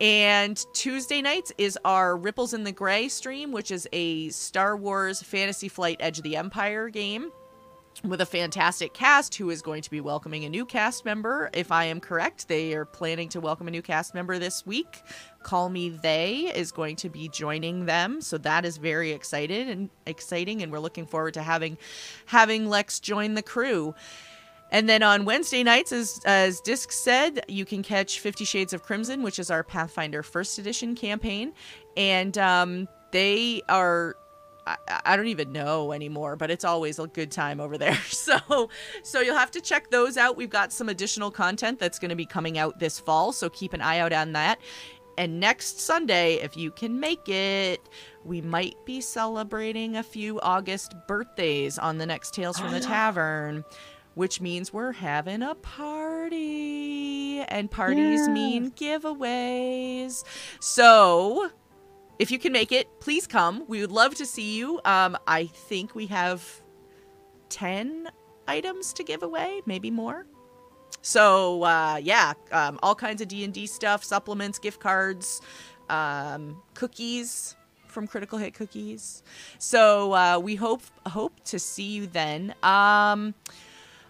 [0.00, 5.22] And Tuesday nights is our Ripples in the Gray stream, which is a Star Wars
[5.22, 7.30] Fantasy Flight Edge of the Empire game
[8.02, 11.48] with a fantastic cast who is going to be welcoming a new cast member.
[11.52, 15.00] If I am correct, they are planning to welcome a new cast member this week.
[15.44, 19.90] Call Me They is going to be joining them, so that is very excited and
[20.06, 21.78] exciting, and we're looking forward to having
[22.26, 23.94] having Lex join the crew.
[24.70, 28.82] And then on Wednesday nights, as as Disc said, you can catch Fifty Shades of
[28.82, 31.52] Crimson, which is our Pathfinder First Edition campaign,
[31.96, 34.16] and um, they are
[34.66, 37.98] I, I, don't even know anymore, but it's always a good time over there.
[38.14, 38.70] So,
[39.02, 40.36] so you'll have to check those out.
[40.36, 43.74] We've got some additional content that's going to be coming out this fall, so keep
[43.74, 44.58] an eye out on that.
[45.18, 47.80] And next Sunday, if you can make it,
[48.24, 53.64] we might be celebrating a few August birthdays on the next Tales from the Tavern,
[54.14, 57.40] which means we're having a party.
[57.48, 60.24] and parties mean giveaways.
[60.60, 61.50] So,
[62.18, 63.64] if you can make it, please come.
[63.68, 64.80] We would love to see you.
[64.84, 66.62] Um, I think we have
[67.48, 68.08] 10
[68.46, 70.26] items to give away, maybe more.
[71.02, 75.42] So, uh, yeah, um, all kinds of D&D stuff, supplements, gift cards,
[75.90, 77.56] um, cookies
[77.88, 79.22] from Critical Hit Cookies.
[79.58, 82.54] So, uh, we hope hope to see you then.
[82.62, 83.34] Um,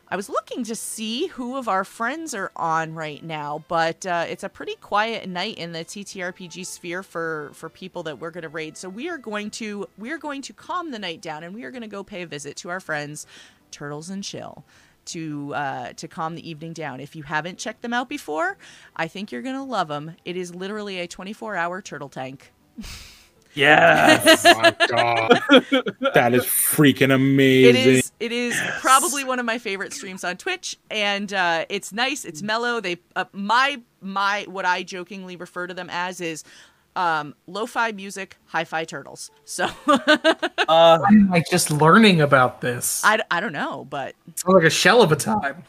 [0.08, 4.26] I was looking to see who of our friends are on right now, but uh,
[4.28, 8.42] it's a pretty quiet night in the TTRPG sphere for for people that we're going
[8.42, 8.76] to raid.
[8.76, 11.64] So we are going to we are going to calm the night down, and we
[11.64, 13.26] are going to go pay a visit to our friends,
[13.70, 14.62] Turtles and Chill,
[15.06, 17.00] to uh, to calm the evening down.
[17.00, 18.58] If you haven't checked them out before,
[18.94, 20.16] I think you're going to love them.
[20.26, 22.52] It is literally a 24 hour turtle tank.
[23.54, 24.44] Yes.
[24.46, 25.42] Oh my god,
[26.14, 27.76] that is freaking amazing.
[27.76, 28.12] is.
[28.20, 32.24] It is probably one of my favorite streams on Twitch, and uh, it's nice.
[32.24, 32.80] It's mellow.
[32.80, 36.44] They uh, my my what I jokingly refer to them as is
[36.96, 39.30] um, lo-fi music, hi-fi turtles.
[39.44, 39.68] So
[40.68, 43.02] Uh, I'm like just learning about this.
[43.04, 45.62] I, I don't know, but Sounds like a shell of a time.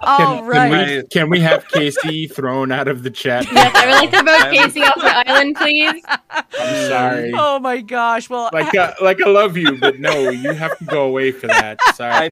[0.00, 0.70] All Can, right.
[0.70, 3.46] can we can we have Casey thrown out of the chat?
[3.52, 6.02] Yes, I would like to vote Casey off the island, please.
[6.30, 7.32] I'm sorry.
[7.34, 8.30] Oh my gosh.
[8.30, 11.46] Well, Like uh, like I love you, but no, you have to go away for
[11.48, 11.78] that.
[11.94, 12.30] Sorry.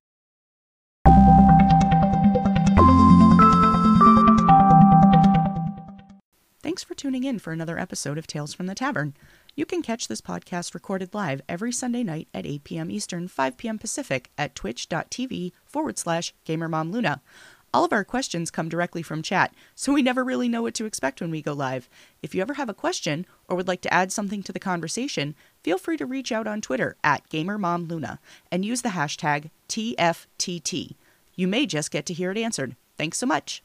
[6.63, 9.15] Thanks for tuning in for another episode of Tales from the Tavern.
[9.55, 12.91] You can catch this podcast recorded live every Sunday night at 8 p.m.
[12.91, 13.79] Eastern, 5 p.m.
[13.79, 17.21] Pacific at twitch.tv forward slash gamermomluna.
[17.75, 20.87] All of our questions come directly from chat, so we never really know what to
[20.87, 21.89] expect when we go live.
[22.23, 25.35] If you ever have a question or would like to add something to the conversation,
[25.63, 28.19] feel free to reach out on Twitter at gamermomluna
[28.51, 30.95] and use the hashtag TFTT.
[31.35, 32.77] You may just get to hear it answered.
[32.97, 33.63] Thanks so much.